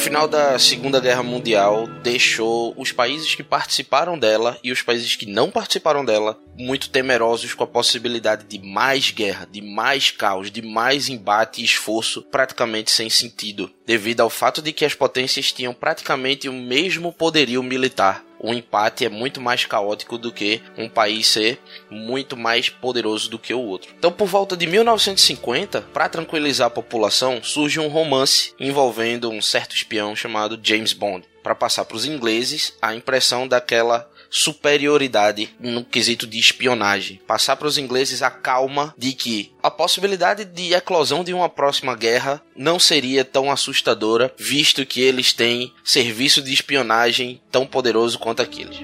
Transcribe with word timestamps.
final 0.00 0.26
da 0.26 0.58
Segunda 0.58 0.98
Guerra 0.98 1.22
Mundial 1.22 1.86
deixou 2.02 2.74
os 2.78 2.90
países 2.90 3.34
que 3.34 3.42
participaram 3.42 4.18
dela 4.18 4.58
e 4.64 4.72
os 4.72 4.80
países 4.80 5.14
que 5.14 5.26
não 5.26 5.50
participaram 5.50 6.02
dela 6.06 6.38
muito 6.56 6.88
temerosos 6.88 7.52
com 7.52 7.64
a 7.64 7.66
possibilidade 7.66 8.44
de 8.44 8.58
mais 8.66 9.10
guerra, 9.10 9.46
de 9.50 9.60
mais 9.60 10.10
caos, 10.10 10.50
de 10.50 10.62
mais 10.62 11.10
embate 11.10 11.60
e 11.60 11.64
esforço 11.66 12.22
praticamente 12.22 12.90
sem 12.90 13.10
sentido, 13.10 13.70
devido 13.86 14.22
ao 14.22 14.30
fato 14.30 14.62
de 14.62 14.72
que 14.72 14.86
as 14.86 14.94
potências 14.94 15.52
tinham 15.52 15.74
praticamente 15.74 16.48
o 16.48 16.52
mesmo 16.52 17.12
poderio 17.12 17.62
militar 17.62 18.24
o 18.42 18.54
empate 18.54 19.04
é 19.04 19.08
muito 19.08 19.40
mais 19.40 19.66
caótico 19.66 20.16
do 20.16 20.32
que 20.32 20.62
um 20.76 20.88
país 20.88 21.26
ser 21.26 21.60
muito 21.90 22.36
mais 22.36 22.70
poderoso 22.70 23.28
do 23.28 23.38
que 23.38 23.52
o 23.52 23.60
outro. 23.60 23.92
Então, 23.98 24.10
por 24.10 24.26
volta 24.26 24.56
de 24.56 24.66
1950, 24.66 25.82
para 25.92 26.08
tranquilizar 26.08 26.68
a 26.68 26.70
população, 26.70 27.42
surge 27.42 27.78
um 27.78 27.88
romance 27.88 28.54
envolvendo 28.58 29.30
um 29.30 29.42
certo 29.42 29.76
espião 29.76 30.16
chamado 30.16 30.58
James 30.62 30.94
Bond, 30.94 31.26
para 31.42 31.54
passar 31.54 31.84
para 31.84 31.96
os 31.96 32.06
ingleses 32.06 32.76
a 32.80 32.94
impressão 32.94 33.46
daquela 33.46 34.10
superioridade 34.30 35.50
no 35.58 35.84
quesito 35.84 36.26
de 36.26 36.38
espionagem. 36.38 37.20
Passar 37.26 37.56
para 37.56 37.66
os 37.66 37.76
ingleses 37.76 38.22
a 38.22 38.30
calma 38.30 38.94
de 38.96 39.12
que 39.12 39.52
a 39.62 39.70
possibilidade 39.70 40.44
de 40.44 40.72
eclosão 40.72 41.24
de 41.24 41.34
uma 41.34 41.48
próxima 41.48 41.96
guerra 41.96 42.40
não 42.56 42.78
seria 42.78 43.24
tão 43.24 43.50
assustadora, 43.50 44.32
visto 44.38 44.86
que 44.86 45.00
eles 45.00 45.32
têm 45.32 45.72
serviço 45.84 46.40
de 46.40 46.52
espionagem 46.52 47.40
tão 47.50 47.66
poderoso 47.66 48.18
quanto 48.18 48.40
aqueles. 48.40 48.78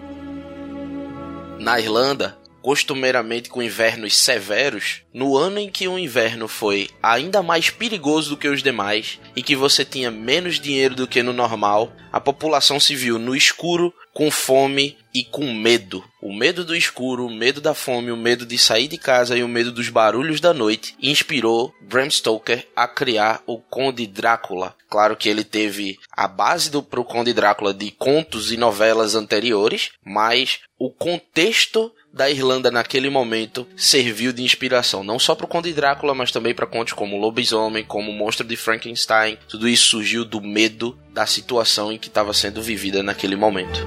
Na 1.58 1.78
Irlanda, 1.78 2.36
costumeiramente 2.66 3.48
com 3.48 3.62
invernos 3.62 4.16
severos, 4.16 5.02
no 5.16 5.34
ano 5.34 5.58
em 5.58 5.70
que 5.70 5.88
o 5.88 5.98
inverno 5.98 6.46
foi 6.46 6.90
ainda 7.02 7.42
mais 7.42 7.70
perigoso 7.70 8.28
do 8.28 8.36
que 8.36 8.48
os 8.48 8.62
demais 8.62 9.18
e 9.34 9.42
que 9.42 9.56
você 9.56 9.82
tinha 9.82 10.10
menos 10.10 10.60
dinheiro 10.60 10.94
do 10.94 11.08
que 11.08 11.22
no 11.22 11.32
normal, 11.32 11.90
a 12.12 12.20
população 12.20 12.78
se 12.78 12.94
viu 12.94 13.18
no 13.18 13.34
escuro, 13.34 13.94
com 14.12 14.30
fome 14.30 14.96
e 15.14 15.24
com 15.24 15.52
medo. 15.54 16.04
O 16.20 16.34
medo 16.34 16.64
do 16.64 16.76
escuro, 16.76 17.26
o 17.26 17.30
medo 17.30 17.62
da 17.62 17.72
fome, 17.72 18.10
o 18.10 18.16
medo 18.16 18.44
de 18.44 18.58
sair 18.58 18.88
de 18.88 18.98
casa 18.98 19.36
e 19.38 19.42
o 19.42 19.48
medo 19.48 19.72
dos 19.72 19.88
barulhos 19.88 20.40
da 20.40 20.52
noite 20.52 20.94
inspirou 21.00 21.74
Bram 21.80 22.10
Stoker 22.10 22.66
a 22.76 22.86
criar 22.86 23.42
o 23.46 23.58
Conde 23.58 24.06
Drácula. 24.06 24.74
Claro 24.88 25.16
que 25.16 25.28
ele 25.28 25.44
teve 25.44 25.98
a 26.10 26.28
base 26.28 26.70
do 26.70 26.82
pro 26.82 27.04
Conde 27.04 27.32
Drácula 27.32 27.72
de 27.72 27.90
contos 27.90 28.52
e 28.52 28.56
novelas 28.58 29.14
anteriores, 29.14 29.90
mas 30.04 30.60
o 30.78 30.90
contexto 30.90 31.90
da 32.12 32.30
Irlanda 32.30 32.70
naquele 32.70 33.10
momento 33.10 33.66
serviu 33.76 34.32
de 34.32 34.42
inspiração, 34.42 35.04
não 35.06 35.18
só 35.18 35.34
para 35.34 35.46
o 35.46 35.48
Conde 35.48 35.72
Drácula, 35.72 36.14
mas 36.14 36.32
também 36.32 36.52
para 36.52 36.66
contos 36.66 36.92
como 36.92 37.16
Lobisomem, 37.16 37.84
como 37.84 38.12
Monstro 38.12 38.46
de 38.46 38.56
Frankenstein. 38.56 39.38
Tudo 39.48 39.68
isso 39.68 39.90
surgiu 39.90 40.24
do 40.24 40.40
medo 40.40 40.98
da 41.14 41.24
situação 41.24 41.92
em 41.92 41.98
que 41.98 42.08
estava 42.08 42.34
sendo 42.34 42.60
vivida 42.60 43.02
naquele 43.02 43.36
momento. 43.36 43.86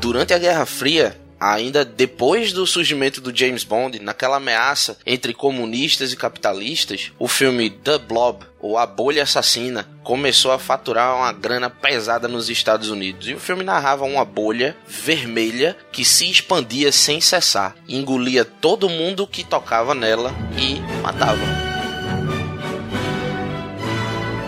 Durante 0.00 0.32
a 0.32 0.38
Guerra 0.38 0.64
Fria, 0.64 1.20
ainda 1.38 1.84
depois 1.84 2.52
do 2.52 2.66
surgimento 2.66 3.20
do 3.20 3.36
James 3.36 3.64
Bond, 3.64 3.98
naquela 3.98 4.36
ameaça 4.36 4.96
entre 5.06 5.34
comunistas 5.34 6.12
e 6.12 6.16
capitalistas, 6.16 7.12
o 7.18 7.28
filme 7.28 7.70
The 7.70 7.98
Blob, 7.98 8.44
ou 8.60 8.78
A 8.78 8.86
Bolha 8.86 9.24
Assassina, 9.24 9.86
começou 10.02 10.50
a 10.50 10.58
faturar 10.58 11.16
uma 11.16 11.32
grana 11.32 11.68
pesada 11.68 12.26
nos 12.26 12.48
Estados 12.48 12.88
Unidos. 12.88 13.28
E 13.28 13.34
o 13.34 13.40
filme 13.40 13.62
narrava 13.62 14.04
uma 14.04 14.24
bolha 14.24 14.76
vermelha 14.86 15.76
que 15.92 16.04
se 16.04 16.30
expandia 16.30 16.90
sem 16.90 17.20
cessar, 17.20 17.76
engolia 17.86 18.44
todo 18.44 18.88
mundo 18.88 19.26
que 19.26 19.44
tocava 19.44 19.94
nela 19.94 20.32
e 20.58 20.80
matava. 21.02 21.42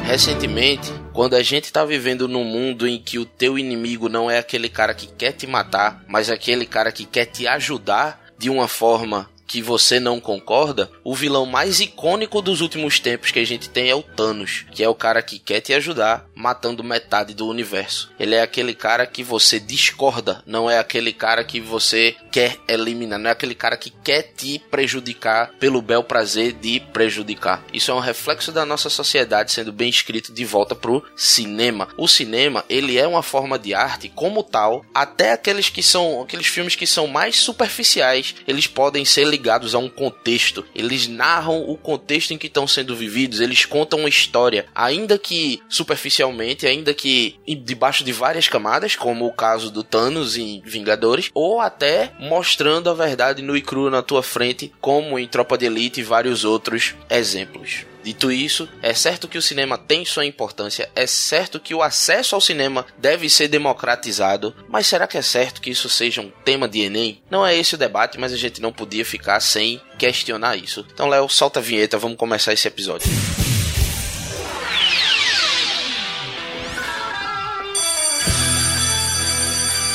Recentemente, 0.04 0.90
quando 1.16 1.32
a 1.32 1.42
gente 1.42 1.72
tá 1.72 1.82
vivendo 1.82 2.28
num 2.28 2.44
mundo 2.44 2.86
em 2.86 2.98
que 2.98 3.18
o 3.18 3.24
teu 3.24 3.58
inimigo 3.58 4.06
não 4.06 4.30
é 4.30 4.36
aquele 4.36 4.68
cara 4.68 4.92
que 4.92 5.06
quer 5.06 5.32
te 5.32 5.46
matar, 5.46 6.04
mas 6.06 6.28
aquele 6.28 6.66
cara 6.66 6.92
que 6.92 7.06
quer 7.06 7.24
te 7.24 7.48
ajudar 7.48 8.22
de 8.36 8.50
uma 8.50 8.68
forma 8.68 9.26
que 9.46 9.62
você 9.62 10.00
não 10.00 10.20
concorda, 10.20 10.90
o 11.04 11.14
vilão 11.14 11.46
mais 11.46 11.80
icônico 11.80 12.42
dos 12.42 12.60
últimos 12.60 12.98
tempos 12.98 13.30
que 13.30 13.38
a 13.38 13.46
gente 13.46 13.68
tem 13.68 13.88
é 13.88 13.94
o 13.94 14.02
Thanos, 14.02 14.64
que 14.72 14.82
é 14.82 14.88
o 14.88 14.94
cara 14.94 15.22
que 15.22 15.38
quer 15.38 15.60
te 15.60 15.72
ajudar 15.72 16.26
matando 16.34 16.84
metade 16.84 17.34
do 17.34 17.46
universo. 17.46 18.12
Ele 18.18 18.34
é 18.34 18.42
aquele 18.42 18.74
cara 18.74 19.06
que 19.06 19.22
você 19.22 19.58
discorda, 19.58 20.42
não 20.46 20.70
é 20.70 20.78
aquele 20.78 21.12
cara 21.12 21.44
que 21.44 21.60
você 21.60 22.14
quer 22.30 22.56
eliminar, 22.68 23.18
não 23.18 23.30
é 23.30 23.32
aquele 23.32 23.54
cara 23.54 23.76
que 23.76 23.90
quer 23.90 24.22
te 24.22 24.58
prejudicar 24.70 25.50
pelo 25.58 25.80
bel 25.80 26.02
prazer 26.02 26.52
de 26.52 26.80
prejudicar. 26.92 27.64
Isso 27.72 27.90
é 27.90 27.94
um 27.94 28.00
reflexo 28.00 28.52
da 28.52 28.66
nossa 28.66 28.90
sociedade 28.90 29.52
sendo 29.52 29.72
bem 29.72 29.88
escrito 29.88 30.32
de 30.32 30.44
volta 30.44 30.74
pro 30.74 31.04
cinema. 31.16 31.88
O 31.96 32.06
cinema, 32.06 32.64
ele 32.68 32.98
é 32.98 33.06
uma 33.06 33.22
forma 33.22 33.58
de 33.58 33.74
arte 33.74 34.08
como 34.08 34.42
tal, 34.42 34.84
até 34.94 35.32
aqueles 35.32 35.68
que 35.68 35.82
são 35.82 36.22
aqueles 36.22 36.46
filmes 36.46 36.76
que 36.76 36.86
são 36.86 37.06
mais 37.06 37.36
superficiais, 37.36 38.34
eles 38.46 38.66
podem 38.66 39.04
ser 39.04 39.24
ligados 39.36 39.74
a 39.74 39.78
um 39.78 39.88
contexto. 39.88 40.64
Eles 40.74 41.06
narram 41.06 41.62
o 41.68 41.76
contexto 41.76 42.32
em 42.32 42.38
que 42.38 42.46
estão 42.46 42.66
sendo 42.66 42.96
vividos, 42.96 43.40
eles 43.40 43.64
contam 43.64 44.00
uma 44.00 44.08
história, 44.08 44.66
ainda 44.74 45.18
que 45.18 45.62
superficialmente, 45.68 46.66
ainda 46.66 46.94
que 46.94 47.36
debaixo 47.64 48.02
de 48.02 48.12
várias 48.12 48.48
camadas, 48.48 48.96
como 48.96 49.26
o 49.26 49.32
caso 49.32 49.70
do 49.70 49.84
Thanos 49.84 50.36
em 50.36 50.62
Vingadores, 50.64 51.30
ou 51.34 51.60
até 51.60 52.12
mostrando 52.18 52.88
a 52.88 52.94
verdade 52.94 53.42
no 53.42 53.56
e 53.56 53.62
cru 53.62 53.90
na 53.90 54.02
tua 54.02 54.22
frente, 54.22 54.72
como 54.80 55.18
em 55.18 55.28
Tropa 55.28 55.58
de 55.58 55.66
Elite 55.66 56.00
e 56.00 56.04
vários 56.04 56.44
outros 56.44 56.94
exemplos. 57.10 57.84
Dito 58.06 58.30
isso, 58.30 58.68
é 58.82 58.94
certo 58.94 59.26
que 59.26 59.36
o 59.36 59.42
cinema 59.42 59.76
tem 59.76 60.04
sua 60.04 60.24
importância, 60.24 60.88
é 60.94 61.08
certo 61.08 61.58
que 61.58 61.74
o 61.74 61.82
acesso 61.82 62.36
ao 62.36 62.40
cinema 62.40 62.86
deve 62.96 63.28
ser 63.28 63.48
democratizado, 63.48 64.54
mas 64.68 64.86
será 64.86 65.08
que 65.08 65.18
é 65.18 65.22
certo 65.22 65.60
que 65.60 65.70
isso 65.70 65.88
seja 65.88 66.20
um 66.20 66.30
tema 66.44 66.68
de 66.68 66.82
Enem? 66.82 67.20
Não 67.28 67.44
é 67.44 67.56
esse 67.56 67.74
o 67.74 67.78
debate, 67.78 68.16
mas 68.16 68.32
a 68.32 68.36
gente 68.36 68.62
não 68.62 68.72
podia 68.72 69.04
ficar 69.04 69.40
sem 69.40 69.80
questionar 69.98 70.54
isso. 70.54 70.86
Então, 70.94 71.08
Léo, 71.08 71.28
solta 71.28 71.58
a 71.58 71.62
vinheta, 71.62 71.98
vamos 71.98 72.16
começar 72.16 72.52
esse 72.52 72.68
episódio. 72.68 73.10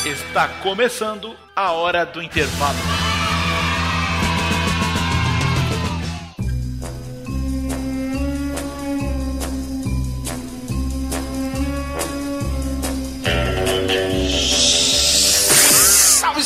Está 0.06 0.50
começando 0.62 1.34
a 1.56 1.72
hora 1.72 2.06
do 2.06 2.22
intervalo. 2.22 3.11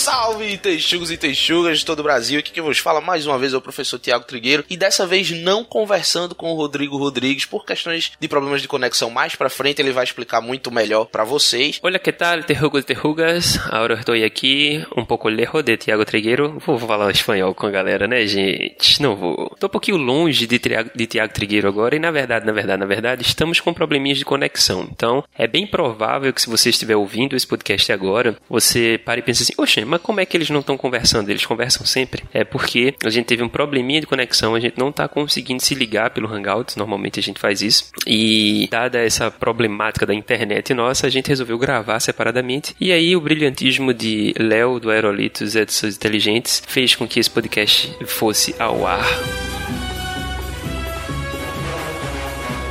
Salve, 0.05 0.55
texugos 0.59 1.09
e 1.09 1.17
texugas 1.17 1.79
de 1.79 1.85
todo 1.85 2.01
o 2.01 2.03
Brasil. 2.03 2.38
Aqui 2.38 2.51
que 2.51 2.61
vos 2.61 2.77
fala 2.77 3.01
mais 3.01 3.25
uma 3.25 3.39
vez 3.39 3.55
é 3.55 3.57
o 3.57 3.61
professor 3.61 3.97
Tiago 3.97 4.23
Trigueiro 4.23 4.63
e 4.69 4.77
dessa 4.77 5.07
vez 5.07 5.31
não 5.31 5.63
conversando 5.63 6.35
com 6.35 6.51
o 6.51 6.55
Rodrigo 6.55 6.95
Rodrigues 6.95 7.45
por 7.45 7.66
questões 7.66 8.11
de 8.19 8.27
problemas 8.27 8.61
de 8.61 8.67
conexão. 8.67 9.09
Mais 9.09 9.35
pra 9.35 9.49
frente 9.49 9.81
ele 9.81 9.91
vai 9.91 10.03
explicar 10.03 10.41
muito 10.41 10.71
melhor 10.71 11.05
para 11.05 11.23
vocês. 11.23 11.79
Olha 11.81 11.97
que 11.97 12.11
tal, 12.11 12.44
terrugos 12.44 12.81
e 12.81 12.85
terrugas. 12.85 13.57
Agora 13.65 13.95
eu 13.95 13.99
estou 13.99 14.13
aqui 14.13 14.85
um 14.95 15.03
pouco 15.03 15.27
lejos 15.27 15.63
de 15.63 15.75
Tiago 15.75 16.05
Trigueiro. 16.05 16.61
Vou 16.63 16.77
falar 16.77 17.09
espanhol 17.09 17.55
com 17.55 17.65
a 17.65 17.71
galera, 17.71 18.07
né, 18.07 18.27
gente? 18.27 19.01
Não 19.01 19.15
vou. 19.15 19.55
Tô 19.59 19.65
um 19.65 19.71
pouquinho 19.71 19.97
longe 19.97 20.45
de, 20.45 20.59
Tiago, 20.59 20.91
de 20.94 21.07
Tiago 21.07 21.33
Trigueiro 21.33 21.67
agora 21.67 21.95
e 21.95 21.99
na 21.99 22.11
verdade, 22.11 22.45
na 22.45 22.51
verdade, 22.51 22.79
na 22.79 22.85
verdade, 22.85 23.23
estamos 23.23 23.59
com 23.59 23.73
probleminhas 23.73 24.19
de 24.19 24.25
conexão. 24.25 24.88
Então, 24.88 25.23
é 25.35 25.47
bem 25.47 25.65
provável 25.65 26.31
que 26.31 26.44
se 26.44 26.47
você 26.47 26.69
estiver 26.69 26.95
ouvindo 26.95 27.35
esse 27.35 27.47
podcast 27.47 27.91
agora, 27.91 28.38
você 28.47 28.99
pare 29.03 29.21
e 29.21 29.23
pense 29.23 29.41
assim, 29.41 29.53
oxe, 29.57 29.83
mas 29.94 29.94
como 30.00 30.19
é 30.19 30.25
que 30.25 30.35
eles 30.35 30.50
não 30.50 30.59
estão 30.59 30.78
conversando? 30.78 31.29
Eles 31.29 31.45
conversam 31.45 31.85
sempre. 31.85 32.23
É 32.33 32.44
porque 32.44 32.95
a 33.03 33.09
gente 33.09 33.25
teve 33.25 33.44
um 33.44 33.50
probleminha 33.50 34.01
de 34.01 34.07
conexão, 34.07 34.56
a 34.56 34.59
gente 34.59 34.77
não 34.77 34.89
está 34.89 35.07
conseguindo 35.07 35.62
se 35.62 35.75
ligar 35.75 36.09
pelo 36.09 36.31
Hangouts, 36.31 36.75
normalmente 36.75 37.19
a 37.19 37.24
gente 37.24 37.39
faz 37.39 37.62
isso. 37.62 37.92
E 38.06 38.68
dada 38.71 39.00
essa 39.00 39.31
problemática 39.31 40.06
da 40.06 40.13
internet 40.13 40.74
nossa, 40.74 41.07
a 41.07 41.09
gente 41.09 41.27
resolveu 41.27 41.57
gravar 41.57 42.00
separadamente. 42.00 42.75
E 42.80 42.92
aí 42.92 43.15
o 43.15 43.21
brilhantismo 43.21 43.94
de 43.94 44.33
Léo 44.38 44.80
do 44.80 44.89
Aerolitos 44.89 45.56
Edições 45.56 45.95
Inteligentes 45.95 46.62
fez 46.68 46.95
com 46.95 47.07
que 47.07 47.19
esse 47.19 47.30
podcast 47.30 47.95
fosse 48.06 48.56
ao 48.59 48.86
ar. 48.86 49.55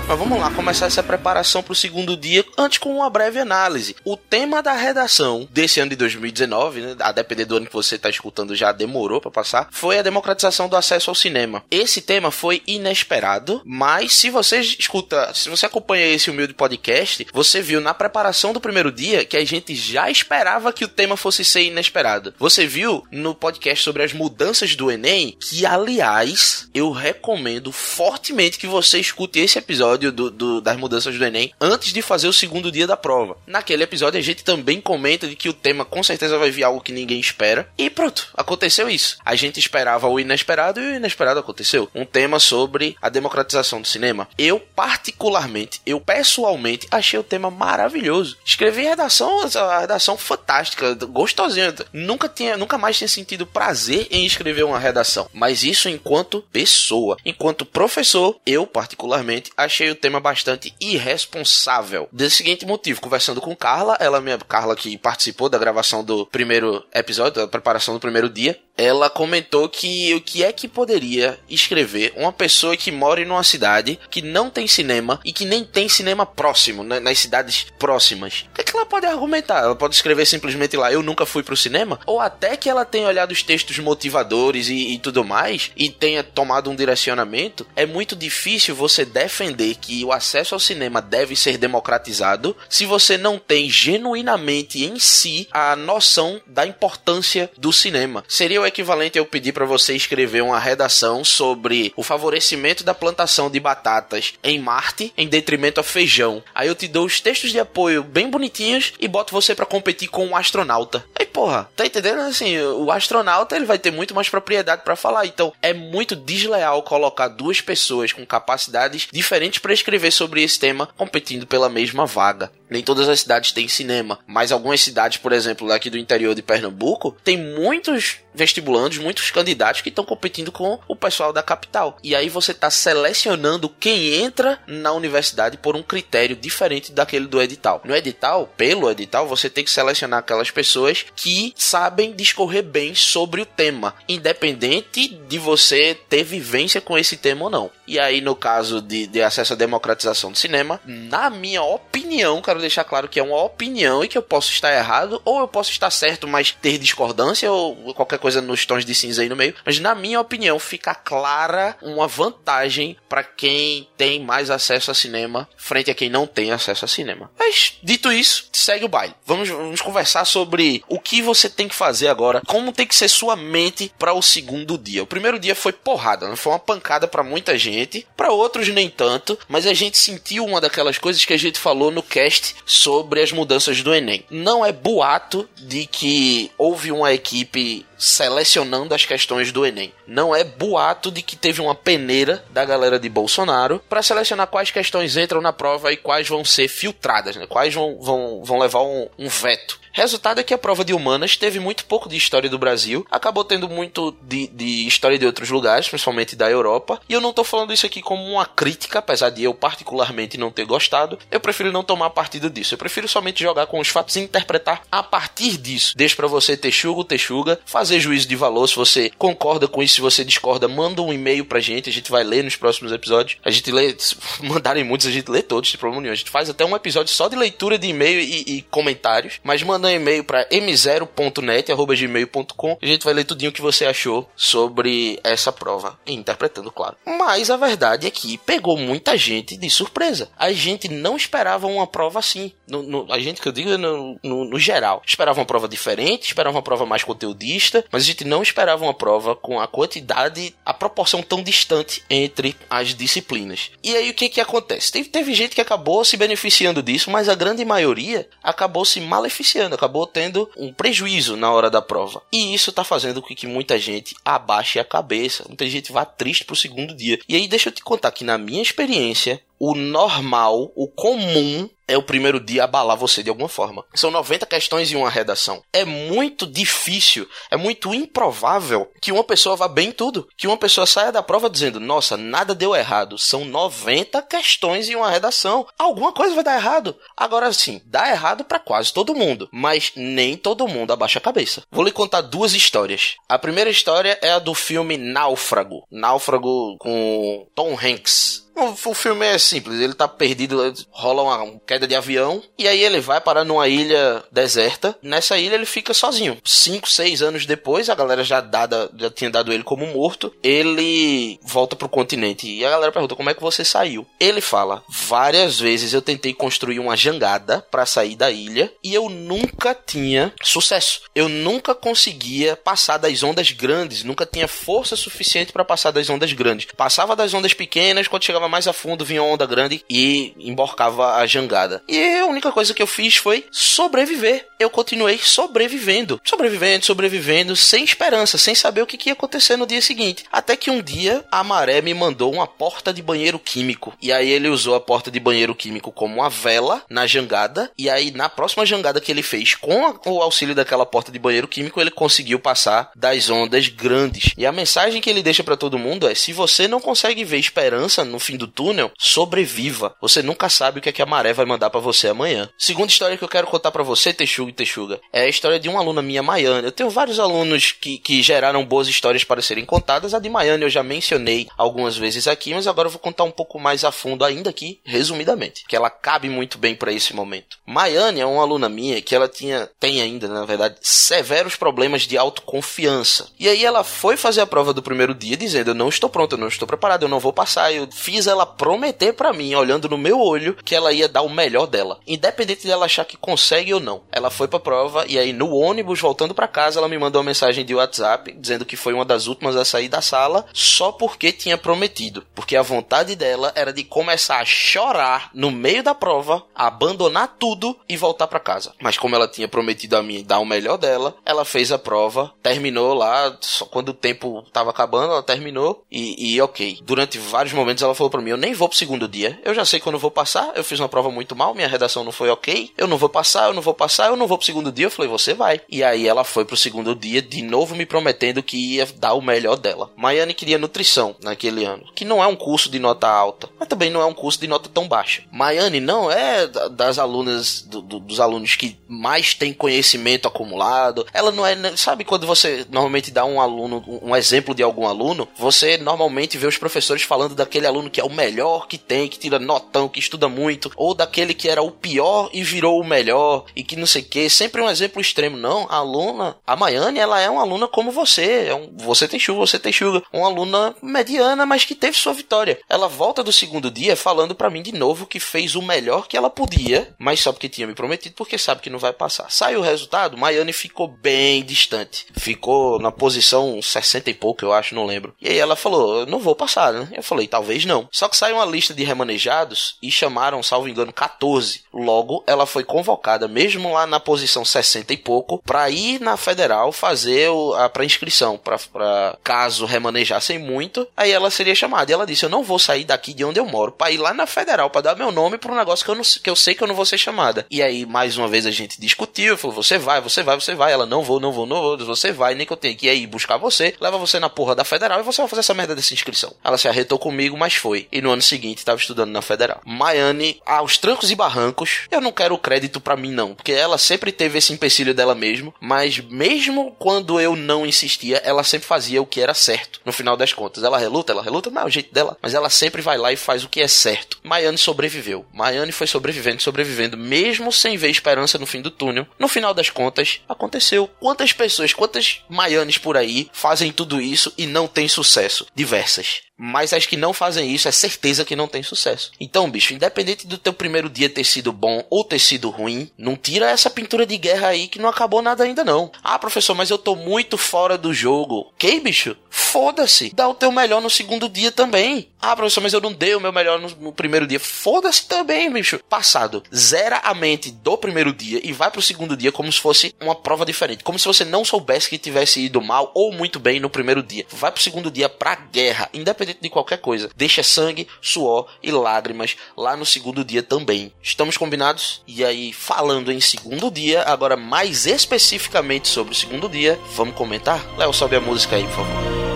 Mas 0.07 0.19
vamos 0.19 0.39
lá, 0.39 0.51
começar 0.51 0.85
essa 0.85 1.03
preparação 1.03 1.63
para 1.63 1.73
o 1.73 1.75
segundo 1.75 2.15
dia, 2.15 2.45
antes 2.59 2.77
com 2.77 2.95
uma 2.95 3.09
breve 3.09 3.39
análise. 3.39 3.97
O 4.05 4.19
tema 4.19 4.63
da 4.63 4.75
redação 4.75 5.49
desse 5.51 5.81
ano 5.81 5.91
de 5.91 5.97
2019, 5.97 6.81
né, 6.83 6.97
a 7.01 7.11
depender 7.11 7.47
do 7.47 7.57
ano 7.57 7.67
que 7.67 7.73
você 7.73 7.95
está 7.95 8.11
escutando, 8.11 8.55
já 8.55 8.71
demorou 8.71 9.19
para 9.19 9.31
passar, 9.31 9.69
foi 9.73 9.99
a 9.99 10.03
democratização 10.03 10.69
do 10.69 10.77
acesso 10.77 11.11
ao 11.11 11.15
cinema. 11.15 11.65
Esse 11.71 12.03
tema 12.03 12.31
foi 12.31 12.63
inesperado, 12.67 13.63
mas 13.65 14.13
se 14.13 14.29
você 14.29 14.61
escuta, 14.61 15.33
se 15.33 15.49
você 15.49 15.65
acompanha 15.65 16.07
esse 16.07 16.31
humilde 16.31 16.53
podcast, 16.53 17.27
você 17.33 17.63
viu 17.63 17.81
na 17.81 17.95
preparação 17.95 18.53
do 18.53 18.61
primeiro 18.61 18.93
dia 18.93 19.25
que 19.25 19.39
a 19.39 19.45
gente 19.45 19.75
já 19.75 20.11
esperava 20.11 20.73
que 20.73 20.85
o 20.85 20.89
tema 20.89 21.17
fosse 21.17 21.43
ser 21.47 21.63
inesperado. 21.63 22.35
Você 22.39 22.67
viu 22.67 23.07
no 23.11 23.35
podcast 23.35 23.83
sobre 23.83 24.03
as 24.03 24.13
mudanças 24.13 24.77
do 24.77 24.91
Enem, 24.91 25.35
que 25.41 25.65
aliás, 25.65 26.69
eu 26.75 26.91
recomendo 26.93 27.73
fortemente 27.73 28.59
que 28.59 28.67
você 28.67 29.01
escute 29.01 29.39
esse 29.39 29.59
episódio 29.59 29.94
episódio 29.95 30.13
do, 30.13 30.31
do, 30.31 30.61
das 30.61 30.77
mudanças 30.77 31.17
do 31.17 31.25
Enem 31.25 31.53
antes 31.61 31.93
de 31.93 32.03
fazer 32.03 32.29
o 32.29 32.33
segundo 32.33 32.71
dia 32.71 32.87
da 32.87 32.97
prova. 32.97 33.37
Naquele 33.47 33.83
episódio 33.83 34.19
a 34.19 34.23
gente 34.23 34.45
também 34.45 34.81
comenta 34.81 35.27
de 35.27 35.37
que 35.37 35.49
o 35.49 35.53
tema 35.53 35.85
com 35.85 36.03
certeza 36.03 36.39
vai 36.39 36.51
vir 36.51 36.65
algo 36.65 36.81
que 36.81 36.93
ninguém 36.93 37.21
espera. 37.21 37.69
E 37.79 37.89
pronto, 37.89 38.29
aconteceu 38.35 38.89
isso. 38.89 39.17
A 39.25 39.35
gente 39.35 39.59
esperava 39.59 40.09
o 40.09 40.19
inesperado 40.19 40.81
e 40.81 40.93
o 40.93 40.97
inesperado 40.97 41.41
aconteceu. 41.41 41.89
Um 41.95 42.05
tema 42.05 42.39
sobre 42.39 42.97
a 43.01 43.09
democratização 43.09 43.81
do 43.81 43.89
cinema. 43.89 44.29
Eu, 44.37 44.61
particularmente, 44.61 45.81
eu 45.87 46.01
pessoalmente 46.01 46.87
achei 46.91 47.19
o 47.19 47.25
tema 47.25 47.51
maravilhoso. 47.51 48.37
Escrevi 48.45 48.83
redação, 48.83 49.43
a 49.57 49.81
redação 49.81 50.17
fantástica, 50.17 50.95
gostosinha. 50.95 51.75
Nunca 51.93 52.29
tinha, 52.29 52.57
nunca 52.57 52.77
mais 52.77 52.99
tinha 52.99 53.09
sentido 53.09 53.47
prazer 53.47 54.07
em 54.11 54.27
escrever 54.27 54.65
uma 54.65 54.79
redação. 54.79 55.29
Mas 55.33 55.63
isso 55.63 55.89
enquanto 55.89 56.43
pessoa, 56.53 57.17
enquanto 57.25 57.65
professor, 57.65 58.37
eu 58.47 58.67
particularmente 58.67 59.51
achei 59.57 59.84
o 59.91 59.95
tema 59.95 60.21
bastante 60.21 60.75
irresponsável. 60.81 62.09
Desse 62.13 62.37
seguinte 62.37 62.67
motivo, 62.67 63.01
conversando 63.01 63.41
com 63.41 63.55
Carla, 63.55 63.97
ela 64.01 64.21
minha 64.21 64.39
Carla 64.39 64.77
que 64.77 64.97
participou 64.99 65.49
da 65.49 65.59
gravação 65.59 66.05
do 66.05 66.27
primeiro 66.27 66.85
episódio, 66.95 67.43
da 67.43 67.49
preparação 67.49 67.95
do 67.95 68.01
primeiro 68.01 68.29
dia, 68.29 68.59
ela 68.77 69.09
comentou 69.09 69.69
que 69.69 70.13
o 70.15 70.21
que 70.21 70.43
é 70.43 70.53
que 70.53 70.67
poderia 70.67 71.39
escrever 71.49 72.13
uma 72.17 72.33
pessoa 72.33 72.77
que 72.77 72.91
mora 72.91 73.21
em 73.21 73.27
uma 73.27 73.45
cidade 73.45 73.99
que 74.11 74.21
não 74.21 74.51
tem 74.51 74.67
cinema 74.67 75.21
e 75.25 75.33
que 75.33 75.45
nem 75.45 75.65
tem 75.65 75.89
cinema 75.89 76.27
próximo, 76.27 76.83
né, 76.83 76.99
nas 76.99 77.19
cidades 77.19 77.67
próximas. 77.79 78.47
O 78.51 78.55
que, 78.55 78.61
é 78.63 78.65
que 78.65 78.77
ela 78.77 78.87
pode 78.87 79.07
argumentar? 79.07 79.61
Ela 79.61 79.77
pode 79.77 79.95
escrever 79.95 80.27
simplesmente 80.27 80.77
lá, 80.77 80.93
eu 80.93 81.03
nunca 81.03 81.25
fui 81.25 81.43
pro 81.43 81.57
cinema? 81.57 82.01
Ou 82.07 82.21
até 82.21 82.57
que 82.57 82.69
ela 82.69 82.85
tenha 82.85 83.07
olhado 83.07 83.31
os 83.31 83.43
textos 83.43 83.79
motivadores 83.79 84.69
e, 84.69 84.95
e 84.95 84.99
tudo 84.99 85.25
mais 85.25 85.71
e 85.77 85.89
tenha 85.91 86.23
tomado 86.23 86.71
um 86.71 86.77
direcionamento. 86.77 87.67
É 87.77 87.87
muito 87.87 88.17
difícil 88.17 88.75
você 88.75 89.05
defender 89.05 89.74
que 89.75 90.05
o 90.05 90.13
acesso 90.13 90.55
ao 90.55 90.61
cinema 90.61 91.01
deve 91.01 91.37
ser 91.37 91.59
democratizado 91.59 92.57
se 92.69 92.87
você 92.87 93.17
não 93.17 93.39
tem 93.39 93.69
genuinamente 93.69 94.85
em 94.85 94.99
si 94.99 95.49
a 95.51 95.77
noção 95.77 96.41
da 96.47 96.67
importância 96.67 97.51
do 97.57 97.73
cinema. 97.73 98.25
Seria 98.29 98.61
o 98.61 98.67
equivalente 98.67 99.19
eu 99.19 99.27
pedir 99.27 99.53
para 99.53 99.65
você 99.65 99.95
escrever 99.95 100.43
uma 100.43 100.59
redação 100.59 101.25
sobre 101.25 101.93
o 101.97 102.03
favorecimento 102.03 102.85
da 102.85 102.95
plantação 102.95 103.51
de 103.51 103.61
batatas 103.61 104.35
em 104.43 104.59
Marte 104.59 105.13
em 105.17 105.29
detrimento 105.29 105.81
a 105.81 105.83
feijão. 105.83 106.43
Aí 106.55 106.69
eu 106.69 106.75
te 106.75 106.89
dou 106.89 107.07
os 107.07 107.21
textos 107.21 107.51
de 107.51 107.59
apoio 107.59 108.03
bem 108.03 108.31
bonitinhos 108.31 108.93
e 108.99 109.09
boto 109.09 109.33
você 109.33 109.55
para 109.55 109.67
competir 109.67 110.09
com 110.09 110.27
um 110.27 110.37
astronauta. 110.37 111.05
Aí, 111.19 111.27
porra, 111.27 111.69
tá 111.77 111.85
entendendo? 111.87 112.21
Assim, 112.21 112.59
o 112.61 112.91
astronauta 112.91 113.57
ele 113.57 113.65
vai 113.65 113.79
ter 113.79 113.91
muito 113.91 114.15
mais 114.15 114.29
propriedade 114.29 114.83
para 114.83 114.97
falar. 114.97 115.27
Então, 115.27 115.53
é 115.61 115.73
muito 115.73 116.17
desleal 116.17 116.83
colocar 116.83 117.29
duas 117.29 117.61
pessoas 117.61 118.13
com 118.13 118.25
capacidades 118.27 119.09
diferentes 119.13 119.59
para 119.65 119.73
escrever 119.73 120.11
sobre 120.11 120.43
esse 120.43 120.61
tema 120.61 120.87
competindo 120.95 121.47
pela 121.47 121.71
mesma 121.71 122.05
vaga. 122.05 122.53
Nem 122.75 122.83
todas 122.83 123.09
as 123.09 123.21
cidades 123.21 123.53
têm 123.53 123.69
cinema, 123.69 124.19
mas 124.27 124.51
algumas 124.51 124.81
cidades, 124.81 125.19
por 125.19 125.33
exemplo, 125.33 125.71
aqui 125.71 125.89
do 125.89 125.97
interior 125.97 126.35
de 126.35 126.43
Pernambuco, 126.43 127.17
tem 127.23 127.37
muitos 127.37 128.17
vestibulandos, 128.35 128.99
muitos 128.99 129.31
candidatos 129.31 129.81
que 129.81 129.91
estão 129.91 130.05
competindo 130.05 130.51
com 130.51 130.81
o 130.89 130.97
pessoal 130.97 131.33
da 131.33 131.41
capital. 131.41 131.97
E 132.03 132.17
aí 132.17 132.29
você 132.29 132.51
está 132.51 132.69
selecionando 132.69 133.69
quem 133.69 134.17
entra 134.17 134.59
na 134.67 134.91
universidade 134.91 135.57
por 135.57 135.77
um 135.77 135.85
critério 135.85 136.35
diferente 136.35 136.91
daquele 136.91 137.29
do 137.29 137.41
edital. 137.41 137.81
No 137.85 137.95
edital, 137.95 138.53
pelo 138.57 138.91
edital, 138.91 139.29
você 139.29 139.49
tem 139.49 139.63
que 139.63 139.71
selecionar 139.71 140.19
aquelas 140.19 140.51
pessoas 140.51 141.07
que 141.15 141.55
sabem 141.57 142.13
discorrer 142.13 142.65
bem 142.65 142.93
sobre 142.93 143.41
o 143.41 143.47
tema, 143.47 143.95
independente 144.09 145.09
de 145.09 145.39
você 145.39 145.97
ter 146.09 146.25
vivência 146.25 146.81
com 146.81 146.99
esse 146.99 147.17
tema 147.17 147.45
ou 147.45 147.51
não. 147.51 147.71
E 147.87 148.01
aí, 148.01 148.21
no 148.21 148.35
caso 148.35 148.83
de, 148.83 149.07
de 149.07 149.23
acesso 149.23 149.53
à 149.53 149.57
democratização 149.57 150.33
do 150.33 150.39
cinema, 150.39 150.81
na 150.85 151.31
minha 151.31 151.63
opinião, 151.63 152.43
quero 152.43 152.64
deixar 152.65 152.85
claro 152.85 153.09
que 153.09 153.21
é 153.21 153.23
uma 153.23 153.43
opinião 153.43 154.05
e 154.05 154.09
que 154.09 154.19
eu 154.19 154.23
posso 154.23 154.51
estar 154.51 154.75
errado 154.75 155.21
ou 155.25 155.41
eu 155.41 155.49
posso 155.49 155.71
estar 155.71 155.91
certo, 155.91 156.27
mas 156.27 156.51
ter 156.51 156.79
discordância 156.79 157.51
ou 157.51 157.95
qualquer 157.95 158.19
coisa 158.19 158.41
nos 158.41 158.67
tons 158.67 158.85
de 158.85 158.95
cinza 158.95 159.23
aí 159.23 159.29
no 159.29 159.37
meio. 159.37 159.55
Mas 159.65 159.79
na 159.79 159.95
minha 159.95 160.21
opinião, 160.21 160.59
fica 160.59 160.95
clara 160.95 161.77
uma 161.83 162.07
vantagem 162.07 162.97
para 163.09 163.23
quem 163.23 163.89
tem 163.97 164.21
mais 164.21 164.51
acesso 164.51 164.91
a 164.91 164.95
cinema 164.95 165.49
frente 165.57 165.91
a 165.91 165.95
quem 165.95 166.11
não 166.11 166.27
tem 166.27 166.53
acesso 166.53 166.85
a 166.85 166.89
cinema. 166.89 167.31
Mas 167.39 167.79
dito 167.83 168.13
isso, 168.13 168.49
segue 168.53 168.85
o 168.85 168.89
baile. 168.89 169.15
Vamos, 169.25 169.49
vamos 169.49 169.81
conversar 169.81 170.25
sobre 170.27 170.85
o 170.89 170.99
que 170.99 171.23
você 171.23 171.49
tem 171.49 171.69
que 171.69 171.75
fazer 171.75 172.09
agora, 172.09 172.43
como 172.47 172.73
tem 172.73 172.87
que 172.87 172.95
ser 172.95 173.09
sua 173.09 173.35
mente 173.35 173.91
para 173.99 174.13
o 174.13 174.23
segundo 174.23 174.77
dia. 174.77 175.03
O 175.03 175.07
primeiro 175.07 175.39
dia 175.39 175.55
foi 175.55 175.73
porrada, 175.73 176.29
né? 176.29 176.37
foi 176.37 176.53
uma 176.53 176.59
pancada 176.59 177.09
para 177.09 177.23
muita 177.23 177.57
gente, 177.57 178.07
para 178.17 178.31
outros 178.31 178.69
nem 178.69 178.91
tanto, 178.91 179.39
mas 179.49 179.67
a 179.67 179.73
gente 179.73 179.97
sentiu 179.97 180.45
uma 180.45 180.61
daquelas 180.61 180.99
coisas 180.99 181.25
que 181.25 181.33
a 181.33 181.39
gente 181.39 181.59
falou 181.59 181.91
no 181.91 182.03
cast 182.03 182.44
sobre 182.67 183.23
as 183.23 183.33
mudanças 183.33 183.83
do 183.83 183.95
Enem. 183.95 184.25
Não 184.31 184.65
é 184.65 184.73
boato 184.73 185.49
de 185.57 185.87
que 185.87 186.51
houve 186.59 186.91
uma 186.91 187.13
equipe 187.13 187.87
selecionando 187.97 188.95
as 188.95 189.05
questões 189.05 189.53
do 189.53 189.65
Enem. 189.65 189.93
Não 190.07 190.35
é 190.35 190.45
boato 190.45 191.11
de 191.11 191.23
que 191.23 191.37
teve 191.37 191.61
uma 191.61 191.75
peneira 191.75 192.45
da 192.51 192.65
galera 192.65 192.99
de 192.99 193.09
Bolsonaro 193.09 193.83
para 193.89 194.03
selecionar 194.03 194.47
quais 194.47 194.71
questões 194.71 195.17
entram 195.17 195.41
na 195.41 195.53
prova 195.53 195.93
e 195.93 195.97
quais 195.97 196.29
vão 196.29 196.45
ser 196.45 196.69
filtradas, 196.69 197.37
né? 197.37 197.47
quais 197.47 197.75
vão, 197.75 197.99
vão, 198.01 198.43
vão 198.45 198.59
levar 198.59 198.83
um, 198.83 199.09
um 199.19 199.29
veto. 199.29 199.85
Resultado 199.97 200.41
é 200.41 200.43
que 200.43 200.53
a 200.53 200.59
prova 200.59 200.85
de 200.85 200.93
humanas 200.93 201.37
teve 201.37 201.61
muito 201.61 201.85
pouco 201.85 202.09
de 202.09 202.17
história 202.17 202.51
do 202.51 202.59
Brasil, 202.59 203.07
acabou 203.09 203.45
tendo 203.45 203.69
muito 203.69 204.11
de, 204.23 204.49
de 204.49 204.89
história 204.89 205.17
de 205.17 205.25
outros 205.25 205.51
lugares, 205.51 205.89
principalmente 205.89 206.35
da 206.35 206.51
Europa. 206.51 207.01
E 207.09 207.13
eu 207.13 207.21
não 207.21 207.33
tô 207.33 207.45
falando 207.45 207.73
isso 207.73 207.87
aqui 207.87 208.03
como 208.03 208.25
uma 208.25 208.45
crítica, 208.45 208.99
apesar 208.99 209.31
de 209.31 209.45
eu 209.45 209.55
particularmente 209.55 210.37
não 210.37 210.51
ter 210.51 210.65
gostado. 210.65 211.17
Eu 211.31 211.39
prefiro 211.39 211.71
não 211.71 211.85
tomar 211.85 212.11
partido 212.11 212.51
disso. 212.51 212.75
Eu 212.75 212.79
prefiro 212.79 213.07
somente 213.07 213.41
jogar 213.41 213.67
com 213.67 213.79
os 213.79 213.87
fatos 213.87 214.17
e 214.17 214.21
interpretar 214.21 214.83
a 214.91 215.01
partir 215.01 215.57
disso. 215.57 215.97
Deixo 215.97 216.17
para 216.17 216.27
você 216.27 216.57
texugo, 216.57 217.05
texuga, 217.05 217.61
juízo 217.89 218.29
de 218.29 218.37
valor. 218.37 218.69
Se 218.69 218.77
você 218.77 219.11
concorda 219.19 219.67
com 219.69 219.83
isso, 219.83 219.95
se 219.95 220.01
você 220.01 220.25
discorda, 220.25 220.69
manda 220.69 221.03
um 221.03 221.13
e-mail 221.13 221.45
pra 221.45 221.61
gente. 221.61 221.91
A 221.91 221.93
gente 221.93 222.11
vai 222.11 222.25
ler 222.25 222.43
nos 222.45 222.57
próximos 222.57 222.93
episódios. 222.93 223.39
A 223.45 223.51
gente 223.51 223.71
lê, 223.71 223.95
mandarem 224.43 224.85
muitos, 224.85 225.07
a 225.07 225.11
gente 225.11 225.31
lê 225.31 225.43
todos, 225.43 225.71
sem 225.71 225.79
problema 225.79 226.03
nenhum. 226.03 226.13
A 226.13 226.17
gente 226.17 226.31
faz 226.31 226.51
até 226.51 226.65
um 226.65 226.77
episódio 226.77 227.13
só 227.13 227.29
de 227.29 227.37
leitura 227.37 227.79
de 227.79 227.89
e-mail 227.89 228.21
e, 228.21 228.59
e 228.59 228.63
comentários. 228.63 229.41
Mas 229.43 229.63
manda 229.63 229.89
um 229.89 229.91
e-mail 229.91 230.25
para 230.25 230.49
m0.net@gmail.com. 230.49 232.79
A 232.81 232.87
gente 232.87 233.05
vai 233.05 233.15
ler 233.15 233.25
tudinho 233.25 233.51
o 233.51 233.55
que 233.55 233.63
você 233.63 233.85
achou 233.85 234.29
sobre 234.37 235.19
essa 235.23 235.53
prova, 235.53 235.99
interpretando, 236.07 236.71
claro. 236.71 236.97
Mas 237.05 237.51
a 237.51 237.57
verdade 237.57 238.07
é 238.07 238.11
que 238.11 238.39
pegou 238.39 238.77
muita 238.77 239.17
gente 239.17 239.57
de 239.57 239.71
surpresa. 239.71 240.29
A 240.37 240.53
gente 240.53 240.89
não 240.89 241.17
esperava 241.17 241.67
uma 241.67 241.87
prova 241.87 242.19
assim. 242.19 242.53
No, 242.67 242.83
no, 242.83 243.13
a 243.13 243.19
gente 243.19 243.41
que 243.41 243.49
eu 243.49 243.53
digo 243.53 243.77
no, 243.79 244.19
no, 244.23 244.45
no, 244.45 244.59
geral. 244.59 245.03
Esperava 245.07 245.41
uma 245.41 245.47
prova 245.47 245.69
diferente, 245.69 246.27
esperava 246.27 246.57
uma 246.57 246.63
prova 246.63 246.87
mais 246.87 247.03
conteudista, 247.03 247.74
mas 247.91 248.03
a 248.03 248.07
gente 248.07 248.25
não 248.25 248.43
esperava 248.43 248.85
uma 248.85 248.95
prova 248.95 249.35
com 249.35 249.61
a 249.61 249.67
quantidade, 249.67 250.55
a 250.65 250.75
proporção 250.75 251.23
tão 251.23 251.43
distante 251.43 252.03
entre 252.09 252.57
as 252.69 252.95
disciplinas. 252.95 253.71
E 253.83 253.97
aí 253.97 254.11
o 254.11 254.15
que 254.15 254.29
que 254.29 254.41
acontece? 254.41 254.93
Teve, 254.93 255.09
teve 255.09 255.35
gente 255.35 255.55
que 255.55 255.61
acabou 255.61 256.05
se 256.05 256.17
beneficiando 256.17 256.83
disso, 256.83 257.11
mas 257.11 257.29
a 257.29 257.35
grande 257.35 257.65
maioria 257.65 258.29
acabou 258.43 258.85
se 258.85 259.01
maleficiando 259.01 259.75
acabou 259.75 260.07
tendo 260.07 260.51
um 260.57 260.73
prejuízo 260.73 261.37
na 261.37 261.53
hora 261.53 261.71
da 261.71 261.83
prova. 261.83 262.23
E 262.33 262.55
isso 262.55 262.73
tá 262.73 262.83
fazendo 262.83 263.21
com 263.23 263.35
que 263.35 263.47
muita 263.47 263.79
gente 263.79 264.17
abaixe 264.25 264.79
a 264.79 264.85
cabeça, 264.85 265.45
muita 265.47 265.69
gente 265.69 265.93
vá 265.93 266.05
triste 266.05 266.45
pro 266.45 266.57
segundo 266.57 266.95
dia. 266.95 267.19
E 267.29 267.37
aí 267.37 267.47
deixa 267.47 267.69
eu 267.69 267.73
te 267.73 267.83
contar 267.83 268.11
que 268.13 268.25
na 268.25 268.39
minha 268.39 268.63
experiência, 268.63 269.41
o 269.59 269.75
normal, 269.75 270.73
o 270.75 270.89
comum 270.89 271.69
é 271.87 271.97
o 271.97 272.03
primeiro 272.03 272.41
dia 272.41 272.65
abalar 272.65 272.97
você 272.97 273.23
de 273.23 273.29
alguma 273.29 273.49
forma. 273.49 273.85
São 273.95 274.11
90 274.11 274.47
questões 274.47 274.91
em 274.91 274.97
uma 274.97 275.11
redação. 275.11 275.63
É 275.73 275.85
muito 275.85 276.47
difícil, 276.47 277.29
é 277.51 277.57
muito 277.57 277.95
improvável 277.95 278.91
que 279.01 279.13
uma 279.13 279.25
pessoa 279.25 279.57
vá 279.57 279.69
bem 279.69 279.89
em 279.89 279.93
tudo. 279.93 280.27
Que 280.37 280.47
uma 280.47 280.57
pessoa 280.57 280.87
saia 280.87 281.13
da 281.13 281.23
prova 281.23 281.51
dizendo: 281.51 281.79
Nossa, 281.79 282.17
nada 282.17 282.55
deu 282.55 282.75
errado. 282.75 283.19
São 283.19 283.45
90 283.45 284.23
questões 284.23 284.89
em 284.89 284.97
uma 284.97 285.11
redação. 285.11 285.67
Alguma 285.79 286.13
coisa 286.13 286.35
vai 286.35 286.45
dar 286.45 286.57
errado. 286.57 286.97
Agora 287.17 287.53
sim, 287.53 287.83
dá 287.85 288.11
errado 288.11 288.45
para 288.45 288.59
quase 288.59 288.93
todo 288.93 289.15
mundo. 289.15 289.49
Mas 289.53 289.93
nem 289.95 290.37
todo 290.37 290.69
mundo 290.69 290.93
abaixa 290.93 291.19
a 291.19 291.23
cabeça. 291.23 291.63
Vou 291.71 291.85
lhe 291.85 291.93
contar 291.93 292.23
duas 292.23 292.55
histórias. 292.55 293.17
A 293.29 293.39
primeira 293.39 293.71
história 293.71 294.19
é 294.23 294.33
a 294.33 294.39
do 294.39 294.55
filme 294.55 294.97
Náufrago. 294.97 295.87
Náufrago 295.91 296.77
com 296.79 297.47
Tom 297.55 297.77
Hanks. 297.81 298.44
O, 298.57 298.95
filme 298.95 299.27
é 299.27 299.37
simples, 299.37 299.81
ele 299.81 299.95
tá 299.95 300.07
perdido, 300.07 300.73
rola 300.91 301.23
uma 301.23 301.61
queda 301.67 301.87
de 301.87 301.95
avião, 301.95 302.43
e 302.57 302.69
aí 302.69 302.83
ele 302.83 303.01
vai 303.01 303.21
parar 303.21 303.45
numa 303.45 303.67
ilha 303.67 304.23
deserta. 304.31 304.97
Nessa 305.03 305.37
ilha 305.37 305.55
ele 305.55 305.67
fica 305.67 305.93
sozinho. 305.93 306.39
Cinco, 306.45 306.89
seis 306.89 307.21
anos 307.21 307.47
depois, 307.47 307.91
a 307.91 307.95
galera 307.95 308.23
já, 308.23 308.41
dada, 308.41 308.91
já 308.97 309.11
tinha 309.11 309.31
dado 309.31 309.53
ele 309.53 309.65
como 309.65 309.87
morto, 309.87 310.33
ele 310.43 311.39
volta 311.43 311.75
pro 311.75 311.89
continente. 311.89 312.47
E 312.49 312.65
a 312.65 312.71
galera 312.71 312.93
pergunta, 312.93 313.17
como 313.17 313.29
é 313.29 313.35
que 313.35 313.43
você 313.43 313.65
saiu? 313.65 314.07
Ele 314.21 314.41
fala, 314.41 314.85
várias 314.89 315.59
vezes 315.59 315.93
eu 315.93 316.01
tentei 316.01 316.33
construir 316.33 316.79
uma 316.79 316.97
jangada 316.97 317.67
para 317.71 317.87
sair 317.87 318.15
da 318.15 318.31
ilha, 318.31 318.73
e 318.83 318.95
eu 318.95 319.09
nunca 319.09 319.75
tinha 319.75 320.33
sucesso. 320.43 321.03
Eu 321.15 321.29
nunca 321.29 321.75
conseguia 321.75 322.57
passar 322.57 322.99
das 322.99 323.23
ondas 323.23 323.51
grandes, 323.51 324.05
nunca 324.05 324.25
tinha 324.25 324.47
força 324.47 324.95
suficiente 324.95 325.53
para 325.53 325.65
passar 325.65 325.91
das 325.91 326.09
ondas 326.09 326.33
grandes. 326.33 326.67
Passava 326.77 327.17
das 327.17 327.35
ondas 327.35 327.53
pequenas, 327.53 328.07
quando 328.07 328.25
chegava 328.25 328.44
mais 328.49 328.67
a 328.69 328.73
fundo, 328.73 329.05
vinha 329.05 329.23
onda 329.23 329.47
grande 329.47 329.85
e 329.89 330.35
emborcava 330.39 331.17
a 331.17 331.27
jangada. 331.27 331.83
E 331.89 332.19
a 332.19 332.27
única 332.27 332.53
coisa 332.53 332.75
que 332.75 332.83
eu 332.83 332.87
fiz 332.87 333.17
foi 333.17 333.47
sobreviver. 333.51 334.47
Eu 334.59 334.71
continuei 334.71 335.19
sobrevivendo, 335.19 336.21
sobrevivendo, 336.25 336.85
sobrevivendo, 336.85 337.57
sem 337.57 337.85
esperança, 337.85 338.39
sem 338.39 338.55
saber 338.55 338.83
o 338.83 338.87
que 338.87 339.09
ia 339.09 339.13
acontecer 339.13 339.57
no 339.57 339.67
dia 339.67 339.83
seguinte. 339.83 340.25
Até 340.33 340.57
que 340.57 340.71
um 340.71 340.83
dia 340.83 341.25
a 341.31 341.43
maré 341.45 341.81
me 341.81 341.93
mandou 341.93 342.33
uma 342.33 342.47
porta 342.47 342.93
de 342.93 343.03
banheiro 343.03 343.39
químico. 343.39 343.95
E 344.01 344.13
aí 344.13 344.31
ele 344.31 344.49
usou 344.49 344.75
a 344.75 344.81
porta 344.81 345.11
de 345.11 345.21
banheiro 345.21 345.55
químico 345.55 345.93
como 345.93 346.17
uma 346.17 346.31
vela 346.31 346.83
na 346.89 347.07
jangada. 347.07 347.71
E 347.77 347.91
aí 347.91 348.11
na 348.11 348.29
próxima 348.29 348.65
jangada 348.65 349.01
que 349.01 349.11
ele 349.11 349.23
fez 349.23 349.55
com 349.55 349.95
o 350.07 350.23
auxílio 350.23 350.55
daquela 350.55 350.87
porta 350.87 351.13
de 351.13 351.19
banheiro 351.19 351.49
químico, 351.49 351.81
ele 351.81 351.91
conseguiu 351.91 352.39
passar 352.39 352.91
das 352.95 353.29
ondas 353.31 353.69
grandes. 353.69 354.33
E 354.37 354.47
a 354.47 354.53
mensagem 354.53 355.01
que 355.01 355.11
ele 355.11 355.23
deixa 355.23 355.45
para 355.45 355.57
todo 355.57 355.79
mundo 355.79 356.09
é: 356.09 356.15
se 356.15 356.33
você 356.33 356.69
não 356.69 356.81
consegue 356.81 357.25
ver 357.25 357.39
esperança 357.39 358.05
no 358.05 358.19
fim 358.19 358.34
do 358.37 358.47
túnel, 358.47 358.91
sobreviva. 358.99 359.95
Você 360.01 360.23
nunca 360.23 360.49
sabe 360.49 360.79
o 360.79 360.83
que, 360.83 360.89
é 360.89 360.93
que 360.93 361.03
a 361.03 361.07
maré 361.07 361.33
vai 361.33 361.47
mandar 361.47 361.71
para 361.71 361.81
você 361.81 362.09
amanhã. 362.09 362.49
Segunda 362.59 362.91
história 362.91 363.17
que 363.17 363.25
eu 363.25 363.29
quero 363.29 363.47
contar 363.47 363.71
para 363.71 363.83
você, 363.83 364.13
Texuga 364.13 364.51
e 364.51 364.55
Texuga, 364.55 365.01
é 365.13 365.23
a 365.23 365.29
história 365.29 365.59
de 365.59 365.69
uma 365.69 365.81
aluna 365.81 366.03
minha, 366.03 366.23
Maiane. 366.23 366.67
Eu 366.67 366.73
tenho 366.73 366.91
vários 366.91 367.19
alunos 367.19 367.73
que, 367.73 367.99
que 367.99 368.23
geraram 368.23 368.65
boas 368.65 368.89
histórias 368.89 369.25
para 369.25 369.43
serem 369.43 369.65
contadas. 369.65 370.15
A 370.15 370.19
de 370.19 370.29
Maiane 370.29 370.63
eu 370.63 370.71
já 370.71 370.83
mencionei 370.83 371.49
algumas 371.57 371.97
vezes 371.97 372.27
aqui, 372.27 372.55
mas 372.55 372.67
agora 372.67 372.87
eu 372.87 372.93
vou 372.93 373.01
contar 373.01 373.25
um 373.25 373.31
pouco 373.31 373.59
mais 373.59 373.85
a 373.85 373.93
fundo 373.93 374.25
ainda 374.25 374.51
aqui, 374.51 374.81
resumidamente, 374.85 375.65
que 375.69 375.77
ela 375.77 375.91
cabe 375.91 376.29
muito 376.29 376.59
bem 376.59 376.75
para 376.75 376.93
esse 376.93 377.15
momento. 377.15 377.59
Maiane 377.67 378.21
é 378.21 378.27
uma 378.27 378.43
aluna 378.43 378.69
minha 378.69 379.01
que 379.01 379.15
ela 379.15 379.29
tinha, 379.29 379.69
tem 379.79 380.01
ainda, 380.01 380.29
na 380.29 380.45
verdade, 380.45 380.77
severos 380.81 381.57
problemas 381.57 382.03
de 382.03 382.17
autoconfiança. 382.17 383.29
E 383.39 383.49
aí 383.49 383.65
ela 383.65 383.85
foi 383.85 384.17
fazer 384.17 384.41
a 384.41 384.47
prova 384.47 384.73
do 384.73 384.83
primeiro 384.83 385.15
dia 385.15 385.37
dizendo: 385.37 385.71
"Eu 385.71 385.75
não 385.75 385.89
estou 385.89 386.11
pronta, 386.11 386.35
eu 386.35 386.39
não 386.39 386.49
estou 386.49 386.67
preparada, 386.67 387.05
eu 387.05 387.09
não 387.09 387.21
vou 387.21 387.33
passar". 387.33 387.73
Eu 387.73 387.89
fiz 387.91 388.24
ela 388.27 388.47
prometer 388.47 389.13
para 389.13 389.33
mim, 389.33 389.55
olhando 389.55 389.89
no 389.89 389.99
meu 389.99 390.21
olho, 390.21 390.57
que 390.65 390.75
ela 390.75 390.93
ia 390.93 391.09
dar 391.09 391.23
o 391.23 391.29
melhor 391.29 391.67
dela, 391.67 391.99
independente 392.07 392.67
dela 392.67 392.87
achar 392.87 393.05
que 393.05 393.17
consegue 393.17 393.75
ou 393.75 393.81
não. 393.81 394.03
Ela 394.11 394.31
foi 394.31 394.49
para 394.49 394.59
a 394.59 394.63
prova 394.63 395.05
e 395.09 395.19
aí 395.19 395.33
no 395.33 395.55
ônibus 395.55 396.01
voltando 396.01 396.35
para 396.35 396.49
casa, 396.49 396.79
ela 396.79 396.89
me 396.89 396.99
mandou 396.99 397.21
uma 397.21 397.27
mensagem 397.27 397.65
de 397.65 397.75
WhatsApp 397.75 398.33
dizendo 398.33 398.65
que 398.65 398.77
foi 398.77 398.93
uma 398.93 399.05
das 399.05 399.27
últimas 399.27 399.57
a 399.57 399.65
sair 399.65 399.89
da 399.89 400.01
sala 400.01 400.47
só 400.53 400.93
porque 400.93 401.33
tinha 401.33 401.59
prometido, 401.59 402.25
porque 402.35 402.57
a 402.57 402.63
vontade 402.63 403.17
dela 403.17 403.53
era 403.55 403.73
de 403.73 403.85
começar 403.85 404.41
a 404.41 404.45
chorar 404.45 405.31
no 405.35 405.51
meio 405.51 405.83
da 405.83 405.95
prova, 405.95 406.45
abandonar 406.55 407.37
tudo 407.39 407.77
e 407.89 407.97
voltar 407.97 408.27
para 408.27 408.41
casa. 408.41 408.73
Mas 408.81 408.97
como 408.97 409.15
ela 409.15 409.29
tinha 409.29 409.49
prometido 409.49 409.97
a 409.97 410.03
mim 410.03 410.25
dar 410.25 410.39
o 410.39 410.47
melhor 410.47 410.77
dela, 410.77 411.17
ela 411.25 411.45
fez 411.45 411.73
a 411.73 411.79
prova, 411.79 412.33
terminou 412.43 412.95
lá, 412.95 413.37
só 413.41 413.65
quando 413.65 413.91
o 413.91 413.95
tempo 413.95 414.45
tava 414.53 414.71
acabando, 414.71 415.13
ela 415.13 415.23
terminou 415.23 415.85
e, 415.91 416.35
e 416.35 416.41
ok. 416.41 416.79
Durante 416.83 417.19
vários 417.19 417.53
momentos 417.53 417.83
ela 417.83 417.95
falou 417.95 418.11
para 418.15 418.23
mim: 418.23 418.31
"Eu 418.31 418.37
nem 418.37 418.55
vou 418.55 418.69
pro 418.69 418.79
segundo 418.79 419.09
dia. 419.09 419.39
Eu 419.45 419.55
já 419.55 419.65
sei 419.65 419.81
não 419.85 419.99
vou 419.99 420.11
passar, 420.11 420.53
eu 420.57 420.65
fiz 420.65 420.81
uma 420.81 420.89
prova 420.89 421.11
muito 421.11 421.37
mal, 421.37 421.55
minha 421.55 421.69
redação 421.69 422.03
não 422.03 422.11
foi 422.11 422.31
ok, 422.31 422.71
eu 422.77 422.87
não 422.87 422.97
vou 422.97 423.09
passar, 423.09 423.49
eu 423.49 423.55
não 423.55 423.63
vou 423.63 423.75
passar, 423.75 424.09
eu 424.09 424.17
não 424.17 424.27
vou 424.27 424.39
pro 424.39 424.47
segundo 424.47 424.73
dia". 424.73 424.87
Eu 424.87 424.91
falei: 424.91 425.11
"Você 425.11 425.35
vai". 425.35 425.61
E 425.69 425.85
aí 425.85 426.07
ela 426.07 426.25
foi 426.25 426.45
pro 426.45 426.57
segundo 426.57 426.95
dia 426.95 427.21
de 427.21 427.43
novo 427.43 427.75
me 427.75 427.87
prometendo 427.87 428.43
que 428.43 428.57
ia 428.57 428.87
dar 428.97 429.15
o 429.15 429.23
melhor 429.23 429.57
dela. 429.57 429.91
Maiane 429.97 430.35
queria 430.35 430.59
nutrição 430.59 431.15
naquele 431.23 431.65
ano, 431.65 431.85
que 431.95 432.05
não 432.05 432.23
é 432.23 432.27
um 432.27 432.37
curso 432.37 432.71
de 432.71 432.79
nota 432.79 433.09
alta, 433.09 433.49
mas 433.59 433.69
também 433.69 433.91
não 433.91 434.01
é 434.01 434.07
um 434.07 434.15
curso 434.15 434.41
de 434.41 434.47
nota 434.47 434.69
tão 434.69 434.89
baixa. 434.89 435.23
Maiane 435.31 435.81
não 435.81 436.11
é 436.11 436.47
das 436.47 436.99
alunas 436.99 437.63
do, 437.63 437.81
do, 437.81 438.01
dos 438.01 438.21
alunos 438.21 438.57
que 438.57 438.77
mais 438.89 439.35
tem 439.35 439.53
conhecimento 439.53 440.27
acumulado. 440.27 441.07
Ela 441.13 441.31
não 441.31 441.47
é, 441.47 441.57
sabe 441.77 442.05
quando 442.05 442.27
você 442.27 442.67
normalmente 442.71 443.11
dá 443.11 443.25
um 443.25 443.41
aluno 443.41 443.85
um 444.03 444.15
exemplo 444.15 444.55
de 444.55 444.63
algum 444.63 444.87
aluno, 444.87 445.29
você 445.37 445.77
normalmente 445.77 446.39
vê 446.39 446.47
os 446.47 446.59
professores 446.59 447.03
falando 447.03 447.35
daquele 447.35 447.67
aluno 447.67 447.91
que 447.95 448.01
é 448.01 448.05
o 448.05 448.11
melhor 448.11 448.67
que 448.67 448.77
tem, 448.77 449.07
que 449.07 449.19
tira 449.19 449.39
notão, 449.39 449.89
que 449.89 450.01
estuda 450.01 450.29
muito, 450.29 450.73
ou 450.75 450.95
daquele 450.95 451.33
que 451.33 451.49
era 451.49 451.63
o 451.63 451.71
pior 451.71 452.29
e 452.33 452.43
virou 452.43 452.81
o 452.81 452.85
melhor 452.85 453.45
e 453.55 453.63
que 453.63 453.77
não 453.77 453.87
sei 453.87 454.03
o 454.03 454.05
que, 454.05 454.29
sempre 454.29 454.61
um 454.61 454.69
exemplo 454.69 455.01
extremo. 455.01 455.37
Não, 455.37 455.69
a 455.71 455.77
aluna, 455.77 456.37
a 456.45 456.57
Maiane, 456.57 456.99
ela 456.99 457.21
é 457.21 457.31
uma 457.31 457.43
aluna 457.43 457.69
como 457.69 457.93
você, 457.93 458.47
é 458.49 458.55
um, 458.55 458.73
você 458.77 459.07
tem 459.07 459.21
chuva, 459.21 459.47
você 459.47 459.61
tem 459.61 459.73
chuva, 459.73 460.03
uma 460.13 460.27
aluna 460.27 460.75
mediana, 460.83 461.47
mas 461.47 461.65
que 461.65 461.77
teve 461.77 461.97
sua 461.97 462.13
vitória. 462.13 462.59
Ela 462.69 462.89
volta 462.89 463.23
do 463.23 463.33
segundo 463.33 463.71
dia 463.71 463.95
falando 463.95 464.35
para 464.35 464.51
mim 464.51 464.63
de 464.63 464.73
novo 464.73 465.07
que 465.07 465.21
fez 465.21 465.55
o 465.55 465.63
melhor 465.63 466.09
que 466.09 466.17
ela 466.17 466.29
podia, 466.29 466.93
mas 466.99 467.21
só 467.21 467.31
porque 467.31 467.49
tinha 467.49 467.69
me 467.69 467.75
prometido, 467.75 468.17
porque 468.17 468.37
sabe 468.37 468.61
que 468.61 468.71
não 468.71 468.79
vai 468.81 468.93
passar. 468.93 469.31
Saiu 469.31 469.61
o 469.61 469.63
resultado, 469.63 470.19
Maiane 470.19 470.53
ficou 470.53 470.89
bem 470.89 471.45
distante. 471.45 472.07
Ficou 472.17 472.81
na 472.81 472.91
posição 472.91 473.63
60 473.63 474.11
e 474.11 474.15
pouco, 474.15 474.45
eu 474.45 474.53
acho, 474.53 474.75
não 474.75 474.85
lembro. 474.85 475.15
E 475.21 475.29
aí 475.29 475.39
ela 475.39 475.55
falou: 475.55 476.05
não 476.07 476.19
vou 476.19 476.35
passar, 476.35 476.73
né? 476.73 476.89
Eu 476.93 477.03
falei: 477.03 477.29
Talvez 477.29 477.65
não. 477.65 477.84
Só 477.91 478.09
que 478.09 478.17
saiu 478.17 478.37
uma 478.37 478.45
lista 478.45 478.75
de 478.75 478.85
remanejados 478.85 479.77
e 479.83 479.91
chamaram, 479.91 480.43
salvo 480.43 480.69
engano, 480.69 480.93
14. 480.93 481.63
Logo, 481.73 482.23
ela 482.27 482.47
foi 482.47 482.65
convocada, 482.65 483.27
mesmo 483.29 483.73
lá 483.73 483.87
na 483.87 484.01
posição 484.01 484.45
60 484.45 484.93
e 484.93 484.97
pouco, 484.97 485.43
para 485.45 485.69
ir 485.71 486.01
na 486.01 486.17
federal 486.17 486.73
fazer 486.73 487.29
a 487.59 487.69
pré-inscrição, 487.69 488.39
para 488.39 489.17
caso 489.23 489.67
remanejassem 489.67 490.39
muito, 490.39 490.87
aí 490.97 491.11
ela 491.11 491.31
seria 491.31 491.55
chamada. 491.55 491.91
E 491.91 491.95
ela 491.95 492.07
disse: 492.07 492.25
Eu 492.25 492.31
não 492.31 492.43
vou 492.43 492.59
sair 492.59 492.85
daqui 492.85 493.13
de 493.13 493.25
onde 493.25 493.39
eu 493.39 493.47
moro 493.47 493.73
para 493.73 493.91
ir 493.91 493.99
lá 493.99 494.13
na 494.15 494.27
federal 494.27 494.71
para 494.71 494.83
dar 494.83 494.97
meu 494.97 495.11
nome 495.11 495.39
para 495.39 495.53
um 495.53 495.57
negócio 495.57 495.85
que 495.85 495.91
eu, 495.91 495.95
não, 495.95 496.03
que 496.03 496.31
eu 496.31 496.37
sei 496.37 496.55
que 496.55 496.63
eu 496.63 496.69
não 496.69 496.75
vou 496.75 496.87
ser 496.87 496.99
chamada. 496.99 497.47
E 497.51 497.63
aí, 497.63 497.87
mais 497.87 498.17
uma 498.17 498.29
vez, 498.29 498.47
a 498.47 498.51
gente 498.51 498.81
discutiu, 498.81 499.37
falou: 499.37 499.57
Você 499.57 499.79
vai, 499.79 500.01
você 500.01 500.23
vai, 500.23 500.39
você 500.39 500.55
vai. 500.55 500.73
Ela: 500.73 500.87
Não 500.87 501.03
vou, 501.03 501.21
não 501.21 501.33
vou, 501.33 501.47
não 501.47 501.61
vou. 501.61 501.79
Você 501.79 502.13
vai, 502.13 502.35
nem 502.35 502.47
que 502.47 502.53
eu 502.53 502.57
tenha 502.57 502.75
que 502.75 502.91
ir 502.91 503.07
buscar 503.07 503.37
você, 503.37 503.75
leva 503.81 503.99
você 503.99 504.19
na 504.19 504.29
porra 504.29 504.55
da 504.55 504.65
federal 504.65 505.01
e 505.01 505.03
você 505.03 505.21
vai 505.21 505.29
fazer 505.29 505.41
essa 505.41 505.55
merda 505.55 505.75
dessa 505.75 505.95
inscrição. 505.95 506.33
Ela 506.43 506.59
se 506.59 506.69
arretou 506.69 506.99
comigo, 506.99 507.37
mas 507.37 507.55
foi. 507.55 507.74
E 507.91 508.01
no 508.01 508.11
ano 508.11 508.23
seguinte 508.23 508.59
estava 508.59 508.79
estudando 508.79 509.11
na 509.11 509.23
federal. 509.23 509.61
Maiane, 509.65 510.41
aos 510.45 510.79
trancos 510.79 511.11
e 511.11 511.15
barrancos, 511.15 511.83
eu 511.91 512.01
não 512.01 512.13
quero 512.13 512.39
crédito 512.39 512.81
para 512.81 512.97
mim 512.97 513.11
não, 513.11 513.35
porque 513.35 513.53
ela 513.53 513.79
sempre 513.79 514.13
teve 514.13 514.39
esse 514.39 514.53
empecilho 514.53 514.95
dela 514.95 515.15
mesmo, 515.15 515.55
mas 515.61 515.99
mesmo 515.99 516.75
quando 516.79 517.21
eu 517.21 517.35
não 517.35 517.67
insistia, 517.67 518.19
ela 518.19 518.45
sempre 518.45 518.67
fazia 518.67 519.01
o 519.01 519.07
que 519.07 519.21
era 519.21 519.35
certo. 519.35 519.81
No 519.85 519.93
final 519.93 520.17
das 520.17 520.33
contas, 520.33 520.63
ela 520.63 520.79
reluta, 520.79 521.13
ela 521.13 521.23
reluta, 521.23 521.51
mas 521.51 521.65
é 521.65 521.67
o 521.67 521.71
jeito 521.71 521.93
dela, 521.93 522.17
mas 522.23 522.35
ela 522.35 522.51
sempre 522.51 522.83
vai 522.83 522.99
lá 522.99 523.13
e 523.13 523.17
faz 523.17 523.45
o 523.45 523.49
que 523.49 523.61
é 523.61 523.69
certo. 523.69 524.19
Maiane 524.23 524.59
sobreviveu. 524.59 525.25
Maiane 525.33 525.73
foi 525.73 525.87
sobrevivendo, 525.87 526.43
sobrevivendo, 526.43 526.97
mesmo 526.97 527.53
sem 527.53 527.77
ver 527.77 527.91
esperança 527.91 528.39
no 528.39 528.47
fim 528.47 528.61
do 528.61 528.71
túnel. 528.71 529.07
No 529.19 529.29
final 529.29 529.55
das 529.55 529.71
contas, 529.71 530.21
aconteceu. 530.29 530.89
Quantas 531.01 531.33
pessoas, 531.33 531.73
quantas 531.73 532.23
Maianes 532.29 532.79
por 532.79 532.97
aí 532.97 533.29
fazem 533.33 533.73
tudo 533.73 534.01
isso 534.01 534.33
e 534.37 534.47
não 534.47 534.67
tem 534.67 534.89
sucesso? 534.89 535.47
Diversas. 535.55 536.23
Mas 536.37 536.73
as 536.73 536.87
que 536.87 536.97
não 536.97 537.13
fazem 537.13 537.51
isso 537.53 537.69
é 537.69 537.73
certeza 537.73 538.25
que 538.25 538.35
não 538.35 538.49
tem 538.49 538.63
sucesso. 538.63 539.13
Então, 539.21 539.51
bicho, 539.51 539.73
independente 539.73 540.27
do 540.27 540.37
teu 540.37 540.53
primeiro 540.53 540.89
dia 540.91 541.09
ter 541.09 541.25
sido 541.25 541.53
bom 541.53 541.85
ou 541.89 542.05
ter 542.05 542.19
sido 542.19 542.51
ruim, 542.51 542.91
não 542.99 543.17
tira 543.17 543.51
essa 543.51 543.71
pintura 543.71 544.05
de 544.05 544.17
guerra 544.17 544.49
aí 544.49 544.67
que 544.67 544.79
não 544.79 544.89
acabou 544.89 545.23
nada 545.23 545.45
ainda 545.45 545.65
não. 545.65 545.93
Ah, 546.03 546.19
professor, 546.19 546.55
mas 546.55 546.71
eu 546.71 546.79
tô 546.79 546.97
muito 546.97 547.39
fora 547.39 547.79
do 547.79 547.95
jogo. 547.95 548.51
Ok, 548.55 548.81
bicho? 548.81 549.17
Foda-se. 549.31 550.13
Dá 550.15 550.29
o 550.29 550.35
teu 550.35 550.51
melhor 550.51 550.81
no 550.81 550.91
segundo 550.91 551.29
dia 551.29 551.53
também. 551.53 552.09
Ah, 552.21 552.35
professor, 552.35 552.61
mas 552.61 552.73
eu 552.73 552.81
não 552.81 552.93
dei 552.93 553.15
o 553.15 553.21
meu 553.21 553.33
melhor 553.33 553.61
no, 553.61 553.69
no 553.69 553.93
primeiro 553.93 554.27
dia. 554.27 554.41
Foda-se 554.41 555.07
também, 555.07 555.53
bicho. 555.53 555.79
Passado. 555.89 556.43
Zera 556.55 556.99
a 556.99 557.15
mente 557.15 557.51
do 557.51 557.77
primeiro 557.77 558.13
dia 558.13 558.41
e 558.43 558.53
vai 558.53 558.71
pro 558.71 558.83
segundo 558.83 559.17
dia 559.17 559.31
como 559.31 559.53
se 559.53 559.61
fosse 559.61 559.95
uma 560.01 560.15
prova 560.15 560.45
diferente. 560.45 560.83
Como 560.83 560.99
se 560.99 561.07
você 561.07 561.25
não 561.25 561.45
soubesse 561.45 561.89
que 561.89 561.99
tivesse 561.99 562.41
ido 562.41 562.61
mal 562.61 562.91
ou 562.95 563.13
muito 563.13 563.39
bem 563.39 563.61
no 563.61 563.71
primeiro 563.71 564.03
dia. 564.03 564.27
Vai 564.31 564.51
pro 564.51 564.63
segundo 564.63 564.91
dia 564.91 565.09
pra 565.09 565.35
guerra. 565.35 565.89
Independente 565.93 566.34
de 566.41 566.49
qualquer 566.49 566.79
coisa. 566.79 567.11
Deixa 567.17 567.43
sangue, 567.43 567.89
suor 568.01 568.49
e 568.63 568.71
lágrimas 568.71 569.37
lá 569.57 569.77
no 569.77 569.87
segundo 569.87 570.25
dia 570.25 570.43
também. 570.43 570.93
Estamos 571.03 571.37
combinados? 571.37 572.03
E 572.07 572.25
aí, 572.25 572.53
falando 572.53 573.13
em 573.13 573.21
segundo 573.21 573.71
dia, 573.71 574.03
agora 574.03 574.37
mais 574.37 574.87
especificamente 574.87 575.89
sobre 575.89 576.13
o 576.13 576.17
segundo 576.17 576.49
dia, 576.49 576.79
vamos 576.95 577.15
comentar? 577.15 577.65
Léo, 577.77 577.93
sobe 577.93 578.17
a 578.17 578.21
música 578.21 578.57
aí, 578.57 578.65
por 578.65 578.77
favor. 578.77 579.34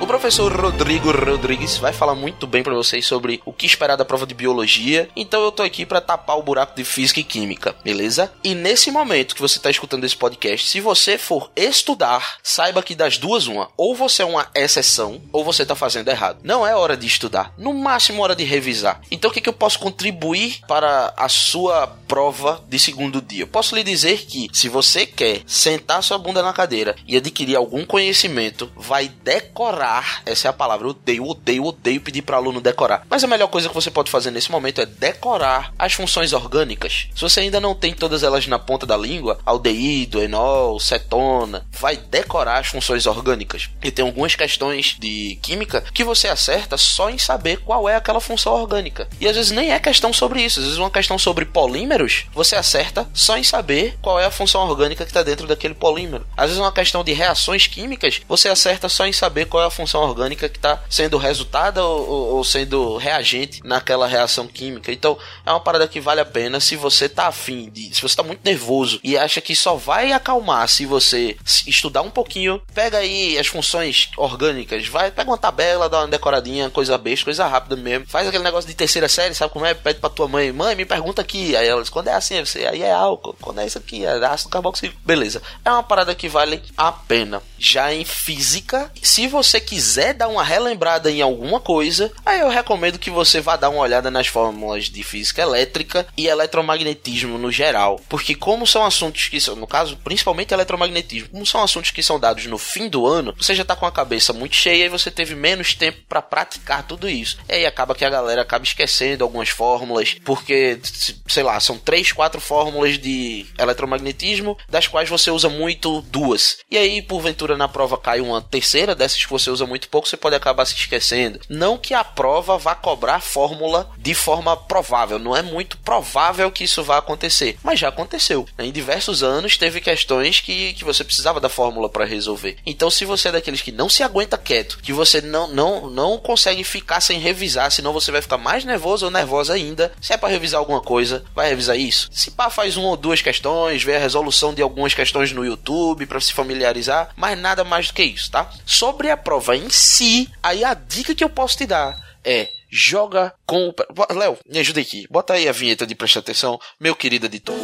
O 0.00 0.06
professor 0.06 0.50
Rodrigo 0.50 1.12
Rodrigues 1.12 1.76
vai 1.76 1.92
falar 1.92 2.14
muito 2.14 2.46
bem 2.46 2.62
para 2.62 2.72
vocês 2.72 3.04
sobre 3.04 3.42
o 3.44 3.52
que 3.52 3.66
esperar 3.66 3.96
da 3.96 4.04
prova 4.04 4.26
de 4.26 4.32
biologia, 4.32 5.10
então 5.14 5.44
eu 5.44 5.52
tô 5.52 5.62
aqui 5.62 5.84
para 5.84 6.00
tapar 6.00 6.38
o 6.38 6.42
buraco 6.42 6.74
de 6.74 6.84
física 6.84 7.20
e 7.20 7.24
química, 7.24 7.76
beleza? 7.84 8.32
E 8.42 8.54
nesse 8.54 8.90
momento 8.90 9.34
que 9.34 9.42
você 9.42 9.60
tá 9.60 9.70
escutando 9.70 10.04
esse 10.04 10.16
podcast, 10.16 10.66
se 10.66 10.80
você 10.80 11.18
for 11.18 11.50
estudar, 11.54 12.38
saiba 12.42 12.82
que 12.82 12.94
das 12.94 13.18
duas 13.18 13.46
uma, 13.46 13.68
ou 13.76 13.94
você 13.94 14.22
é 14.22 14.24
uma 14.24 14.48
exceção, 14.54 15.20
ou 15.30 15.44
você 15.44 15.66
tá 15.66 15.74
fazendo 15.74 16.08
errado. 16.08 16.38
Não 16.42 16.66
é 16.66 16.74
hora 16.74 16.96
de 16.96 17.06
estudar, 17.06 17.52
no 17.58 17.74
máximo 17.74 18.22
hora 18.22 18.34
de 18.34 18.42
revisar. 18.42 19.02
Então 19.10 19.30
o 19.30 19.34
que, 19.34 19.42
que 19.42 19.50
eu 19.50 19.52
posso 19.52 19.78
contribuir 19.78 20.60
para 20.66 21.12
a 21.14 21.28
sua 21.28 21.86
prova 22.08 22.64
de 22.66 22.78
segundo 22.78 23.20
dia? 23.20 23.42
Eu 23.42 23.48
posso 23.48 23.76
lhe 23.76 23.84
dizer 23.84 24.24
que 24.24 24.48
se 24.50 24.66
você 24.66 25.04
quer 25.04 25.42
sentar 25.46 26.02
sua 26.02 26.16
bunda 26.16 26.42
na 26.42 26.54
cadeira 26.54 26.96
e 27.06 27.18
adquirir 27.18 27.54
algum 27.54 27.84
conhecimento, 27.84 28.72
vai 28.74 29.06
decorar 29.06 29.89
decorar. 29.90 30.22
Essa 30.24 30.48
é 30.48 30.50
a 30.50 30.52
palavra. 30.52 30.86
Eu 30.86 30.90
odeio, 30.90 31.26
odeio, 31.26 31.64
odeio 31.64 32.00
pedir 32.00 32.22
para 32.22 32.36
aluno 32.36 32.60
decorar. 32.60 33.04
Mas 33.10 33.24
a 33.24 33.26
melhor 33.26 33.48
coisa 33.48 33.68
que 33.68 33.74
você 33.74 33.90
pode 33.90 34.10
fazer 34.10 34.30
nesse 34.30 34.50
momento 34.50 34.80
é 34.80 34.86
decorar 34.86 35.72
as 35.78 35.92
funções 35.92 36.32
orgânicas. 36.32 37.08
Se 37.14 37.20
você 37.20 37.40
ainda 37.40 37.60
não 37.60 37.74
tem 37.74 37.92
todas 37.92 38.22
elas 38.22 38.46
na 38.46 38.58
ponta 38.58 38.86
da 38.86 38.96
língua, 38.96 39.38
aldeído, 39.44 40.22
enol, 40.22 40.78
cetona, 40.78 41.66
vai 41.72 41.96
decorar 41.96 42.60
as 42.60 42.68
funções 42.68 43.06
orgânicas. 43.06 43.68
E 43.82 43.90
tem 43.90 44.04
algumas 44.04 44.34
questões 44.34 44.96
de 44.98 45.38
química 45.42 45.82
que 45.92 46.04
você 46.04 46.28
acerta 46.28 46.76
só 46.76 47.10
em 47.10 47.18
saber 47.18 47.58
qual 47.58 47.88
é 47.88 47.96
aquela 47.96 48.20
função 48.20 48.52
orgânica. 48.52 49.08
E 49.20 49.26
às 49.26 49.36
vezes 49.36 49.50
nem 49.50 49.72
é 49.72 49.78
questão 49.78 50.12
sobre 50.12 50.42
isso, 50.42 50.60
às 50.60 50.66
vezes 50.66 50.78
uma 50.78 50.90
questão 50.90 51.18
sobre 51.18 51.44
polímeros, 51.44 52.26
você 52.32 52.54
acerta 52.54 53.08
só 53.12 53.36
em 53.36 53.42
saber 53.42 53.96
qual 54.00 54.20
é 54.20 54.26
a 54.26 54.30
função 54.30 54.62
orgânica 54.62 55.04
que 55.04 55.10
está 55.10 55.22
dentro 55.22 55.46
daquele 55.46 55.74
polímero. 55.74 56.26
Às 56.36 56.46
vezes 56.46 56.58
uma 56.58 56.72
questão 56.72 57.02
de 57.02 57.12
reações 57.12 57.66
químicas, 57.66 58.20
você 58.28 58.48
acerta 58.48 58.88
só 58.88 59.06
em 59.06 59.12
saber 59.12 59.46
qual 59.46 59.62
é 59.62 59.66
a 59.66 59.70
função 59.70 59.79
orgânica 60.00 60.48
que 60.48 60.58
está 60.58 60.82
sendo 60.88 61.16
resultado 61.16 61.78
ou, 61.78 62.36
ou, 62.36 62.44
sendo 62.44 62.96
reagente 62.96 63.60
naquela 63.64 64.06
reação 64.06 64.46
química. 64.46 64.92
Então 64.92 65.18
é 65.44 65.50
uma 65.50 65.60
parada 65.60 65.86
que 65.88 66.00
vale 66.00 66.20
a 66.20 66.24
pena 66.24 66.60
se 66.60 66.76
você 66.76 67.08
tá 67.08 67.26
afim 67.26 67.70
de. 67.70 67.94
Se 67.94 68.02
você 68.02 68.16
tá 68.16 68.22
muito 68.22 68.40
nervoso 68.44 69.00
e 69.02 69.16
acha 69.16 69.40
que 69.40 69.54
só 69.54 69.74
vai 69.74 70.12
acalmar 70.12 70.68
se 70.68 70.86
você 70.86 71.36
estudar 71.66 72.02
um 72.02 72.10
pouquinho, 72.10 72.60
pega 72.74 72.98
aí 72.98 73.38
as 73.38 73.46
funções 73.46 74.10
orgânicas, 74.16 74.86
vai, 74.86 75.10
pega 75.10 75.30
uma 75.30 75.38
tabela, 75.38 75.88
dá 75.88 76.00
uma 76.00 76.08
decoradinha, 76.08 76.70
coisa 76.70 76.96
besta, 76.98 77.24
coisa 77.24 77.46
rápida 77.46 77.76
mesmo. 77.76 78.06
Faz 78.06 78.28
aquele 78.28 78.44
negócio 78.44 78.68
de 78.68 78.74
terceira 78.74 79.08
série, 79.08 79.34
sabe 79.34 79.52
como 79.52 79.66
é? 79.66 79.74
Pede 79.74 80.00
pra 80.00 80.10
tua 80.10 80.28
mãe, 80.28 80.52
mãe, 80.52 80.74
me 80.74 80.84
pergunta 80.84 81.22
aqui. 81.22 81.56
Aí 81.56 81.66
ela 81.66 81.80
diz, 81.80 81.90
quando 81.90 82.08
é 82.08 82.14
assim, 82.14 82.42
você, 82.44 82.66
aí 82.66 82.82
é 82.82 82.92
álcool, 82.92 83.36
quando 83.40 83.60
é 83.60 83.66
isso 83.66 83.78
aqui, 83.78 84.04
é 84.04 84.24
ácido 84.24 84.50
carboxílico. 84.50 85.00
Beleza. 85.04 85.42
É 85.64 85.70
uma 85.70 85.82
parada 85.82 86.14
que 86.14 86.28
vale 86.28 86.62
a 86.76 86.92
pena. 86.92 87.42
Já 87.58 87.92
em 87.92 88.04
física, 88.04 88.90
se 89.02 89.26
você 89.26 89.60
quiser 89.70 90.14
dar 90.14 90.26
uma 90.26 90.42
relembrada 90.42 91.08
em 91.12 91.22
alguma 91.22 91.60
coisa, 91.60 92.10
aí 92.26 92.40
eu 92.40 92.48
recomendo 92.48 92.98
que 92.98 93.08
você 93.08 93.40
vá 93.40 93.54
dar 93.54 93.70
uma 93.70 93.82
olhada 93.82 94.10
nas 94.10 94.26
fórmulas 94.26 94.86
de 94.86 95.04
física 95.04 95.42
elétrica 95.42 96.08
e 96.16 96.26
eletromagnetismo 96.26 97.38
no 97.38 97.52
geral. 97.52 98.00
Porque 98.08 98.34
como 98.34 98.66
são 98.66 98.84
assuntos 98.84 99.28
que 99.28 99.40
são, 99.40 99.54
no 99.54 99.68
caso, 99.68 99.96
principalmente 99.98 100.52
eletromagnetismo, 100.52 101.28
como 101.28 101.46
são 101.46 101.62
assuntos 101.62 101.92
que 101.92 102.02
são 102.02 102.18
dados 102.18 102.46
no 102.46 102.58
fim 102.58 102.88
do 102.88 103.06
ano, 103.06 103.32
você 103.38 103.54
já 103.54 103.64
tá 103.64 103.76
com 103.76 103.86
a 103.86 103.92
cabeça 103.92 104.32
muito 104.32 104.56
cheia 104.56 104.86
e 104.86 104.88
você 104.88 105.08
teve 105.08 105.36
menos 105.36 105.72
tempo 105.72 106.00
para 106.08 106.20
praticar 106.20 106.82
tudo 106.82 107.08
isso. 107.08 107.38
E 107.48 107.54
aí 107.54 107.64
acaba 107.64 107.94
que 107.94 108.04
a 108.04 108.10
galera 108.10 108.42
acaba 108.42 108.64
esquecendo 108.64 109.22
algumas 109.22 109.50
fórmulas, 109.50 110.16
porque, 110.24 110.80
sei 111.28 111.44
lá, 111.44 111.60
são 111.60 111.78
três, 111.78 112.10
quatro 112.10 112.40
fórmulas 112.40 112.98
de 112.98 113.46
eletromagnetismo, 113.56 114.58
das 114.68 114.88
quais 114.88 115.08
você 115.08 115.30
usa 115.30 115.48
muito 115.48 116.02
duas. 116.02 116.58
E 116.68 116.76
aí, 116.76 117.00
porventura, 117.00 117.56
na 117.56 117.68
prova 117.68 117.96
cai 117.96 118.20
uma 118.20 118.42
terceira 118.42 118.96
dessas 118.96 119.24
que 119.24 119.30
você 119.30 119.48
usa 119.48 119.59
muito 119.66 119.88
pouco, 119.88 120.08
você 120.08 120.16
pode 120.16 120.36
acabar 120.36 120.64
se 120.64 120.74
esquecendo. 120.74 121.40
Não 121.48 121.78
que 121.78 121.94
a 121.94 122.04
prova 122.04 122.58
vá 122.58 122.74
cobrar 122.74 123.16
a 123.16 123.20
fórmula 123.20 123.90
de 123.98 124.14
forma 124.14 124.56
provável, 124.56 125.18
não 125.18 125.36
é 125.36 125.42
muito 125.42 125.76
provável 125.78 126.50
que 126.50 126.64
isso 126.64 126.82
vá 126.82 126.98
acontecer, 126.98 127.58
mas 127.62 127.78
já 127.78 127.88
aconteceu. 127.88 128.46
Em 128.58 128.72
diversos 128.72 129.22
anos 129.22 129.56
teve 129.56 129.80
questões 129.80 130.40
que, 130.40 130.74
que 130.74 130.84
você 130.84 131.04
precisava 131.04 131.40
da 131.40 131.48
fórmula 131.48 131.88
para 131.88 132.04
resolver. 132.04 132.56
Então, 132.64 132.90
se 132.90 133.04
você 133.04 133.28
é 133.28 133.32
daqueles 133.32 133.60
que 133.60 133.72
não 133.72 133.88
se 133.88 134.02
aguenta 134.02 134.38
quieto, 134.38 134.78
que 134.82 134.92
você 134.92 135.20
não, 135.20 135.48
não, 135.48 135.90
não 135.90 136.18
consegue 136.18 136.64
ficar 136.64 137.00
sem 137.00 137.18
revisar, 137.18 137.70
senão 137.70 137.92
você 137.92 138.10
vai 138.10 138.22
ficar 138.22 138.38
mais 138.38 138.64
nervoso 138.64 139.06
ou 139.06 139.10
nervosa 139.10 139.54
ainda. 139.54 139.92
Se 140.00 140.12
é 140.12 140.16
para 140.16 140.28
revisar 140.28 140.58
alguma 140.60 140.80
coisa, 140.80 141.24
vai 141.34 141.48
revisar 141.48 141.76
isso. 141.76 142.08
Se 142.12 142.30
pá, 142.30 142.50
faz 142.50 142.76
uma 142.76 142.88
ou 142.88 142.96
duas 142.96 143.22
questões, 143.22 143.82
vê 143.82 143.96
a 143.96 144.00
resolução 144.00 144.54
de 144.54 144.62
algumas 144.62 144.94
questões 144.94 145.32
no 145.32 145.44
YouTube 145.44 146.06
para 146.06 146.20
se 146.20 146.32
familiarizar, 146.32 147.10
mas 147.16 147.38
nada 147.38 147.64
mais 147.64 147.88
do 147.88 147.94
que 147.94 148.02
isso, 148.02 148.30
tá? 148.30 148.50
Sobre 148.64 149.10
a 149.10 149.16
prova 149.16 149.39
em 149.48 149.70
si, 149.70 150.30
aí 150.42 150.64
a 150.64 150.74
dica 150.74 151.14
que 151.14 151.24
eu 151.24 151.30
posso 151.30 151.56
te 151.56 151.66
dar 151.66 151.96
é 152.24 152.48
joga 152.70 153.34
com 153.46 153.68
o. 153.68 154.14
Léo, 154.14 154.38
me 154.46 154.58
ajuda 154.58 154.80
aqui. 154.80 155.06
Bota 155.10 155.34
aí 155.34 155.48
a 155.48 155.52
vinheta 155.52 155.86
de 155.86 155.94
presta 155.94 156.20
atenção, 156.20 156.58
meu 156.78 156.94
querido 156.94 157.26
editor. 157.26 157.56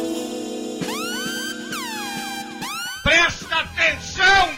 Presta 3.03 3.55
atenção! 3.55 4.56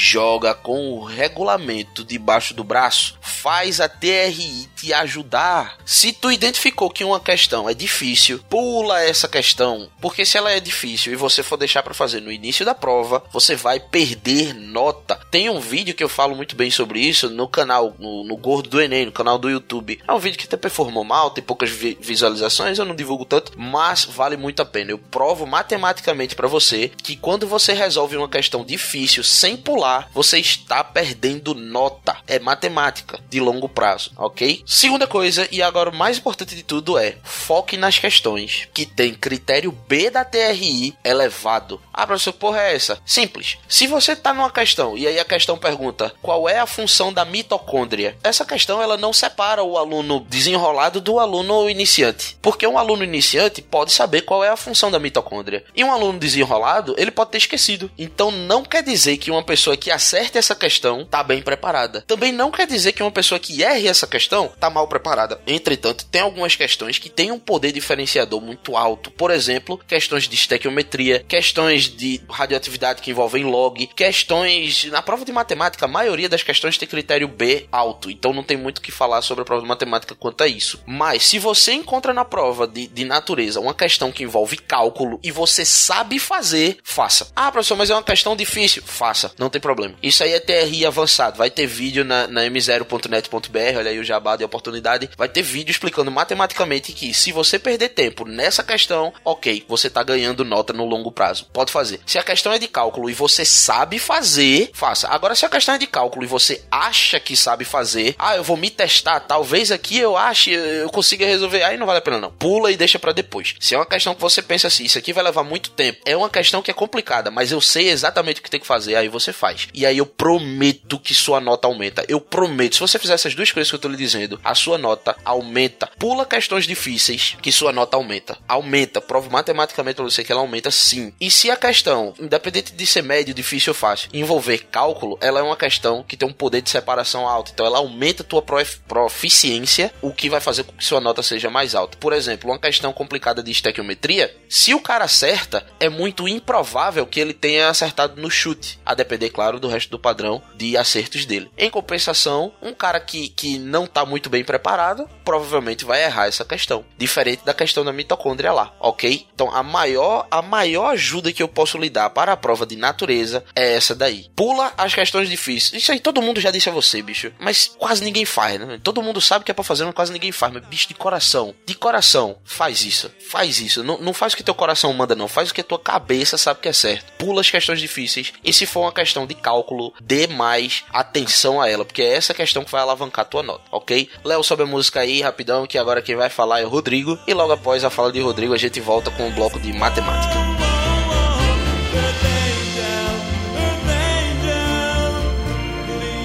Joga 0.00 0.54
com 0.54 0.92
o 0.92 1.02
regulamento 1.02 2.04
debaixo 2.04 2.54
do 2.54 2.62
braço, 2.62 3.18
faz 3.20 3.80
a 3.80 3.88
TRI 3.88 4.68
te 4.76 4.92
ajudar. 4.92 5.76
Se 5.84 6.12
tu 6.12 6.30
identificou 6.30 6.88
que 6.88 7.02
uma 7.02 7.18
questão 7.18 7.68
é 7.68 7.74
difícil, 7.74 8.38
pula 8.48 9.02
essa 9.02 9.26
questão, 9.26 9.90
porque 10.00 10.24
se 10.24 10.38
ela 10.38 10.52
é 10.52 10.60
difícil 10.60 11.12
e 11.12 11.16
você 11.16 11.42
for 11.42 11.56
deixar 11.56 11.82
para 11.82 11.94
fazer 11.94 12.20
no 12.20 12.30
início 12.30 12.64
da 12.64 12.76
prova, 12.76 13.24
você 13.32 13.56
vai 13.56 13.80
perder 13.80 14.54
nota. 14.54 15.20
Tem 15.32 15.50
um 15.50 15.58
vídeo 15.58 15.94
que 15.96 16.04
eu 16.04 16.08
falo 16.08 16.36
muito 16.36 16.54
bem 16.54 16.70
sobre 16.70 17.00
isso 17.00 17.28
no 17.28 17.48
canal, 17.48 17.96
no, 17.98 18.22
no 18.22 18.36
Gordo 18.36 18.70
do 18.70 18.80
Enem, 18.80 19.06
no 19.06 19.12
canal 19.12 19.36
do 19.36 19.50
YouTube. 19.50 20.00
É 20.06 20.12
um 20.12 20.18
vídeo 20.20 20.38
que 20.38 20.44
até 20.44 20.56
performou 20.56 21.02
mal, 21.02 21.30
tem 21.30 21.42
poucas 21.42 21.70
vi 21.70 21.98
visualizações, 22.00 22.78
eu 22.78 22.84
não 22.84 22.94
divulgo 22.94 23.24
tanto, 23.24 23.52
mas 23.56 24.04
vale 24.04 24.36
muito 24.36 24.62
a 24.62 24.64
pena. 24.64 24.92
Eu 24.92 24.98
provo 24.98 25.44
matematicamente 25.44 26.36
para 26.36 26.46
você 26.46 26.92
que 27.02 27.16
quando 27.16 27.48
você 27.48 27.72
resolve 27.72 28.16
uma 28.16 28.28
questão 28.28 28.64
difícil 28.64 29.24
sem 29.24 29.56
pular 29.56 29.87
você 30.12 30.38
está 30.38 30.82
perdendo 30.84 31.54
nota. 31.54 32.16
É 32.26 32.38
matemática 32.38 33.18
de 33.28 33.40
longo 33.40 33.68
prazo, 33.68 34.12
ok? 34.16 34.62
Segunda 34.66 35.06
coisa, 35.06 35.48
e 35.50 35.62
agora 35.62 35.90
o 35.90 35.94
mais 35.94 36.18
importante 36.18 36.54
de 36.54 36.62
tudo 36.62 36.98
é 36.98 37.16
foque 37.22 37.76
nas 37.76 37.98
questões 37.98 38.68
que 38.72 38.84
tem 38.86 39.14
critério 39.14 39.72
B 39.72 40.10
da 40.10 40.24
TRI 40.24 40.96
elevado. 41.04 41.80
Ah, 41.92 42.06
professor, 42.06 42.32
porra 42.32 42.62
é 42.62 42.74
essa? 42.74 42.98
Simples. 43.04 43.58
Se 43.68 43.86
você 43.86 44.12
está 44.12 44.32
numa 44.34 44.50
questão 44.50 44.96
e 44.96 45.06
aí 45.06 45.18
a 45.18 45.24
questão 45.24 45.58
pergunta 45.58 46.12
qual 46.22 46.48
é 46.48 46.58
a 46.58 46.66
função 46.66 47.12
da 47.12 47.24
mitocôndria, 47.24 48.16
essa 48.22 48.44
questão 48.44 48.82
ela 48.82 48.96
não 48.96 49.12
separa 49.12 49.62
o 49.62 49.76
aluno 49.78 50.24
desenrolado 50.28 51.00
do 51.00 51.18
aluno 51.18 51.68
iniciante. 51.68 52.36
Porque 52.42 52.66
um 52.66 52.78
aluno 52.78 53.02
iniciante 53.04 53.62
pode 53.62 53.92
saber 53.92 54.22
qual 54.22 54.44
é 54.44 54.48
a 54.48 54.56
função 54.56 54.90
da 54.90 54.98
mitocôndria. 54.98 55.64
E 55.74 55.82
um 55.82 55.92
aluno 55.92 56.18
desenrolado, 56.18 56.94
ele 56.98 57.10
pode 57.10 57.30
ter 57.30 57.38
esquecido. 57.38 57.90
Então 57.98 58.30
não 58.30 58.62
quer 58.62 58.82
dizer 58.82 59.16
que 59.16 59.30
uma 59.30 59.42
pessoa 59.42 59.76
que 59.78 59.90
acerte 59.90 60.36
essa 60.36 60.54
questão 60.54 61.04
tá 61.04 61.22
bem 61.22 61.42
preparada. 61.42 62.02
Também 62.02 62.32
não 62.32 62.50
quer 62.50 62.66
dizer 62.66 62.92
que 62.92 63.02
uma 63.02 63.10
pessoa 63.10 63.38
que 63.38 63.62
erre 63.62 63.88
essa 63.88 64.06
questão 64.06 64.52
tá 64.60 64.68
mal 64.68 64.86
preparada. 64.88 65.40
Entretanto, 65.46 66.04
tem 66.06 66.20
algumas 66.20 66.56
questões 66.56 66.98
que 66.98 67.08
têm 67.08 67.30
um 67.30 67.38
poder 67.38 67.72
diferenciador 67.72 68.40
muito 68.40 68.76
alto. 68.76 69.10
Por 69.10 69.30
exemplo, 69.30 69.78
questões 69.86 70.28
de 70.28 70.34
estequiometria, 70.34 71.24
questões 71.26 71.84
de 71.84 72.20
radioatividade 72.28 73.00
que 73.02 73.10
envolvem 73.10 73.44
log, 73.44 73.86
questões 73.88 74.84
na 74.84 75.02
prova 75.02 75.24
de 75.24 75.32
matemática, 75.32 75.84
a 75.84 75.88
maioria 75.88 76.28
das 76.28 76.42
questões 76.42 76.76
tem 76.76 76.88
critério 76.88 77.28
B 77.28 77.66
alto. 77.70 78.10
Então 78.10 78.32
não 78.32 78.42
tem 78.42 78.56
muito 78.56 78.78
o 78.78 78.82
que 78.82 78.90
falar 78.90 79.22
sobre 79.22 79.42
a 79.42 79.44
prova 79.44 79.62
de 79.62 79.68
matemática 79.68 80.14
quanto 80.14 80.42
a 80.42 80.48
isso. 80.48 80.82
Mas 80.86 81.24
se 81.24 81.38
você 81.38 81.72
encontra 81.72 82.12
na 82.12 82.24
prova 82.24 82.66
de, 82.66 82.86
de 82.86 83.04
natureza 83.04 83.60
uma 83.60 83.74
questão 83.74 84.10
que 84.10 84.24
envolve 84.24 84.56
cálculo 84.56 85.20
e 85.22 85.30
você 85.30 85.64
sabe 85.64 86.18
fazer, 86.18 86.78
faça. 86.82 87.30
Ah, 87.34 87.52
professor, 87.52 87.76
mas 87.76 87.90
é 87.90 87.94
uma 87.94 88.02
questão 88.02 88.34
difícil. 88.34 88.82
Faça. 88.84 89.32
Não 89.38 89.48
tem 89.48 89.60
problema. 89.60 89.67
Isso 90.02 90.22
aí 90.22 90.32
é 90.32 90.40
TRI 90.40 90.86
avançado. 90.86 91.38
Vai 91.38 91.50
ter 91.50 91.66
vídeo 91.66 92.04
na, 92.04 92.26
na 92.26 92.42
m0.net.br, 92.42 93.78
olha 93.78 93.90
aí 93.90 93.98
o 93.98 94.04
jabá 94.04 94.36
de 94.36 94.44
oportunidade. 94.44 95.10
Vai 95.16 95.28
ter 95.28 95.42
vídeo 95.42 95.70
explicando 95.70 96.10
matematicamente 96.10 96.92
que 96.92 97.12
se 97.12 97.32
você 97.32 97.58
perder 97.58 97.90
tempo 97.90 98.24
nessa 98.24 98.62
questão, 98.62 99.12
ok, 99.24 99.64
você 99.68 99.90
tá 99.90 100.02
ganhando 100.02 100.44
nota 100.44 100.72
no 100.72 100.84
longo 100.84 101.12
prazo. 101.12 101.46
Pode 101.52 101.72
fazer. 101.72 102.00
Se 102.06 102.18
a 102.18 102.22
questão 102.22 102.52
é 102.52 102.58
de 102.58 102.68
cálculo 102.68 103.10
e 103.10 103.14
você 103.14 103.44
sabe 103.44 103.98
fazer, 103.98 104.70
faça. 104.72 105.08
Agora, 105.08 105.34
se 105.34 105.44
a 105.44 105.48
questão 105.48 105.74
é 105.74 105.78
de 105.78 105.86
cálculo 105.86 106.24
e 106.24 106.28
você 106.28 106.62
acha 106.70 107.20
que 107.20 107.36
sabe 107.36 107.64
fazer, 107.64 108.14
ah, 108.18 108.36
eu 108.36 108.44
vou 108.44 108.56
me 108.56 108.70
testar, 108.70 109.20
talvez 109.20 109.70
aqui 109.70 109.98
eu 109.98 110.16
ache, 110.16 110.52
eu 110.52 110.90
consiga 110.90 111.26
resolver, 111.26 111.62
aí 111.62 111.76
não 111.76 111.86
vale 111.86 111.98
a 111.98 112.02
pena 112.02 112.18
não. 112.18 112.30
Pula 112.30 112.70
e 112.70 112.76
deixa 112.76 112.98
para 112.98 113.12
depois. 113.12 113.54
Se 113.60 113.74
é 113.74 113.78
uma 113.78 113.86
questão 113.86 114.14
que 114.14 114.20
você 114.20 114.42
pensa 114.42 114.68
assim, 114.68 114.84
isso 114.84 114.98
aqui 114.98 115.12
vai 115.12 115.24
levar 115.24 115.42
muito 115.42 115.70
tempo, 115.70 116.00
é 116.04 116.16
uma 116.16 116.30
questão 116.30 116.62
que 116.62 116.70
é 116.70 116.74
complicada, 116.74 117.30
mas 117.30 117.52
eu 117.52 117.60
sei 117.60 117.88
exatamente 117.88 118.40
o 118.40 118.42
que 118.42 118.50
tem 118.50 118.60
que 118.60 118.66
fazer, 118.66 118.96
aí 118.96 119.08
você 119.08 119.32
faz 119.32 119.57
faz. 119.58 119.68
E 119.74 119.84
aí 119.84 119.98
eu 119.98 120.06
prometo 120.06 120.98
que 120.98 121.14
sua 121.14 121.40
nota 121.40 121.66
aumenta. 121.66 122.04
Eu 122.08 122.20
prometo. 122.20 122.76
Se 122.76 122.80
você 122.80 122.98
fizer 122.98 123.14
essas 123.14 123.34
duas 123.34 123.50
coisas 123.50 123.70
que 123.70 123.74
eu 123.74 123.80
tô 123.80 123.88
lhe 123.88 123.96
dizendo, 123.96 124.40
a 124.44 124.54
sua 124.54 124.78
nota 124.78 125.16
aumenta. 125.24 125.90
Pula 125.98 126.24
questões 126.24 126.66
difíceis, 126.66 127.36
que 127.42 127.50
sua 127.50 127.72
nota 127.72 127.96
aumenta. 127.96 128.38
Aumenta. 128.46 129.00
Provo 129.00 129.30
matematicamente 129.30 129.96
pra 129.96 130.04
você 130.04 130.22
que 130.22 130.30
ela 130.30 130.40
aumenta 130.40 130.70
sim. 130.70 131.12
E 131.20 131.30
se 131.30 131.50
a 131.50 131.56
questão, 131.56 132.14
independente 132.20 132.72
de 132.72 132.86
ser 132.86 133.02
médio, 133.02 133.34
difícil 133.34 133.72
ou 133.72 133.74
fácil, 133.74 134.10
envolver 134.12 134.66
cálculo, 134.70 135.18
ela 135.20 135.40
é 135.40 135.42
uma 135.42 135.56
questão 135.56 136.04
que 136.06 136.16
tem 136.16 136.28
um 136.28 136.32
poder 136.32 136.62
de 136.62 136.70
separação 136.70 137.26
alto. 137.26 137.50
Então 137.52 137.66
ela 137.66 137.78
aumenta 137.78 138.22
a 138.22 138.26
tua 138.26 138.42
prof 138.42 138.78
proficiência, 138.86 139.92
o 140.02 140.12
que 140.12 140.28
vai 140.28 140.40
fazer 140.40 140.64
com 140.64 140.72
que 140.72 140.84
sua 140.84 141.00
nota 141.00 141.22
seja 141.22 141.50
mais 141.50 141.74
alta. 141.74 141.96
Por 141.98 142.12
exemplo, 142.12 142.50
uma 142.50 142.58
questão 142.58 142.92
complicada 142.92 143.42
de 143.42 143.50
estequiometria, 143.50 144.34
se 144.48 144.74
o 144.74 144.80
cara 144.80 145.04
acerta, 145.04 145.66
é 145.80 145.88
muito 145.88 146.28
improvável 146.28 147.06
que 147.06 147.20
ele 147.20 147.32
tenha 147.32 147.68
acertado 147.68 148.20
no 148.20 148.30
chute, 148.30 148.78
a 148.84 148.94
depender, 148.94 149.30
claro, 149.30 149.47
do 149.56 149.68
resto 149.68 149.90
do 149.90 149.98
padrão 149.98 150.42
de 150.54 150.76
acertos 150.76 151.24
dele. 151.24 151.50
Em 151.56 151.70
compensação, 151.70 152.52
um 152.60 152.74
cara 152.74 153.00
que, 153.00 153.28
que 153.28 153.58
não 153.58 153.86
tá 153.86 154.04
muito 154.04 154.28
bem 154.28 154.44
preparado 154.44 155.08
provavelmente 155.24 155.84
vai 155.84 156.02
errar 156.02 156.26
essa 156.26 156.44
questão. 156.44 156.84
Diferente 156.96 157.44
da 157.44 157.54
questão 157.54 157.84
da 157.84 157.92
mitocôndria 157.92 158.52
lá, 158.52 158.72
ok? 158.80 159.26
Então 159.34 159.54
a 159.54 159.62
maior, 159.62 160.26
a 160.30 160.42
maior 160.42 160.90
ajuda 160.90 161.32
que 161.32 161.42
eu 161.42 161.48
posso 161.48 161.78
lhe 161.78 161.90
dar 161.90 162.10
para 162.10 162.32
a 162.32 162.36
prova 162.36 162.66
de 162.66 162.76
natureza 162.76 163.44
é 163.54 163.74
essa 163.74 163.94
daí. 163.94 164.26
Pula 164.34 164.72
as 164.76 164.94
questões 164.94 165.28
difíceis. 165.28 165.82
Isso 165.82 165.92
aí 165.92 166.00
todo 166.00 166.22
mundo 166.22 166.40
já 166.40 166.50
disse 166.50 166.68
a 166.68 166.72
você, 166.72 167.02
bicho. 167.02 167.32
Mas 167.38 167.74
quase 167.78 168.02
ninguém 168.02 168.24
faz, 168.24 168.58
né? 168.58 168.80
Todo 168.82 169.02
mundo 169.02 169.20
sabe 169.20 169.44
que 169.44 169.50
é 169.50 169.54
pra 169.54 169.64
fazer, 169.64 169.84
mas 169.84 169.94
quase 169.94 170.12
ninguém 170.12 170.32
faz. 170.32 170.52
Mas, 170.52 170.64
bicho, 170.66 170.88
de 170.88 170.94
coração. 170.94 171.54
De 171.66 171.74
coração, 171.74 172.38
faz 172.44 172.84
isso. 172.84 173.10
Faz 173.28 173.60
isso. 173.60 173.84
Não, 173.84 173.98
não 173.98 174.12
faz 174.12 174.32
o 174.32 174.36
que 174.36 174.42
teu 174.42 174.54
coração 174.54 174.92
manda, 174.92 175.14
não. 175.14 175.28
Faz 175.28 175.50
o 175.50 175.54
que 175.54 175.62
tua 175.62 175.78
cabeça 175.78 176.38
sabe 176.38 176.60
que 176.60 176.68
é 176.68 176.72
certo. 176.72 177.12
Pula 177.18 177.40
as 177.40 177.50
questões 177.50 177.80
difíceis. 177.80 178.32
E 178.44 178.52
se 178.52 178.66
for 178.66 178.80
uma 178.80 178.92
questão 178.92 179.26
de 179.26 179.34
cálculo, 179.38 179.92
dê 180.00 180.26
mais 180.26 180.84
atenção 180.92 181.60
a 181.60 181.68
ela. 181.68 181.84
Porque 181.84 182.02
é 182.02 182.14
essa 182.14 182.34
questão 182.34 182.64
que 182.64 182.70
vai 182.70 182.80
alavancar 182.80 183.24
tua 183.24 183.42
nota, 183.42 183.64
ok? 183.70 184.08
Léo, 184.24 184.44
sobe 184.44 184.62
a 184.62 184.66
música 184.66 185.00
aí, 185.00 185.20
rapidão, 185.20 185.66
que 185.66 185.78
agora 185.78 186.02
quem 186.02 186.16
vai 186.16 186.28
falar 186.28 186.60
é 186.60 186.64
o 186.64 186.68
Rodrigo. 186.68 187.18
E 187.26 187.34
logo 187.34 187.52
após 187.52 187.84
a 187.84 187.90
fala 187.90 188.12
de 188.12 188.20
Rodrigo, 188.20 188.54
a 188.54 188.58
gente 188.58 188.80
volta 188.80 189.10
com 189.10 189.24
o 189.24 189.26
um 189.26 189.34
bloco 189.34 189.58
de 189.58 189.72
matemática. 189.72 190.37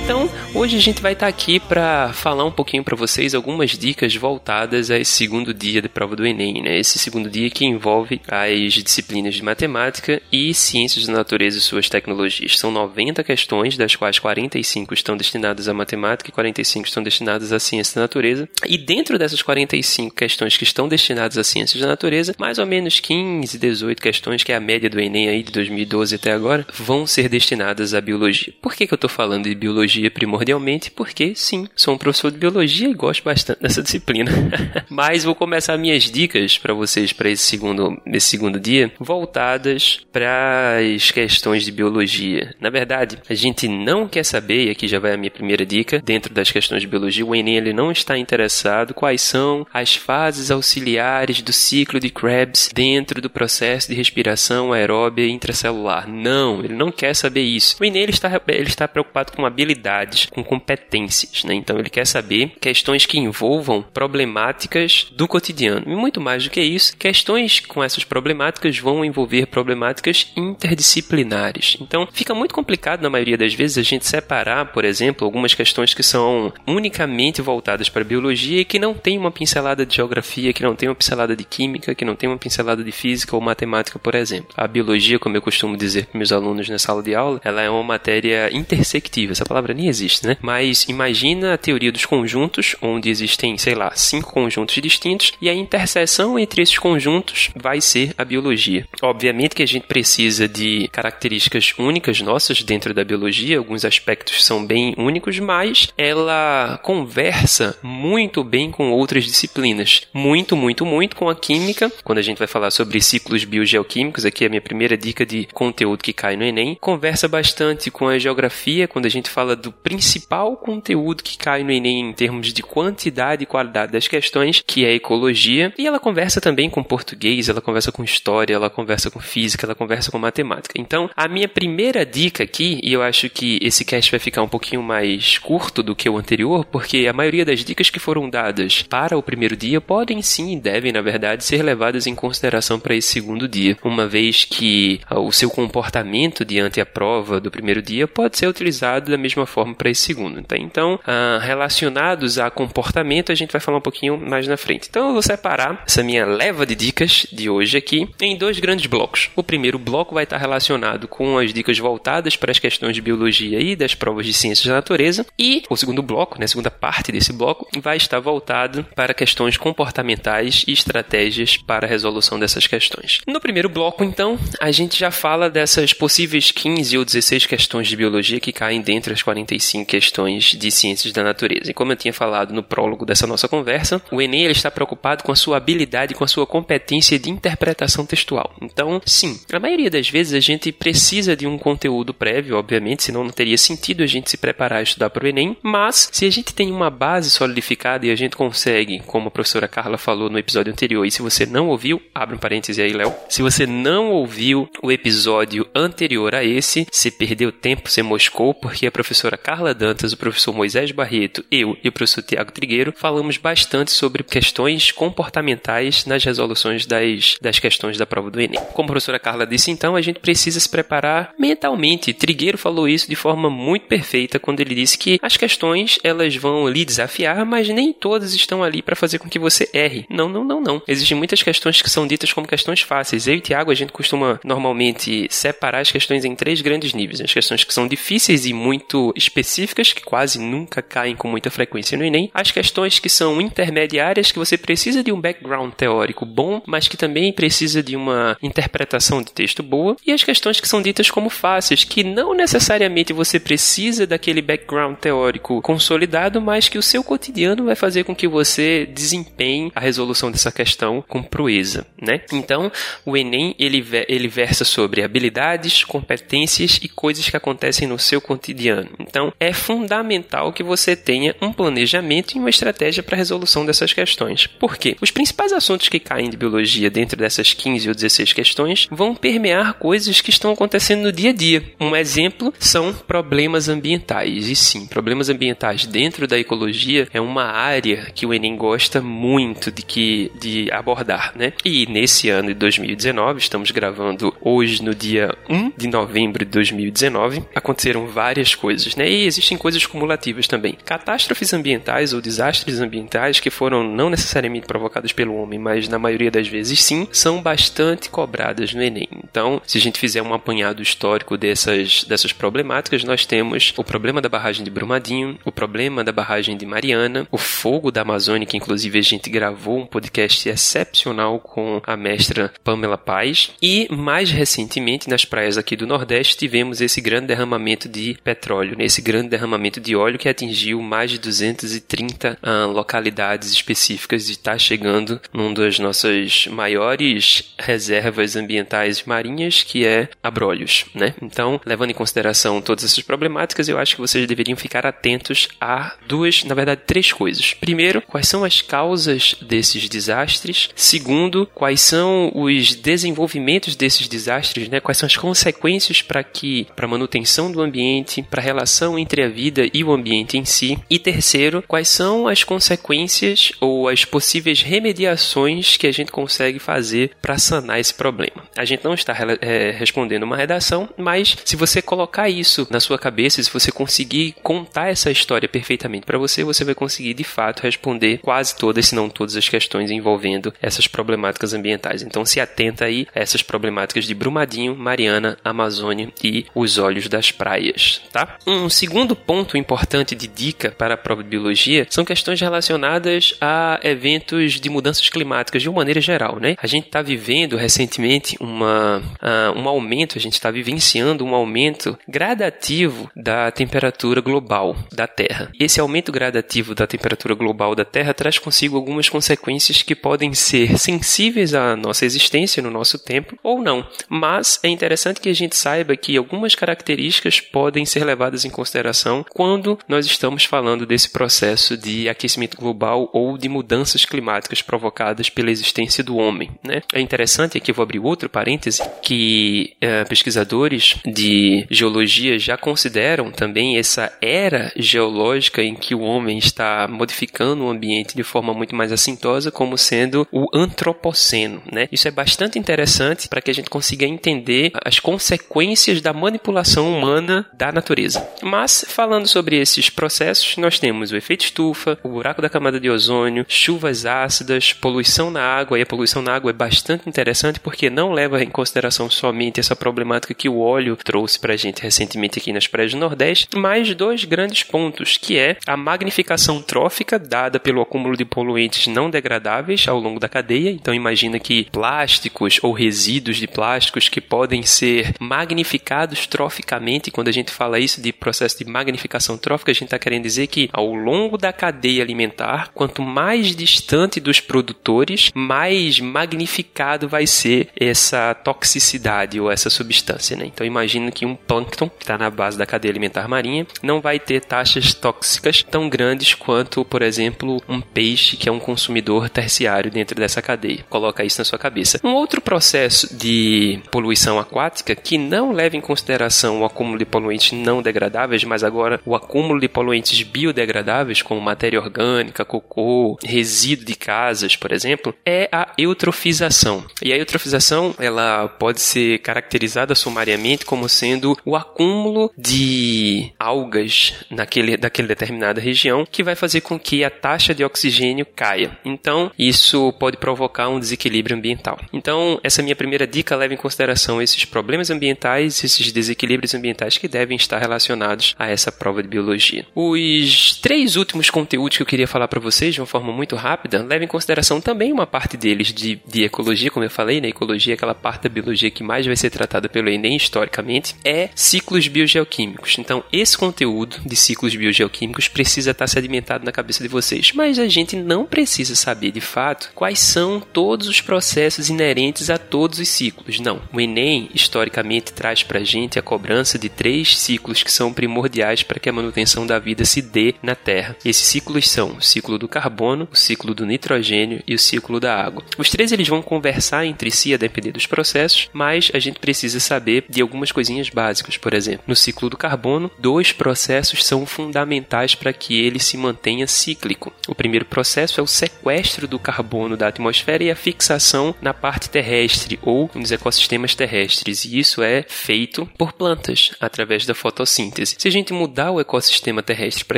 Então, 0.04 0.30
hoje 0.54 0.76
a 0.76 0.82
gente 0.82 1.02
vai 1.02 1.14
estar 1.14 1.28
tá 1.28 1.30
aqui 1.30 1.62
para 1.62 2.12
falar 2.12 2.44
um 2.44 2.52
pouquinho 2.52 2.84
para 2.84 2.94
vocês 2.94 3.34
algumas 3.34 3.72
dicas 3.72 4.14
voltadas 4.14 4.92
a 4.92 5.00
esse 5.00 5.12
segundo 5.12 5.54
dia 5.54 5.82
de 5.82 5.88
prova 5.88 6.14
do 6.14 6.28
Enem, 6.28 6.62
né? 6.62 6.78
Esse 6.78 7.00
segundo 7.00 7.30
dia 7.30 7.50
que 7.50 7.66
envolve 7.66 8.20
as 8.28 8.74
disciplinas 8.74 9.34
de 9.34 9.42
matemática 9.42 10.22
e 10.30 10.54
ciências 10.54 11.08
da 11.08 11.14
natureza 11.14 11.58
e 11.58 11.62
suas 11.62 11.88
tecnologias. 11.88 12.60
São 12.60 12.70
90 12.70 13.24
questões, 13.24 13.78
das 13.78 13.96
quais 13.96 14.20
45 14.20 14.94
estão 14.94 15.16
destinadas 15.16 15.70
à 15.70 15.74
matemática 15.74 16.30
e 16.30 16.34
45 16.34 16.86
estão 16.86 17.02
destinadas 17.02 17.54
à 17.54 17.60
ciência 17.60 17.96
da 17.96 18.02
natureza. 18.02 18.50
E 18.68 18.78
dentro 18.78 19.18
dessas 19.18 19.42
45 19.42 20.14
questões 20.14 20.58
que 20.58 20.66
estão 20.66 20.90
destinadas 20.90 21.38
à 21.38 21.46
ciências 21.46 21.82
da 21.82 21.88
natureza, 21.88 22.36
mais 22.38 22.60
ou 22.60 22.66
menos 22.66 23.00
15, 23.00 23.58
18 23.58 24.02
questões, 24.02 24.44
que 24.44 24.52
é 24.52 24.56
a 24.58 24.60
média 24.60 24.90
do 24.90 25.00
Enem 25.00 25.30
aí 25.30 25.42
de 25.42 25.54
2012 25.54 26.16
até 26.16 26.34
agora, 26.34 26.68
vão 26.74 27.08
ser 27.08 27.30
destinadas 27.30 27.94
à 27.94 28.02
biologia. 28.02 28.54
Por 28.62 28.76
que, 28.76 28.86
que 28.86 28.94
eu 28.94 28.98
estou 28.98 29.10
falando 29.10 29.46
de 29.46 29.56
biologia? 29.56 29.93
Biologia 29.94 30.12
primordialmente, 30.12 30.92
porque 30.92 31.34
sim, 31.36 31.68
sou 31.76 31.94
um 31.94 31.98
professor 31.98 32.32
de 32.32 32.38
biologia 32.38 32.90
e 32.90 32.94
gosto 32.94 33.24
bastante 33.24 33.62
dessa 33.62 33.82
disciplina. 33.84 34.32
Mas 34.90 35.24
vou 35.24 35.36
começar 35.36 35.78
minhas 35.78 36.04
dicas 36.04 36.58
para 36.58 36.74
vocês 36.74 37.14
para 37.14 37.30
esse 37.30 37.44
segundo, 37.44 38.02
esse 38.08 38.28
segundo 38.28 38.60
dia, 38.60 38.92
voltadas 39.00 40.00
para 40.12 40.78
as 40.78 41.12
questões 41.12 41.64
de 41.64 41.72
biologia. 41.72 42.56
Na 42.60 42.70
verdade, 42.70 43.18
a 43.30 43.34
gente 43.34 43.68
não 43.68 44.08
quer 44.08 44.24
saber, 44.24 44.68
e 44.68 44.70
aqui 44.72 44.88
já 44.88 45.00
vai 45.00 45.14
a 45.14 45.18
minha 45.18 45.32
primeira 45.32 45.66
dica, 45.66 46.02
dentro 46.04 46.34
das 46.34 46.52
questões 46.52 46.82
de 46.82 46.88
biologia, 46.88 47.26
o 47.26 47.36
Enem 47.36 47.58
ele 47.58 47.74
não 47.74 47.92
está 47.92 48.18
interessado 48.18 48.94
quais 48.94 49.22
são 49.22 49.66
as 49.74 49.96
fases 49.96 50.50
auxiliares 50.50 51.42
do 51.42 51.54
ciclo 51.54 52.00
de 52.00 52.10
Krebs 52.10 52.70
dentro 52.74 53.22
do 53.22 53.30
processo 53.30 53.90
de 53.90 53.96
respiração 53.96 54.74
aeróbia 54.74 55.28
intracelular. 55.28 56.10
Não, 56.10 56.64
ele 56.64 56.74
não 56.74 56.92
quer 56.92 57.14
saber 57.16 57.42
isso. 57.42 57.76
O 57.80 57.86
Enem 57.86 58.04
ele 58.04 58.12
está, 58.12 58.42
ele 58.48 58.68
está 58.68 58.88
preocupado 58.88 59.32
com 59.34 59.46
habilidade 59.46 59.83
habilidades, 59.84 60.26
com 60.28 60.44
competências. 60.44 61.44
Né? 61.44 61.56
Então 61.56 61.78
ele 61.78 61.90
quer 61.90 62.06
saber 62.06 62.54
questões 62.60 63.06
que 63.06 63.20
envolvam 63.20 63.84
problemáticas 63.94 65.08
do 65.12 65.28
cotidiano. 65.28 65.92
E 65.92 65.96
muito 65.96 66.22
mais 66.22 66.44
do 66.44 66.50
que 66.50 66.62
isso, 66.62 66.96
questões 66.98 67.60
com 67.60 67.84
essas 67.84 68.04
problemáticas 68.04 68.78
vão 68.80 69.04
envolver 69.04 69.48
problemáticas 69.48 70.32
interdisciplinares. 70.36 71.78
Então 71.82 72.08
fica 72.12 72.34
muito 72.34 72.54
complicado 72.54 73.02
na 73.02 73.10
maioria 73.10 73.38
das 73.38 73.54
vezes 73.54 73.78
a 73.78 73.84
gente 73.84 74.08
separar, 74.08 74.68
por 74.68 74.86
exemplo, 74.86 75.26
algumas 75.26 75.54
questões 75.54 75.94
que 75.94 76.04
são 76.04 76.54
unicamente 76.66 77.42
voltadas 77.42 77.90
para 77.90 78.02
a 78.02 78.06
biologia 78.06 78.62
e 78.62 78.66
que 78.66 78.80
não 78.80 78.94
tem 78.94 79.18
uma 79.18 79.32
pincelada 79.32 79.86
de 79.86 79.96
geografia, 79.96 80.54
que 80.54 80.64
não 80.64 80.76
tem 80.76 80.90
uma 80.90 80.96
pincelada 80.96 81.36
de 81.36 81.44
química, 81.44 81.94
que 81.94 82.06
não 82.06 82.16
tem 82.16 82.30
uma 82.30 82.38
pincelada 82.38 82.84
de 82.84 82.92
física 82.92 83.36
ou 83.36 83.42
matemática, 83.42 84.00
por 84.00 84.16
exemplo. 84.16 84.50
A 84.56 84.68
biologia, 84.68 85.20
como 85.20 85.36
eu 85.36 85.42
costumo 85.42 85.76
dizer 85.76 86.06
para 86.06 86.18
meus 86.18 86.32
alunos 86.32 86.70
na 86.70 86.80
sala 86.80 87.02
de 87.04 87.14
aula, 87.16 87.42
ela 87.44 87.62
é 87.62 87.70
uma 87.70 87.84
matéria 87.84 88.50
intersectiva. 88.56 89.32
Essa 89.32 89.46
palavra 89.46 89.73
palavra 89.74 89.76
nem 89.76 89.88
existe, 89.88 90.26
né? 90.26 90.38
Mas 90.42 90.86
imagina 90.88 91.54
a 91.54 91.58
teoria 91.58 91.92
dos 91.92 92.06
conjuntos, 92.06 92.76
onde 92.82 93.10
existem, 93.10 93.58
sei 93.58 93.76
lá, 93.76 93.92
cinco 93.96 94.32
conjuntos 94.32 94.76
distintos, 94.76 95.34
e 95.42 95.50
a 95.50 95.54
interseção 95.54 96.38
entre 96.38 96.62
esses 96.62 96.78
conjuntos 96.78 97.50
vai 97.56 97.82
ser 97.82 98.14
a 98.18 98.24
biologia. 98.24 98.88
Obviamente 99.02 99.56
que 99.56 99.64
a 99.64 99.68
gente 99.68 99.88
precisa 99.88 100.48
de 100.48 100.88
características 100.92 101.74
únicas 101.78 102.22
nossas 102.22 102.64
dentro 102.64 102.94
da 102.94 103.04
biologia, 103.04 103.58
alguns 103.58 103.84
aspectos 103.84 104.46
são 104.46 104.66
bem 104.66 104.94
únicos, 104.98 105.40
mas 105.40 105.90
ela 105.98 106.80
conversa 106.84 107.78
muito 107.82 108.44
bem 108.44 108.72
com 108.72 108.92
outras 108.92 109.26
disciplinas. 109.26 110.04
Muito, 110.14 110.56
muito, 110.56 110.86
muito 110.86 111.16
com 111.16 111.30
a 111.30 111.36
química. 111.36 111.92
Quando 112.04 112.20
a 112.20 112.22
gente 112.22 112.38
vai 112.38 112.48
falar 112.48 112.72
sobre 112.72 113.02
ciclos 113.02 113.44
biogeoquímicos, 113.44 114.26
aqui 114.26 114.44
é 114.44 114.48
a 114.48 114.50
minha 114.50 114.62
primeira 114.62 114.98
dica 114.98 115.26
de 115.26 115.48
conteúdo 115.54 116.04
que 116.04 116.14
cai 116.14 116.36
no 116.36 116.44
Enem, 116.44 116.78
conversa 116.80 117.28
bastante 117.28 117.90
com 117.90 118.08
a 118.08 118.20
geografia, 118.20 118.88
quando 118.88 119.06
a 119.06 119.10
gente 119.10 119.30
fala 119.30 119.54
fala 119.54 119.56
do 119.64 119.72
principal 119.72 120.58
conteúdo 120.58 121.24
que 121.24 121.38
cai 121.38 121.64
no 121.64 121.72
Enem 121.72 122.02
em 122.02 122.14
termos 122.14 122.52
de 122.52 122.62
quantidade 122.62 123.44
e 123.44 123.46
qualidade 123.46 123.92
das 123.92 124.08
questões, 124.08 124.62
que 124.66 124.86
é 124.86 124.94
ecologia, 124.94 125.74
e 125.78 125.88
ela 125.88 126.00
conversa 126.00 126.42
também 126.42 126.70
com 126.70 126.84
português, 126.84 127.50
ela 127.50 127.62
conversa 127.62 127.92
com 127.92 128.04
história, 128.04 128.54
ela 128.54 128.70
conversa 128.70 129.10
com 129.10 129.20
física, 129.20 129.66
ela 129.66 129.74
conversa 129.74 130.12
com 130.12 130.20
matemática. 130.20 130.80
Então, 130.80 131.10
a 131.16 131.28
minha 131.28 131.48
primeira 131.48 132.06
dica 132.06 132.44
aqui, 132.44 132.80
e 132.84 132.92
eu 132.92 133.02
acho 133.02 133.30
que 133.30 133.58
esse 133.62 133.86
cast 133.86 134.12
vai 134.12 134.20
ficar 134.20 134.42
um 134.44 134.48
pouquinho 134.48 134.84
mais 134.84 135.38
curto 135.38 135.82
do 135.82 135.96
que 135.96 136.10
o 136.10 136.18
anterior, 136.18 136.66
porque 136.66 137.08
a 137.08 137.14
maioria 137.14 137.46
das 137.46 137.64
dicas 137.64 137.90
que 137.90 138.00
foram 138.00 138.30
dadas 138.30 138.82
para 138.84 139.18
o 139.18 139.24
primeiro 139.24 139.56
dia 139.56 139.80
podem 139.80 140.22
sim 140.22 140.54
e 140.54 140.60
devem, 140.60 140.92
na 140.92 141.02
verdade, 141.02 141.44
ser 141.44 141.64
levadas 141.64 142.06
em 142.06 142.16
consideração 142.16 142.80
para 142.80 142.96
esse 142.96 143.08
segundo 143.08 143.48
dia, 143.48 143.78
uma 143.84 144.08
vez 144.08 144.44
que 144.44 145.00
o 145.10 145.32
seu 145.32 145.50
comportamento 145.50 146.44
diante 146.44 146.82
a 146.82 146.86
prova 146.86 147.40
do 147.40 147.50
primeiro 147.50 147.82
dia 147.82 148.08
pode 148.08 148.38
ser 148.38 148.48
utilizado 148.48 149.12
da 149.12 149.18
mesma 149.18 149.44
mesma 149.44 149.46
forma 149.54 149.76
para 149.76 149.90
esse 149.90 150.02
segundo. 150.02 150.42
Tá? 150.42 150.58
Então, 150.58 151.00
ah, 151.06 151.40
relacionados 151.42 152.40
a 152.40 152.50
comportamento, 152.50 153.32
a 153.32 153.36
gente 153.36 153.52
vai 153.52 153.62
falar 153.62 153.78
um 153.78 153.82
pouquinho 153.82 154.18
mais 154.18 154.48
na 154.48 154.58
frente. 154.58 154.88
Então, 154.90 155.08
eu 155.08 155.14
vou 155.14 155.22
separar 155.22 155.84
essa 155.86 156.02
minha 156.02 156.26
leva 156.26 156.66
de 156.66 156.76
dicas 156.76 157.28
de 157.32 157.50
hoje 157.50 157.78
aqui 157.78 158.10
em 158.22 158.38
dois 158.38 158.60
grandes 158.60 158.88
blocos. 158.88 159.30
O 159.36 159.44
primeiro 159.44 159.78
bloco 159.78 160.16
vai 160.16 160.24
estar 160.24 160.38
relacionado 160.38 161.08
com 161.08 161.38
as 161.38 161.54
dicas 161.54 161.78
voltadas 161.78 162.36
para 162.36 162.52
as 162.52 162.60
questões 162.60 162.96
de 162.96 163.02
biologia 163.02 163.60
e 163.60 163.76
das 163.76 163.94
provas 163.94 164.26
de 164.26 164.34
ciências 164.34 164.66
da 164.66 164.74
natureza. 164.74 165.26
E 165.38 165.64
o 165.70 165.78
segundo 165.78 166.02
bloco, 166.02 166.40
né, 166.40 166.46
a 166.46 166.48
segunda 166.48 166.72
parte 166.72 167.12
desse 167.12 167.32
bloco, 167.32 167.68
vai 167.80 167.98
estar 167.98 168.20
voltado 168.20 168.86
para 168.96 169.14
questões 169.14 169.58
comportamentais 169.58 170.64
e 170.68 170.74
estratégias 170.74 171.58
para 171.58 171.86
a 171.86 171.90
resolução 171.90 172.40
dessas 172.40 172.66
questões. 172.66 173.20
No 173.28 173.40
primeiro 173.40 173.70
bloco, 173.70 174.04
então, 174.04 174.40
a 174.60 174.72
gente 174.72 174.98
já 174.98 175.12
fala 175.12 175.50
dessas 175.50 175.94
possíveis 175.94 176.52
15 176.52 176.98
ou 176.98 177.06
16 177.06 177.46
questões 177.46 177.88
de 177.88 177.96
biologia 177.96 178.40
que 178.40 178.52
caem 178.52 178.82
dentro 178.82 179.12
das 179.12 179.22
45 179.44 179.86
questões 179.86 180.44
de 180.46 180.72
ciências 180.72 181.14
da 181.14 181.24
natureza. 181.24 181.70
E 181.70 181.74
como 181.74 181.92
eu 181.92 181.96
tinha 181.96 182.14
falado 182.14 182.54
no 182.54 182.64
prólogo 182.64 183.06
dessa 183.06 183.28
nossa 183.28 183.48
conversa, 183.48 184.02
o 184.12 184.22
Enem 184.22 184.44
ele 184.44 184.54
está 184.54 184.72
preocupado 184.72 185.24
com 185.24 185.32
a 185.32 185.36
sua 185.36 185.58
habilidade, 185.58 186.14
com 186.14 186.24
a 186.24 186.28
sua 186.28 186.48
competência 186.48 187.20
de 187.20 187.30
interpretação 187.30 188.06
textual. 188.06 188.54
Então, 188.62 189.02
sim, 189.06 189.40
a 189.52 189.60
maioria 189.60 189.90
das 189.90 190.10
vezes 190.10 190.34
a 190.34 190.40
gente 190.40 190.72
precisa 190.72 191.36
de 191.36 191.46
um 191.46 191.58
conteúdo 191.58 192.14
prévio, 192.14 192.58
obviamente, 192.58 193.04
senão 193.04 193.24
não 193.24 193.32
teria 193.32 193.58
sentido 193.58 194.04
a 194.04 194.08
gente 194.08 194.30
se 194.30 194.38
preparar 194.38 194.80
a 194.80 194.84
estudar 194.84 195.10
para 195.10 195.26
o 195.26 195.28
Enem, 195.28 195.58
mas 195.62 196.10
se 196.12 196.26
a 196.26 196.30
gente 196.30 196.54
tem 196.54 196.72
uma 196.72 196.90
base 196.90 197.30
solidificada 197.30 198.06
e 198.06 198.12
a 198.12 198.16
gente 198.16 198.36
consegue, 198.36 199.00
como 199.06 199.28
a 199.28 199.32
professora 199.32 199.68
Carla 199.68 199.98
falou 199.98 200.30
no 200.30 200.40
episódio 200.40 200.72
anterior, 200.72 201.06
e 201.06 201.12
se 201.12 201.22
você 201.22 201.46
não 201.46 201.68
ouviu, 201.68 202.02
abre 202.14 202.36
um 202.36 202.40
parêntese 202.40 202.82
aí, 202.82 202.94
Léo, 202.94 203.14
se 203.30 203.42
você 203.42 203.66
não 203.66 204.12
ouviu 204.12 204.70
o 204.82 204.92
episódio 204.92 205.68
anterior 205.76 206.36
a 206.36 206.44
esse, 206.44 206.88
você 206.92 207.12
perdeu 207.12 207.52
tempo, 207.52 207.90
você 207.90 208.02
moscou, 208.02 208.54
porque 208.54 208.88
a 208.88 208.92
professora 208.92 209.33
professora 209.34 209.38
Carla 209.38 209.74
Dantas, 209.74 210.14
o 210.14 210.18
professor 210.18 210.54
Moisés 210.54 210.92
Barreto, 210.92 211.44
eu 211.52 211.78
e 211.84 211.88
o 211.88 211.92
professor 211.92 212.22
Tiago 212.22 212.52
Trigueiro 212.52 212.94
falamos 212.96 213.38
bastante 213.38 213.92
sobre 213.92 214.24
questões 214.24 214.92
comportamentais 214.92 216.06
nas 216.06 216.24
resoluções 216.24 216.86
das, 216.86 217.38
das 217.42 217.60
questões 217.60 217.98
da 217.98 218.06
prova 218.06 218.30
do 218.30 218.40
Enem. 218.40 218.60
Como 218.74 218.88
a 218.88 218.92
professora 218.92 219.20
Carla 219.20 219.46
disse, 219.46 219.72
então, 219.72 219.96
a 219.96 220.02
gente 220.02 220.20
precisa 220.20 220.60
se 220.60 220.70
preparar 220.70 221.34
mentalmente. 221.38 222.14
Trigueiro 222.14 222.58
falou 222.58 222.88
isso 222.88 223.10
de 223.10 223.16
forma 223.16 223.50
muito 223.50 223.88
perfeita 223.88 224.40
quando 224.40 224.60
ele 224.60 224.76
disse 224.76 224.98
que 224.98 225.20
as 225.22 225.38
questões 225.38 225.98
elas 226.04 226.36
vão 226.36 226.68
lhe 226.68 226.86
desafiar, 226.86 227.46
mas 227.46 227.70
nem 227.70 227.94
todas 227.94 228.34
estão 228.34 228.64
ali 228.64 228.82
para 228.82 228.96
fazer 228.96 229.20
com 229.20 229.30
que 229.30 229.40
você 229.40 229.70
erre. 229.74 230.06
Não, 230.10 230.30
não, 230.30 230.44
não, 230.44 230.62
não. 230.62 230.82
Existem 230.88 231.18
muitas 231.18 231.42
questões 231.42 231.82
que 231.82 231.90
são 231.90 232.08
ditas 232.08 232.32
como 232.34 232.48
questões 232.48 232.82
fáceis. 232.82 233.28
Eu 233.28 233.36
e 233.36 233.42
Tiago, 233.42 233.72
a 233.72 233.76
gente 233.76 233.92
costuma 233.92 234.40
normalmente 234.44 235.28
separar 235.30 235.80
as 235.80 235.92
questões 235.92 236.26
em 236.26 236.36
três 236.36 236.62
grandes 236.62 236.94
níveis. 236.94 237.22
As 237.22 237.34
questões 237.34 237.64
que 237.64 237.74
são 237.74 237.88
difíceis 237.88 238.46
e 238.46 238.54
muito 238.54 239.13
específicas, 239.16 239.94
que 239.94 240.04
quase 240.04 240.40
nunca 240.40 240.82
caem 240.82 241.16
com 241.16 241.28
muita 241.28 241.50
frequência 241.50 241.98
no 241.98 242.04
Enem, 242.04 242.30
as 242.34 242.52
questões 242.52 243.00
que 243.00 243.10
são 243.10 243.42
intermediárias, 243.42 244.32
que 244.32 244.40
você 244.40 244.58
precisa 244.58 245.04
de 245.04 245.12
um 245.12 245.20
background 245.20 245.74
teórico 245.74 246.26
bom, 246.26 246.62
mas 246.66 246.88
que 246.88 246.98
também 246.98 247.32
precisa 247.34 247.82
de 247.82 247.96
uma 247.96 248.38
interpretação 248.42 249.22
de 249.22 249.32
texto 249.32 249.64
boa, 249.64 249.96
e 250.06 250.12
as 250.12 250.24
questões 250.24 250.60
que 250.60 250.68
são 250.68 250.82
ditas 250.82 251.10
como 251.10 251.30
fáceis, 251.30 251.84
que 251.84 252.04
não 252.04 252.34
necessariamente 252.34 253.14
você 253.14 253.40
precisa 253.40 254.06
daquele 254.06 254.42
background 254.42 254.98
teórico 254.98 255.62
consolidado, 255.62 256.42
mas 256.42 256.68
que 256.70 256.78
o 256.78 256.84
seu 256.84 257.04
cotidiano 257.04 257.66
vai 257.66 257.76
fazer 257.76 258.04
com 258.04 258.16
que 258.16 258.28
você 258.28 258.86
desempenhe 258.86 259.72
a 259.76 259.80
resolução 259.80 260.32
dessa 260.32 260.52
questão 260.52 261.04
com 261.08 261.22
proeza, 261.22 261.86
né? 262.02 262.22
Então, 262.32 262.72
o 263.06 263.18
Enem 263.18 263.56
ele, 263.60 263.86
ele 264.08 264.28
versa 264.28 264.64
sobre 264.64 265.04
habilidades, 265.04 265.84
competências 265.84 266.80
e 266.82 266.88
coisas 266.88 267.30
que 267.30 267.38
acontecem 267.38 267.88
no 267.88 268.00
seu 268.00 268.22
cotidiano. 268.22 268.90
Então, 269.08 269.34
é 269.40 269.54
fundamental 269.54 270.52
que 270.54 270.64
você 270.64 270.96
tenha 270.96 271.36
um 271.42 271.52
planejamento 271.52 272.36
e 272.36 272.40
uma 272.40 272.50
estratégia 272.50 273.04
para 273.04 273.16
a 273.16 273.18
resolução 273.18 273.66
dessas 273.66 273.94
questões. 273.94 274.48
Por 274.48 274.78
quê? 274.78 274.96
Os 275.02 275.12
principais 275.12 275.52
assuntos 275.54 275.90
que 275.90 276.00
caem 276.00 276.30
de 276.30 276.38
biologia 276.38 276.90
dentro 276.90 277.18
dessas 277.18 277.54
15 277.54 277.90
ou 277.90 277.96
16 277.96 278.34
questões 278.34 278.88
vão 278.90 279.16
permear 279.16 279.74
coisas 279.76 280.22
que 280.22 280.30
estão 280.30 280.52
acontecendo 280.52 281.04
no 281.04 281.12
dia 281.12 281.30
a 281.30 281.34
dia. 281.34 281.64
Um 281.80 281.96
exemplo 281.96 282.54
são 282.60 282.94
problemas 282.94 283.70
ambientais. 283.70 284.50
E 284.50 284.56
sim, 284.56 284.88
problemas 284.88 285.30
ambientais 285.30 285.86
dentro 285.86 286.28
da 286.28 286.40
ecologia 286.40 287.08
é 287.14 287.22
uma 287.22 287.46
área 287.46 288.12
que 288.14 288.26
o 288.26 288.34
Enem 288.34 288.56
gosta 288.56 289.02
muito 289.02 289.72
de 289.72 289.82
que 289.82 290.32
de 290.40 290.72
abordar, 290.72 291.34
né? 291.36 291.54
E 291.66 291.86
nesse 291.88 292.30
ano 292.30 292.50
de 292.50 292.56
2019, 292.56 293.40
estamos 293.40 293.72
gravando 293.72 294.34
hoje 294.42 294.82
no 294.82 294.94
dia 294.96 295.36
1 295.50 295.74
de 295.78 295.88
novembro 295.88 296.46
de 296.46 296.52
2019, 296.52 297.44
aconteceram 297.56 298.08
várias 298.08 298.56
coisas, 298.56 298.93
né? 298.96 299.10
E 299.10 299.26
existem 299.26 299.58
coisas 299.58 299.86
cumulativas 299.86 300.48
também. 300.48 300.78
Catástrofes 300.86 301.54
ambientais 301.54 302.14
ou 302.14 302.22
desastres 302.22 302.80
ambientais 302.80 303.40
que 303.40 303.50
foram 303.50 303.84
não 303.84 304.10
necessariamente 304.10 304.68
provocados 304.68 305.12
pelo 305.12 305.36
homem, 305.36 305.60
mas 305.60 305.88
na 305.88 306.00
maioria 306.00 306.32
das 306.32 306.48
vezes 306.48 306.84
sim, 306.84 307.08
são 307.12 307.42
bastante 307.42 308.10
cobradas 308.10 308.74
no 308.74 308.82
Enem. 308.82 309.08
Então, 309.24 309.62
se 309.66 309.78
a 309.78 309.82
gente 309.82 310.00
fizer 310.00 310.22
um 310.22 310.34
apanhado 310.34 310.82
histórico 310.82 311.38
dessas, 311.38 312.04
dessas 312.04 312.34
problemáticas, 312.34 313.04
nós 313.04 313.26
temos 313.26 313.74
o 313.78 313.84
problema 313.84 314.22
da 314.22 314.30
barragem 314.30 314.64
de 314.64 314.72
Brumadinho, 314.72 315.38
o 315.46 315.52
problema 315.52 316.04
da 316.04 316.12
barragem 316.12 316.58
de 316.58 316.66
Mariana, 316.66 317.28
o 317.32 317.38
fogo 317.38 317.92
da 317.92 318.02
Amazônia, 318.02 318.48
que 318.48 318.58
inclusive 318.58 319.00
a 319.00 319.02
gente 319.02 319.30
gravou 319.30 319.80
um 319.80 319.86
podcast 319.86 320.48
excepcional 320.50 321.40
com 321.40 321.82
a 321.86 321.96
mestra 321.96 322.52
Pamela 322.64 322.98
Paz, 322.98 323.52
e 323.62 323.88
mais 323.92 324.30
recentemente 324.32 325.10
nas 325.10 325.26
praias 325.26 325.58
aqui 325.58 325.76
do 325.76 325.88
Nordeste 325.88 326.38
tivemos 326.38 326.82
esse 326.82 327.02
grande 327.02 327.28
derramamento 327.28 327.88
de 327.88 328.18
petróleo, 328.24 328.78
né? 328.78 328.83
Esse 328.84 329.02
grande 329.02 329.30
derramamento 329.30 329.80
de 329.80 329.96
óleo 329.96 330.20
que 330.20 330.30
atingiu 330.30 330.82
mais 330.82 331.12
de 331.12 331.20
230 331.20 332.38
ah, 332.42 332.66
localidades 332.66 333.52
específicas 333.52 334.30
e 334.30 334.32
está 334.32 334.58
chegando 334.58 335.20
num 335.34 335.54
das 335.54 335.80
nossas 335.80 336.48
maiores 336.48 337.54
reservas 337.58 338.36
ambientais 338.36 339.04
marinhas, 339.04 339.64
que 339.64 339.86
é 339.86 340.10
Abrolhos, 340.22 340.86
né? 340.94 341.14
Então, 341.22 341.60
levando 341.66 341.92
em 341.92 341.96
consideração 341.96 342.62
todas 342.62 342.84
essas 342.84 343.04
problemáticas, 343.04 343.68
eu 343.68 343.78
acho 343.78 343.96
que 343.96 344.02
vocês 344.02 344.28
deveriam 344.28 344.58
ficar 344.58 344.86
atentos 344.86 345.48
a 345.60 345.96
duas, 346.08 346.44
na 346.44 346.56
verdade, 346.56 346.82
três 346.86 347.12
coisas. 347.12 347.54
Primeiro, 347.54 348.02
quais 348.02 348.28
são 348.28 348.44
as 348.44 348.62
causas 348.62 349.36
desses 349.42 349.88
desastres? 349.90 350.70
Segundo, 350.76 351.48
quais 351.54 351.82
são 351.82 352.32
os 352.34 352.76
desenvolvimentos 352.76 353.76
desses 353.76 354.08
desastres, 354.08 354.70
né? 354.70 354.80
Quais 354.80 354.98
são 354.98 355.08
as 355.08 355.18
consequências 355.18 356.02
para 356.02 356.24
que 356.24 356.68
para 356.76 356.88
manutenção 356.88 357.52
do 357.52 357.62
ambiente, 357.62 358.22
para 358.22 358.42
a 358.42 358.44
relação 358.74 358.98
entre 358.98 359.22
a 359.24 359.30
vida 359.30 359.68
e 359.72 359.84
o 359.84 359.92
ambiente 359.92 360.38
em 360.38 360.46
si? 360.46 360.80
E 360.90 360.98
terceiro, 360.98 361.64
quais 361.68 361.88
são 361.88 362.28
as 362.28 362.44
consequências 362.44 363.52
ou 363.62 363.88
as 363.88 364.04
possíveis 364.04 364.62
remediações 364.62 365.78
que 365.78 365.86
a 365.86 365.92
gente 365.92 366.12
consegue 366.12 366.58
fazer 366.58 367.12
para 367.22 367.38
sanar 367.38 367.80
esse 367.80 367.94
problema? 367.94 368.44
A 368.56 368.66
gente 368.66 368.84
não 368.84 368.94
está 368.94 369.16
é, 369.42 369.72
respondendo 369.72 370.24
uma 370.24 370.38
redação, 370.38 370.90
mas 370.98 371.38
se 371.46 371.56
você 371.56 371.82
colocar 371.82 372.30
isso 372.30 372.68
na 372.72 372.80
sua 372.80 372.98
cabeça, 372.98 373.44
se 373.44 373.52
você 373.52 373.72
conseguir 373.72 374.36
contar 374.42 374.90
essa 374.90 375.12
história 375.12 375.48
perfeitamente 375.48 376.06
para 376.06 376.18
você, 376.18 376.44
você 376.44 376.64
vai 376.64 376.74
conseguir 376.74 377.14
de 377.14 377.24
fato 377.24 377.62
responder 377.62 378.20
quase 378.24 378.56
todas, 378.56 378.88
se 378.88 378.96
não 378.96 379.10
todas 379.10 379.36
as 379.36 379.48
questões 379.48 379.92
envolvendo 379.92 380.54
essas 380.62 380.88
problemáticas 380.88 381.54
ambientais. 381.54 382.02
Então 382.02 382.26
se 382.26 382.40
atenta 382.40 382.86
aí 382.86 383.08
a 383.14 383.20
essas 383.20 383.44
problemáticas 383.44 384.06
de 384.06 384.16
Brumadinho, 384.16 384.76
Mariana, 384.76 385.38
Amazônia 385.44 386.12
e 386.24 386.46
os 386.56 386.78
olhos 386.78 387.08
das 387.08 387.32
praias, 387.32 388.02
tá? 388.12 388.38
Um 388.48 388.63
segundo 388.70 389.16
ponto 389.16 389.58
importante 389.58 390.16
de 390.16 390.28
dica 390.28 390.72
para 390.72 390.96
a 390.96 390.98
prova 390.98 391.24
de 391.24 391.30
biologia 391.30 391.88
são 391.90 392.06
questões 392.06 392.40
relacionadas 392.40 393.36
a 393.40 393.80
eventos 393.84 394.60
de 394.60 394.70
mudanças 394.70 395.10
climáticas 395.10 395.62
de 395.62 395.70
uma 395.70 395.78
maneira 395.78 396.02
geral, 396.02 396.40
né? 396.40 396.56
A 396.62 396.68
gente 396.68 396.88
está 396.88 397.02
vivendo 397.02 397.58
recentemente 397.58 398.38
uma, 398.40 399.02
uh, 399.22 399.60
um 399.60 399.68
aumento, 399.68 400.18
a 400.18 400.22
gente 400.22 400.34
está 400.34 400.52
vivenciando 400.52 401.26
um 401.26 401.36
aumento 401.36 401.98
gradativo 402.08 403.10
da 403.16 403.52
temperatura 403.52 404.22
global 404.22 404.76
da 404.92 405.08
Terra. 405.08 405.52
Esse 405.60 405.80
aumento 405.80 406.12
gradativo 406.12 406.76
da 406.76 406.88
temperatura 406.88 407.34
global 407.34 407.76
da 407.76 407.86
Terra 407.86 408.14
traz 408.14 408.38
consigo 408.40 408.76
algumas 408.76 409.10
consequências 409.10 409.82
que 409.82 409.96
podem 409.96 410.34
ser 410.34 410.78
sensíveis 410.78 411.54
à 411.54 411.76
nossa 411.76 412.06
existência 412.06 412.62
no 412.62 412.72
nosso 412.72 412.98
tempo 412.98 413.38
ou 413.44 413.62
não. 413.62 413.88
Mas 414.10 414.60
é 414.64 414.68
interessante 414.68 415.20
que 415.20 415.30
a 415.30 415.36
gente 415.36 415.56
saiba 415.56 415.96
que 415.96 416.18
algumas 416.18 416.56
características 416.56 417.40
podem 417.40 417.86
ser 417.86 418.04
levadas 418.04 418.46
em 418.46 418.50
consideração 418.54 419.26
quando 419.30 419.78
nós 419.88 420.06
estamos 420.06 420.46
falando 420.46 420.86
desse 420.86 421.10
processo 421.10 421.78
de 421.78 422.08
aquecimento 422.08 422.58
global 422.58 423.10
ou 423.12 423.38
de 423.38 423.50
mudanças 423.50 424.06
climáticas 424.06 424.62
provocadas 424.62 425.30
pela 425.30 425.52
existência 425.52 426.04
do 426.04 426.18
homem. 426.18 426.52
Né? 426.64 426.82
É 426.94 427.02
interessante, 427.02 427.58
aqui 427.58 427.72
eu 427.72 427.76
vou 427.76 427.84
abrir 427.84 428.00
outro 428.00 428.30
parêntese, 428.30 428.82
que 429.02 429.76
é, 429.82 430.04
pesquisadores 430.06 430.96
de 431.06 431.66
geologia 431.70 432.40
já 432.40 432.58
consideram 432.58 433.32
também 433.32 433.78
essa 433.78 434.12
era 434.22 434.72
geológica 434.76 435.62
em 435.62 435.76
que 435.76 435.96
o 435.96 436.02
homem 436.02 436.38
está 436.38 436.88
modificando 436.88 437.64
o 437.64 437.70
ambiente 437.70 438.16
de 438.16 438.24
forma 438.24 438.54
muito 438.54 438.76
mais 438.76 438.92
assintosa 438.92 439.52
como 439.52 439.78
sendo 439.78 440.28
o 440.32 440.48
antropoceno. 440.54 441.62
Né? 441.72 441.88
Isso 441.92 442.08
é 442.08 442.12
bastante 442.12 442.58
interessante 442.60 443.28
para 443.28 443.42
que 443.42 443.52
a 443.52 443.54
gente 443.54 443.70
consiga 443.70 444.06
entender 444.06 444.72
as 444.84 445.00
consequências 445.00 446.02
da 446.02 446.14
manipulação 446.14 446.92
humana 446.92 447.46
da 447.54 447.72
natureza. 447.72 448.26
Mas, 448.44 448.86
falando 448.88 449.28
sobre 449.28 449.58
esses 449.58 449.90
processos, 449.90 450.58
nós 450.58 450.80
temos 450.80 451.12
o 451.12 451.16
efeito 451.16 451.46
estufa, 451.46 451.98
o 452.04 452.10
buraco 452.10 452.42
da 452.42 452.50
camada 452.50 452.80
de 452.80 452.90
ozônio, 452.90 453.46
chuvas 453.48 454.06
ácidas, 454.06 454.74
poluição 454.74 455.32
na 455.32 455.42
água, 455.42 455.80
e 455.80 455.82
a 455.82 455.86
poluição 455.86 456.22
na 456.22 456.36
água 456.36 456.52
é 456.52 456.54
bastante 456.54 457.08
interessante 457.08 457.60
porque 457.60 457.90
não 457.90 458.12
leva 458.12 458.44
em 458.44 458.50
consideração 458.50 459.10
somente 459.10 459.60
essa 459.60 459.76
problemática 459.76 460.34
que 460.34 460.50
o 460.50 460.60
óleo 460.60 460.98
trouxe 460.98 461.40
para 461.40 461.54
a 461.54 461.58
gente 461.58 461.82
recentemente 461.82 462.40
aqui 462.40 462.52
nas 462.52 462.68
praias 462.68 462.92
do 462.92 463.00
Nordeste, 463.00 463.48
mas 463.56 463.94
dois 463.96 464.26
grandes 464.26 464.64
pontos, 464.64 465.18
que 465.18 465.38
é 465.38 465.58
a 465.66 465.78
magnificação 465.78 466.62
trófica 466.62 467.18
dada 467.18 467.60
pelo 467.60 467.82
acúmulo 467.82 468.18
de 468.18 468.26
poluentes 468.26 468.88
não 468.88 469.10
degradáveis 469.10 469.88
ao 469.88 470.00
longo 470.00 470.20
da 470.20 470.30
cadeia. 470.30 470.70
Então 470.70 470.94
imagina 470.94 471.40
que 471.40 471.68
plásticos 471.72 472.60
ou 472.62 472.74
resíduos 472.74 473.38
de 473.38 473.48
plásticos 473.48 474.10
que 474.10 474.22
podem 474.22 474.64
ser 474.64 475.14
magnificados 475.20 476.28
troficamente, 476.28 477.12
quando 477.12 477.28
a 477.28 477.32
gente 477.32 477.52
fala 477.52 477.80
isso 477.80 478.02
de 478.02 478.12
processo 478.24 478.58
de 478.58 478.66
magnificação 478.66 479.38
trófica, 479.38 479.72
a 479.72 479.74
gente 479.74 479.84
está 479.84 480.00
querendo 480.00 480.24
dizer 480.24 480.48
que 480.48 480.70
ao 480.72 480.96
longo 480.96 481.38
da 481.38 481.52
cadeia 481.52 482.02
alimentar, 482.02 482.72
quanto 482.74 483.02
mais 483.02 483.54
distante 483.54 484.22
dos 484.22 484.40
produtores, 484.40 485.30
mais 485.36 486.00
magnificado 486.00 487.10
vai 487.10 487.28
ser 487.28 487.68
essa 487.78 488.34
toxicidade 488.34 489.42
ou 489.42 489.52
essa 489.52 489.70
substância. 489.70 490.38
Né? 490.38 490.46
Então 490.46 490.66
imagina 490.66 491.12
que 491.12 491.26
um 491.26 491.36
plâncton 491.36 491.90
que 491.90 492.04
está 492.04 492.18
na 492.18 492.30
base 492.30 492.58
da 492.58 492.66
cadeia 492.66 492.94
alimentar 492.94 493.28
marinha 493.28 493.68
não 493.82 494.00
vai 494.00 494.20
ter 494.20 494.40
taxas 494.40 494.94
tóxicas 494.94 495.62
tão 495.62 495.90
grandes 495.90 496.34
quanto, 496.34 496.86
por 496.86 497.02
exemplo, 497.02 497.62
um 497.68 497.82
peixe 497.82 498.38
que 498.38 498.48
é 498.48 498.52
um 498.52 498.60
consumidor 498.60 499.30
terciário 499.30 499.92
dentro 499.92 500.16
dessa 500.16 500.42
cadeia. 500.42 500.86
Coloca 500.90 501.26
isso 501.26 501.42
na 501.42 501.46
sua 501.46 501.60
cabeça. 501.60 502.00
Um 502.02 502.14
outro 502.14 502.40
processo 502.40 503.14
de 503.14 503.82
poluição 503.92 504.40
aquática 504.40 504.96
que 504.96 505.18
não 505.18 505.52
leva 505.52 505.76
em 505.76 505.82
consideração 505.82 506.62
o 506.62 506.66
acúmulo 506.66 506.98
de 506.98 507.06
poluentes 507.06 507.52
não 507.52 507.82
degradáveis, 507.82 508.13
mas 508.46 508.64
agora 508.64 509.02
o 509.06 509.16
acúmulo 509.16 509.60
de 509.60 509.68
poluentes 509.68 510.22
biodegradáveis, 510.22 511.22
como 511.22 511.42
matéria 511.42 511.80
orgânica, 511.80 512.46
cocô, 512.46 513.18
resíduo 513.24 513.86
de 513.86 513.96
casas, 513.96 514.56
por 514.56 514.72
exemplo, 514.72 515.14
é 515.26 515.50
a 515.52 515.70
eutrofização. 515.78 516.86
E 517.02 517.12
a 517.12 517.18
eutrofização 517.18 517.96
ela 518.00 518.48
pode 518.48 518.82
ser 518.82 519.20
caracterizada 519.20 519.96
sumariamente 519.96 520.66
como 520.66 520.88
sendo 520.88 521.38
o 521.44 521.56
acúmulo 521.56 522.32
de 522.38 523.32
algas 523.40 524.14
naquele, 524.30 524.78
daquela 524.78 525.08
determinada 525.08 525.60
região 525.60 526.06
que 526.10 526.24
vai 526.24 526.36
fazer 526.36 526.62
com 526.62 526.80
que 526.80 527.04
a 527.04 527.10
taxa 527.10 527.54
de 527.54 527.64
oxigênio 527.64 528.26
caia. 528.26 528.78
Então, 528.86 529.32
isso 529.38 529.92
pode 529.94 530.18
provocar 530.18 530.70
um 530.70 530.80
desequilíbrio 530.80 531.36
ambiental. 531.36 531.80
Então, 531.92 532.40
essa 532.44 532.62
minha 532.62 532.76
primeira 532.76 533.08
dica 533.08 533.36
leva 533.36 533.54
em 533.54 533.58
consideração 533.58 534.22
esses 534.22 534.46
problemas 534.46 534.90
ambientais, 534.90 535.64
esses 535.64 535.92
desequilíbrios 535.92 536.54
ambientais 536.54 536.98
que 536.98 537.08
devem 537.08 537.36
estar 537.36 537.58
relacionados 537.58 538.03
relacionados 538.04 538.36
a 538.38 538.50
essa 538.50 538.72
prova 538.72 539.02
de 539.02 539.08
biologia. 539.08 539.66
Os 539.74 540.58
três 540.62 540.96
últimos 540.96 541.30
conteúdos 541.30 541.78
que 541.78 541.84
eu 541.84 541.88
queria 541.88 542.08
falar 542.08 542.28
para 542.28 542.40
vocês 542.40 542.74
de 542.74 542.82
uma 542.82 542.88
forma 542.88 543.12
muito 543.12 543.36
rápida 543.36 543.84
levem 543.84 544.06
em 544.06 544.10
consideração 544.10 544.60
também 544.60 544.92
uma 544.92 545.08
parte 545.08 545.38
deles 545.38 545.74
de, 545.74 546.00
de 546.06 546.24
ecologia, 546.24 546.70
como 546.70 546.86
eu 546.86 546.90
falei, 546.90 547.22
né? 547.22 547.30
Ecologia 547.30 547.74
é 547.74 547.76
aquela 547.76 547.96
parte 547.96 548.24
da 548.24 548.30
biologia 548.30 548.70
que 548.70 548.84
mais 548.84 549.06
vai 549.06 549.16
ser 549.16 549.30
tratada 549.30 549.70
pelo 549.70 549.90
Enem 549.90 550.16
historicamente, 550.16 550.96
é 551.04 551.30
ciclos 551.34 551.88
biogeoquímicos. 551.88 552.78
Então, 552.78 553.04
esse 553.12 553.38
conteúdo 553.38 553.98
de 554.06 554.16
ciclos 554.16 554.56
biogeoquímicos 554.56 555.28
precisa 555.28 555.72
estar 555.72 555.88
sedimentado 555.88 556.46
na 556.46 556.52
cabeça 556.52 556.84
de 556.84 556.90
vocês, 556.90 557.32
mas 557.34 557.58
a 557.58 557.68
gente 557.68 557.96
não 557.96 558.26
precisa 558.26 558.76
saber 558.76 559.12
de 559.12 559.22
fato 559.22 559.72
quais 559.74 560.00
são 560.00 560.40
todos 560.40 560.88
os 560.88 561.02
processos 561.02 561.70
inerentes 561.70 562.30
a 562.30 562.38
todos 562.38 562.80
os 562.80 562.90
ciclos. 562.90 563.40
Não. 563.40 563.62
O 563.72 563.80
Enem, 563.80 564.30
historicamente, 564.34 565.14
traz 565.14 565.44
para 565.44 565.60
a 565.60 565.64
gente 565.64 565.98
a 565.98 566.02
cobrança 566.02 566.58
de 566.58 566.70
três 566.70 567.14
ciclos 567.18 567.64
que 567.64 567.72
são 567.72 567.93
primordiais 567.94 568.64
para 568.64 568.80
que 568.80 568.90
a 568.90 568.94
manutenção 568.94 569.46
da 569.46 569.60
vida 569.60 569.86
se 569.86 570.02
dê 570.02 570.36
na 570.42 570.56
Terra. 570.56 570.96
Esses 571.06 571.26
ciclos 571.26 571.70
são 571.70 571.98
o 571.98 572.02
ciclo 572.02 572.38
do 572.38 572.48
carbono, 572.48 573.08
o 573.12 573.16
ciclo 573.16 573.54
do 573.54 573.66
nitrogênio 573.66 574.44
e 574.48 574.54
o 574.54 574.60
ciclo 574.60 575.00
da 575.00 575.16
água. 575.16 575.44
Os 575.58 575.70
três 575.70 575.92
eles 575.92 576.08
vão 576.08 576.22
conversar 576.22 576.86
entre 576.86 577.12
si 577.12 577.34
a 577.34 577.38
depender 577.38 577.72
dos 577.72 577.86
processos, 577.86 578.50
mas 578.54 578.92
a 578.94 579.00
gente 579.00 579.20
precisa 579.20 579.60
saber 579.60 580.06
de 580.10 580.22
algumas 580.22 580.52
coisinhas 580.52 580.90
básicas. 580.90 581.38
Por 581.38 581.54
exemplo, 581.54 581.84
no 581.88 581.96
ciclo 581.96 582.30
do 582.30 582.38
carbono, 582.38 582.92
dois 583.00 583.32
processos 583.32 584.06
são 584.06 584.26
fundamentais 584.26 585.16
para 585.16 585.34
que 585.34 585.60
ele 585.60 585.80
se 585.80 585.98
mantenha 585.98 586.48
cíclico. 586.48 587.14
O 587.28 587.36
primeiro 587.36 587.66
processo 587.66 588.20
é 588.20 588.24
o 588.24 588.28
sequestro 588.28 589.08
do 589.08 589.20
carbono 589.20 589.78
da 589.78 589.88
atmosfera 589.88 590.44
e 590.44 590.52
a 590.52 590.56
fixação 590.56 591.36
na 591.42 591.54
parte 591.54 591.90
terrestre 591.90 592.60
ou 592.62 592.90
nos 592.96 593.12
ecossistemas 593.12 593.76
terrestres, 593.76 594.46
e 594.46 594.60
isso 594.60 594.82
é 594.82 595.06
feito 595.08 595.70
por 595.78 595.94
plantas 595.94 596.52
através 596.60 597.06
da 597.06 597.14
fotossíntese. 597.14 597.83
Se 597.86 598.08
a 598.08 598.12
gente 598.12 598.34
mudar 598.34 598.72
o 598.72 598.80
ecossistema 598.80 599.44
terrestre 599.44 599.86
para 599.86 599.98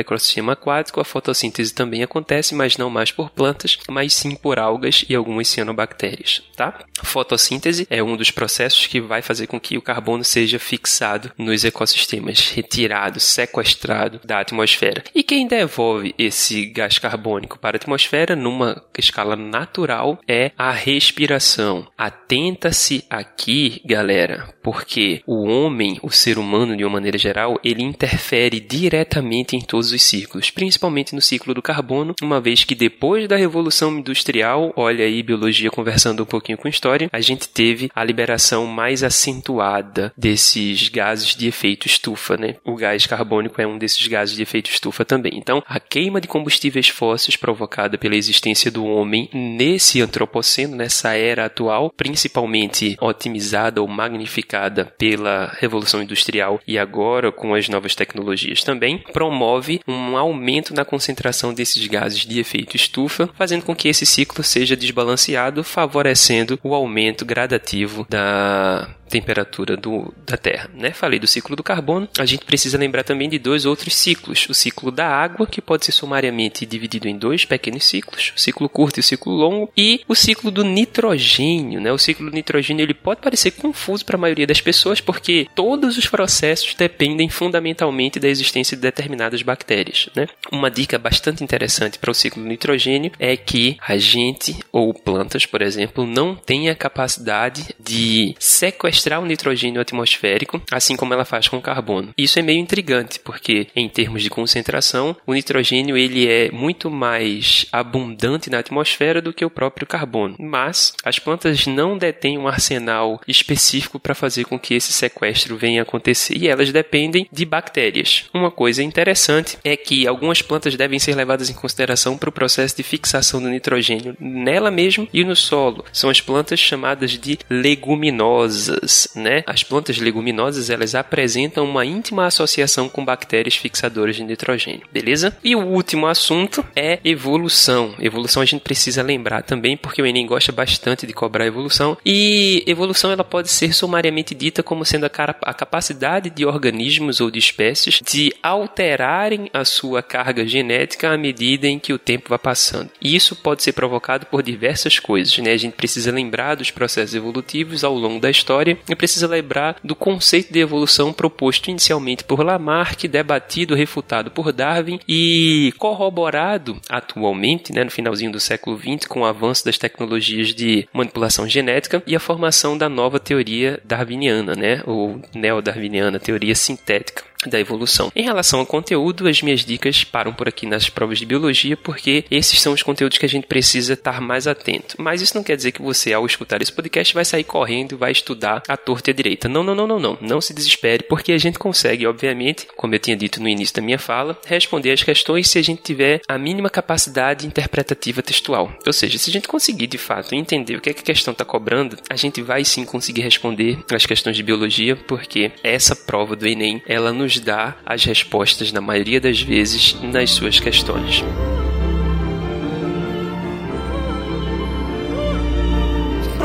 ecossistema 0.00 0.52
aquático, 0.52 1.00
a 1.00 1.04
fotossíntese 1.04 1.74
também 1.74 2.02
acontece, 2.02 2.54
mas 2.54 2.76
não 2.76 2.90
mais 2.90 3.10
por 3.10 3.30
plantas, 3.30 3.78
mas 3.88 4.12
sim 4.12 4.34
por 4.34 4.58
algas 4.58 5.04
e 5.08 5.14
algumas 5.14 5.48
cianobactérias, 5.48 6.42
tá? 6.56 6.84
fotossíntese 7.06 7.86
é 7.88 8.02
um 8.02 8.16
dos 8.16 8.30
processos 8.30 8.86
que 8.86 9.00
vai 9.00 9.22
fazer 9.22 9.46
com 9.46 9.60
que 9.60 9.78
o 9.78 9.82
carbono 9.82 10.24
seja 10.24 10.58
fixado 10.58 11.32
nos 11.38 11.64
ecossistemas, 11.64 12.50
retirado, 12.50 13.20
sequestrado 13.20 14.20
da 14.24 14.40
atmosfera. 14.40 15.02
E 15.14 15.22
quem 15.22 15.46
devolve 15.46 16.14
esse 16.18 16.66
gás 16.66 16.98
carbônico 16.98 17.58
para 17.58 17.76
a 17.76 17.78
atmosfera 17.78 18.36
numa 18.36 18.82
escala 18.98 19.36
natural 19.36 20.18
é 20.28 20.50
a 20.58 20.70
respiração. 20.72 21.86
Atenta-se 21.96 23.04
aqui, 23.08 23.80
galera, 23.84 24.54
porque 24.62 25.22
o 25.26 25.46
homem, 25.46 25.98
o 26.02 26.10
ser 26.10 26.38
humano 26.38 26.76
de 26.76 26.84
uma 26.84 26.94
maneira 26.94 27.18
geral, 27.18 27.58
ele 27.62 27.75
interfere 27.82 28.60
diretamente 28.60 29.56
em 29.56 29.60
todos 29.60 29.92
os 29.92 30.02
ciclos, 30.02 30.50
principalmente 30.50 31.14
no 31.14 31.20
ciclo 31.20 31.54
do 31.54 31.62
carbono, 31.62 32.14
uma 32.22 32.40
vez 32.40 32.64
que 32.64 32.74
depois 32.74 33.28
da 33.28 33.36
revolução 33.36 33.98
industrial, 33.98 34.72
olha 34.76 35.04
aí 35.04 35.22
biologia 35.22 35.70
conversando 35.70 36.22
um 36.22 36.26
pouquinho 36.26 36.58
com 36.58 36.68
história, 36.68 37.08
a 37.12 37.20
gente 37.20 37.48
teve 37.48 37.90
a 37.94 38.04
liberação 38.04 38.66
mais 38.66 39.02
acentuada 39.02 40.12
desses 40.16 40.88
gases 40.88 41.34
de 41.34 41.48
efeito 41.48 41.86
estufa, 41.86 42.36
né? 42.36 42.56
O 42.64 42.76
gás 42.76 43.06
carbônico 43.06 43.60
é 43.60 43.66
um 43.66 43.78
desses 43.78 44.06
gases 44.06 44.36
de 44.36 44.42
efeito 44.42 44.70
estufa 44.70 45.04
também. 45.04 45.32
Então, 45.36 45.62
a 45.66 45.80
queima 45.80 46.20
de 46.20 46.28
combustíveis 46.28 46.88
fósseis 46.88 47.36
provocada 47.36 47.98
pela 47.98 48.16
existência 48.16 48.70
do 48.70 48.84
homem 48.84 49.28
nesse 49.32 50.00
antropoceno, 50.00 50.76
nessa 50.76 51.14
era 51.14 51.46
atual, 51.46 51.92
principalmente 51.96 52.96
otimizada 53.00 53.80
ou 53.80 53.88
magnificada 53.88 54.84
pela 54.98 55.54
Revolução 55.58 56.02
Industrial 56.02 56.60
e 56.66 56.78
agora 56.78 57.32
com 57.32 57.54
as 57.54 57.65
novas 57.68 57.94
tecnologias 57.94 58.62
também, 58.62 58.98
promove 59.12 59.80
um 59.86 60.16
aumento 60.16 60.74
na 60.74 60.84
concentração 60.84 61.52
desses 61.52 61.86
gases 61.86 62.20
de 62.20 62.38
efeito 62.38 62.76
estufa, 62.76 63.28
fazendo 63.34 63.64
com 63.64 63.74
que 63.74 63.88
esse 63.88 64.06
ciclo 64.06 64.42
seja 64.42 64.76
desbalanceado, 64.76 65.64
favorecendo 65.64 66.58
o 66.62 66.74
aumento 66.74 67.24
gradativo 67.24 68.06
da 68.08 68.88
temperatura 69.08 69.76
do, 69.76 70.12
da 70.26 70.36
Terra. 70.36 70.70
Né? 70.74 70.90
Falei 70.90 71.18
do 71.18 71.26
ciclo 71.26 71.56
do 71.56 71.62
carbono, 71.62 72.08
a 72.18 72.24
gente 72.24 72.44
precisa 72.44 72.78
lembrar 72.78 73.04
também 73.04 73.28
de 73.28 73.38
dois 73.38 73.64
outros 73.64 73.94
ciclos. 73.94 74.46
O 74.48 74.54
ciclo 74.54 74.90
da 74.90 75.06
água, 75.06 75.46
que 75.46 75.62
pode 75.62 75.84
ser 75.84 75.92
sumariamente 75.92 76.66
dividido 76.66 77.08
em 77.08 77.16
dois 77.16 77.44
pequenos 77.44 77.84
ciclos, 77.84 78.32
o 78.36 78.40
ciclo 78.40 78.68
curto 78.68 78.98
e 78.98 79.00
o 79.00 79.04
ciclo 79.04 79.32
longo, 79.32 79.70
e 79.76 80.02
o 80.08 80.14
ciclo 80.14 80.50
do 80.50 80.64
nitrogênio. 80.64 81.80
Né? 81.80 81.92
O 81.92 81.98
ciclo 81.98 82.30
do 82.30 82.34
nitrogênio 82.34 82.82
ele 82.82 82.94
pode 82.94 83.20
parecer 83.20 83.52
confuso 83.52 84.04
para 84.04 84.16
a 84.16 84.20
maioria 84.20 84.46
das 84.46 84.60
pessoas, 84.60 85.00
porque 85.00 85.48
todos 85.54 85.96
os 85.96 86.06
processos 86.06 86.74
dependem 86.74 87.28
fundamentalmente 87.28 88.18
da 88.18 88.28
existência 88.28 88.76
de 88.76 88.82
determinadas 88.82 89.42
bactérias. 89.42 90.08
Né? 90.14 90.26
Uma 90.50 90.70
dica 90.70 90.98
bastante 90.98 91.44
interessante 91.44 91.98
para 91.98 92.10
o 92.10 92.14
ciclo 92.14 92.42
do 92.42 92.48
nitrogênio 92.48 93.12
é 93.18 93.36
que 93.36 93.76
a 93.86 93.96
gente, 93.96 94.56
ou 94.72 94.92
plantas, 94.92 95.46
por 95.46 95.62
exemplo, 95.62 96.06
não 96.06 96.34
tem 96.34 96.68
a 96.68 96.74
capacidade 96.74 97.74
de 97.78 98.34
sequestrar 98.38 98.95
sequestrar 98.96 99.20
o 99.20 99.26
nitrogênio 99.26 99.80
atmosférico, 99.80 100.60
assim 100.70 100.96
como 100.96 101.12
ela 101.12 101.24
faz 101.24 101.48
com 101.48 101.58
o 101.58 101.62
carbono. 101.62 102.12
Isso 102.16 102.38
é 102.38 102.42
meio 102.42 102.58
intrigante, 102.58 103.20
porque 103.20 103.68
em 103.76 103.88
termos 103.88 104.22
de 104.22 104.30
concentração, 104.30 105.14
o 105.26 105.34
nitrogênio 105.34 105.96
ele 105.96 106.26
é 106.26 106.50
muito 106.50 106.90
mais 106.90 107.66
abundante 107.70 108.50
na 108.50 108.58
atmosfera 108.58 109.20
do 109.20 109.32
que 109.32 109.44
o 109.44 109.50
próprio 109.50 109.86
carbono. 109.86 110.36
Mas 110.38 110.94
as 111.04 111.18
plantas 111.18 111.66
não 111.66 111.98
detêm 111.98 112.38
um 112.38 112.48
arsenal 112.48 113.20
específico 113.28 113.98
para 113.98 114.14
fazer 114.14 114.44
com 114.44 114.58
que 114.58 114.74
esse 114.74 114.92
sequestro 114.92 115.56
venha 115.56 115.82
a 115.82 115.84
acontecer, 115.84 116.36
e 116.36 116.48
elas 116.48 116.72
dependem 116.72 117.28
de 117.30 117.44
bactérias. 117.44 118.24
Uma 118.32 118.50
coisa 118.50 118.82
interessante 118.82 119.58
é 119.62 119.76
que 119.76 120.06
algumas 120.06 120.40
plantas 120.40 120.74
devem 120.74 120.98
ser 120.98 121.14
levadas 121.14 121.50
em 121.50 121.54
consideração 121.54 122.16
para 122.16 122.30
o 122.30 122.32
processo 122.32 122.76
de 122.76 122.82
fixação 122.82 123.42
do 123.42 123.48
nitrogênio 123.48 124.16
nela 124.18 124.70
mesma 124.70 125.06
e 125.12 125.22
no 125.24 125.36
solo. 125.36 125.84
São 125.92 126.08
as 126.08 126.20
plantas 126.20 126.58
chamadas 126.58 127.12
de 127.12 127.38
leguminosas 127.50 128.85
né? 129.14 129.42
As 129.46 129.62
plantas 129.62 129.98
leguminosas, 129.98 130.70
elas 130.70 130.94
apresentam 130.94 131.64
uma 131.64 131.84
íntima 131.84 132.26
associação 132.26 132.88
com 132.88 133.04
bactérias 133.04 133.56
fixadoras 133.56 134.16
de 134.16 134.24
nitrogênio, 134.24 134.86
beleza? 134.92 135.36
E 135.42 135.54
o 135.54 135.64
último 135.64 136.06
assunto 136.06 136.64
é 136.74 136.98
evolução. 137.04 137.94
Evolução 137.98 138.42
a 138.42 138.46
gente 138.46 138.62
precisa 138.62 139.02
lembrar 139.02 139.42
também, 139.42 139.76
porque 139.76 140.00
o 140.02 140.06
Enem 140.06 140.26
gosta 140.26 140.52
bastante 140.52 141.06
de 141.06 141.12
cobrar 141.12 141.46
evolução, 141.46 141.96
e 142.04 142.62
evolução 142.66 143.10
ela 143.10 143.24
pode 143.24 143.50
ser 143.50 143.72
sumariamente 143.72 144.34
dita 144.34 144.62
como 144.62 144.84
sendo 144.84 145.06
a, 145.06 145.10
a 145.42 145.54
capacidade 145.54 146.30
de 146.30 146.44
organismos 146.44 147.20
ou 147.20 147.30
de 147.30 147.38
espécies 147.38 148.00
de 148.00 148.34
alterarem 148.42 149.50
a 149.52 149.64
sua 149.64 150.02
carga 150.02 150.46
genética 150.46 151.10
à 151.10 151.16
medida 151.16 151.66
em 151.66 151.78
que 151.78 151.92
o 151.92 151.98
tempo 151.98 152.28
vai 152.28 152.38
passando. 152.38 152.90
E 153.00 153.14
isso 153.14 153.36
pode 153.36 153.62
ser 153.62 153.72
provocado 153.72 154.26
por 154.26 154.42
diversas 154.42 154.98
coisas, 154.98 155.36
né? 155.38 155.52
A 155.52 155.56
gente 155.56 155.74
precisa 155.74 156.12
lembrar 156.12 156.54
dos 156.54 156.70
processos 156.70 157.14
evolutivos 157.14 157.84
ao 157.84 157.94
longo 157.94 158.20
da 158.20 158.30
história 158.30 158.75
e 158.88 158.94
precisa 158.94 159.26
lembrar 159.26 159.76
do 159.82 159.94
conceito 159.94 160.52
de 160.52 160.60
evolução 160.60 161.12
proposto 161.12 161.70
inicialmente 161.70 162.24
por 162.24 162.44
Lamarck, 162.44 163.08
debatido, 163.08 163.74
refutado 163.74 164.30
por 164.30 164.52
Darwin 164.52 165.00
e 165.08 165.72
corroborado 165.78 166.80
atualmente, 166.88 167.72
né, 167.72 167.84
no 167.84 167.90
finalzinho 167.90 168.32
do 168.32 168.40
século 168.40 168.78
XX, 168.78 169.06
com 169.06 169.20
o 169.20 169.24
avanço 169.24 169.64
das 169.64 169.78
tecnologias 169.78 170.54
de 170.54 170.88
manipulação 170.92 171.48
genética 171.48 172.02
e 172.06 172.14
a 172.14 172.20
formação 172.20 172.76
da 172.76 172.88
nova 172.88 173.18
teoria 173.18 173.80
darwiniana, 173.84 174.54
né, 174.54 174.82
ou 174.86 175.20
neodarwiniana, 175.34 176.18
teoria 176.18 176.54
sintética 176.54 177.24
da 177.46 177.60
evolução. 177.60 178.10
Em 178.14 178.22
relação 178.22 178.60
ao 178.60 178.66
conteúdo, 178.66 179.28
as 179.28 179.42
minhas 179.42 179.64
dicas 179.64 180.04
param 180.04 180.32
por 180.32 180.48
aqui 180.48 180.66
nas 180.66 180.88
provas 180.88 181.18
de 181.18 181.26
biologia, 181.26 181.76
porque 181.76 182.24
esses 182.30 182.60
são 182.60 182.72
os 182.72 182.82
conteúdos 182.82 183.18
que 183.18 183.26
a 183.26 183.28
gente 183.28 183.46
precisa 183.46 183.94
estar 183.94 184.20
mais 184.20 184.46
atento. 184.46 184.96
Mas 184.98 185.20
isso 185.20 185.36
não 185.36 185.44
quer 185.44 185.56
dizer 185.56 185.72
que 185.72 185.82
você, 185.82 186.12
ao 186.12 186.26
escutar 186.26 186.62
esse 186.62 186.72
podcast, 186.72 187.12
vai 187.12 187.24
sair 187.24 187.44
correndo 187.44 187.92
e 187.92 187.96
vai 187.96 188.12
estudar 188.12 188.62
a 188.68 188.76
torta 188.76 189.10
e 189.10 189.12
a 189.12 189.14
direita. 189.14 189.48
Não, 189.48 189.62
não, 189.62 189.74
não, 189.74 189.86
não, 189.86 189.98
não. 189.98 190.18
Não 190.20 190.40
se 190.40 190.54
desespere, 190.54 191.04
porque 191.04 191.32
a 191.32 191.38
gente 191.38 191.58
consegue, 191.58 192.06
obviamente, 192.06 192.66
como 192.76 192.94
eu 192.94 192.98
tinha 192.98 193.16
dito 193.16 193.42
no 193.42 193.48
início 193.48 193.74
da 193.74 193.82
minha 193.82 193.98
fala, 193.98 194.38
responder 194.46 194.92
as 194.92 195.02
questões 195.02 195.48
se 195.48 195.58
a 195.58 195.62
gente 195.62 195.82
tiver 195.82 196.20
a 196.28 196.38
mínima 196.38 196.70
capacidade 196.70 197.46
interpretativa 197.46 198.22
textual. 198.22 198.72
Ou 198.86 198.92
seja, 198.92 199.18
se 199.18 199.30
a 199.30 199.32
gente 199.32 199.48
conseguir 199.48 199.86
de 199.86 199.98
fato 199.98 200.34
entender 200.34 200.76
o 200.76 200.80
que, 200.80 200.90
é 200.90 200.94
que 200.94 201.00
a 201.00 201.04
questão 201.04 201.32
está 201.32 201.44
cobrando, 201.44 201.96
a 202.08 202.16
gente 202.16 202.42
vai 202.42 202.64
sim 202.64 202.84
conseguir 202.84 203.22
responder 203.22 203.78
as 203.92 204.06
questões 204.06 204.36
de 204.36 204.42
biologia, 204.42 204.96
porque 204.96 205.50
essa 205.62 205.94
prova 205.94 206.36
do 206.36 206.46
Enem, 206.46 206.82
ela 206.86 207.12
nos 207.12 207.25
nos 207.26 207.40
dá 207.40 207.74
as 207.84 208.04
respostas, 208.04 208.70
na 208.70 208.80
maioria 208.80 209.20
das 209.20 209.42
vezes, 209.42 209.96
nas 210.00 210.30
suas 210.30 210.60
questões. 210.60 211.24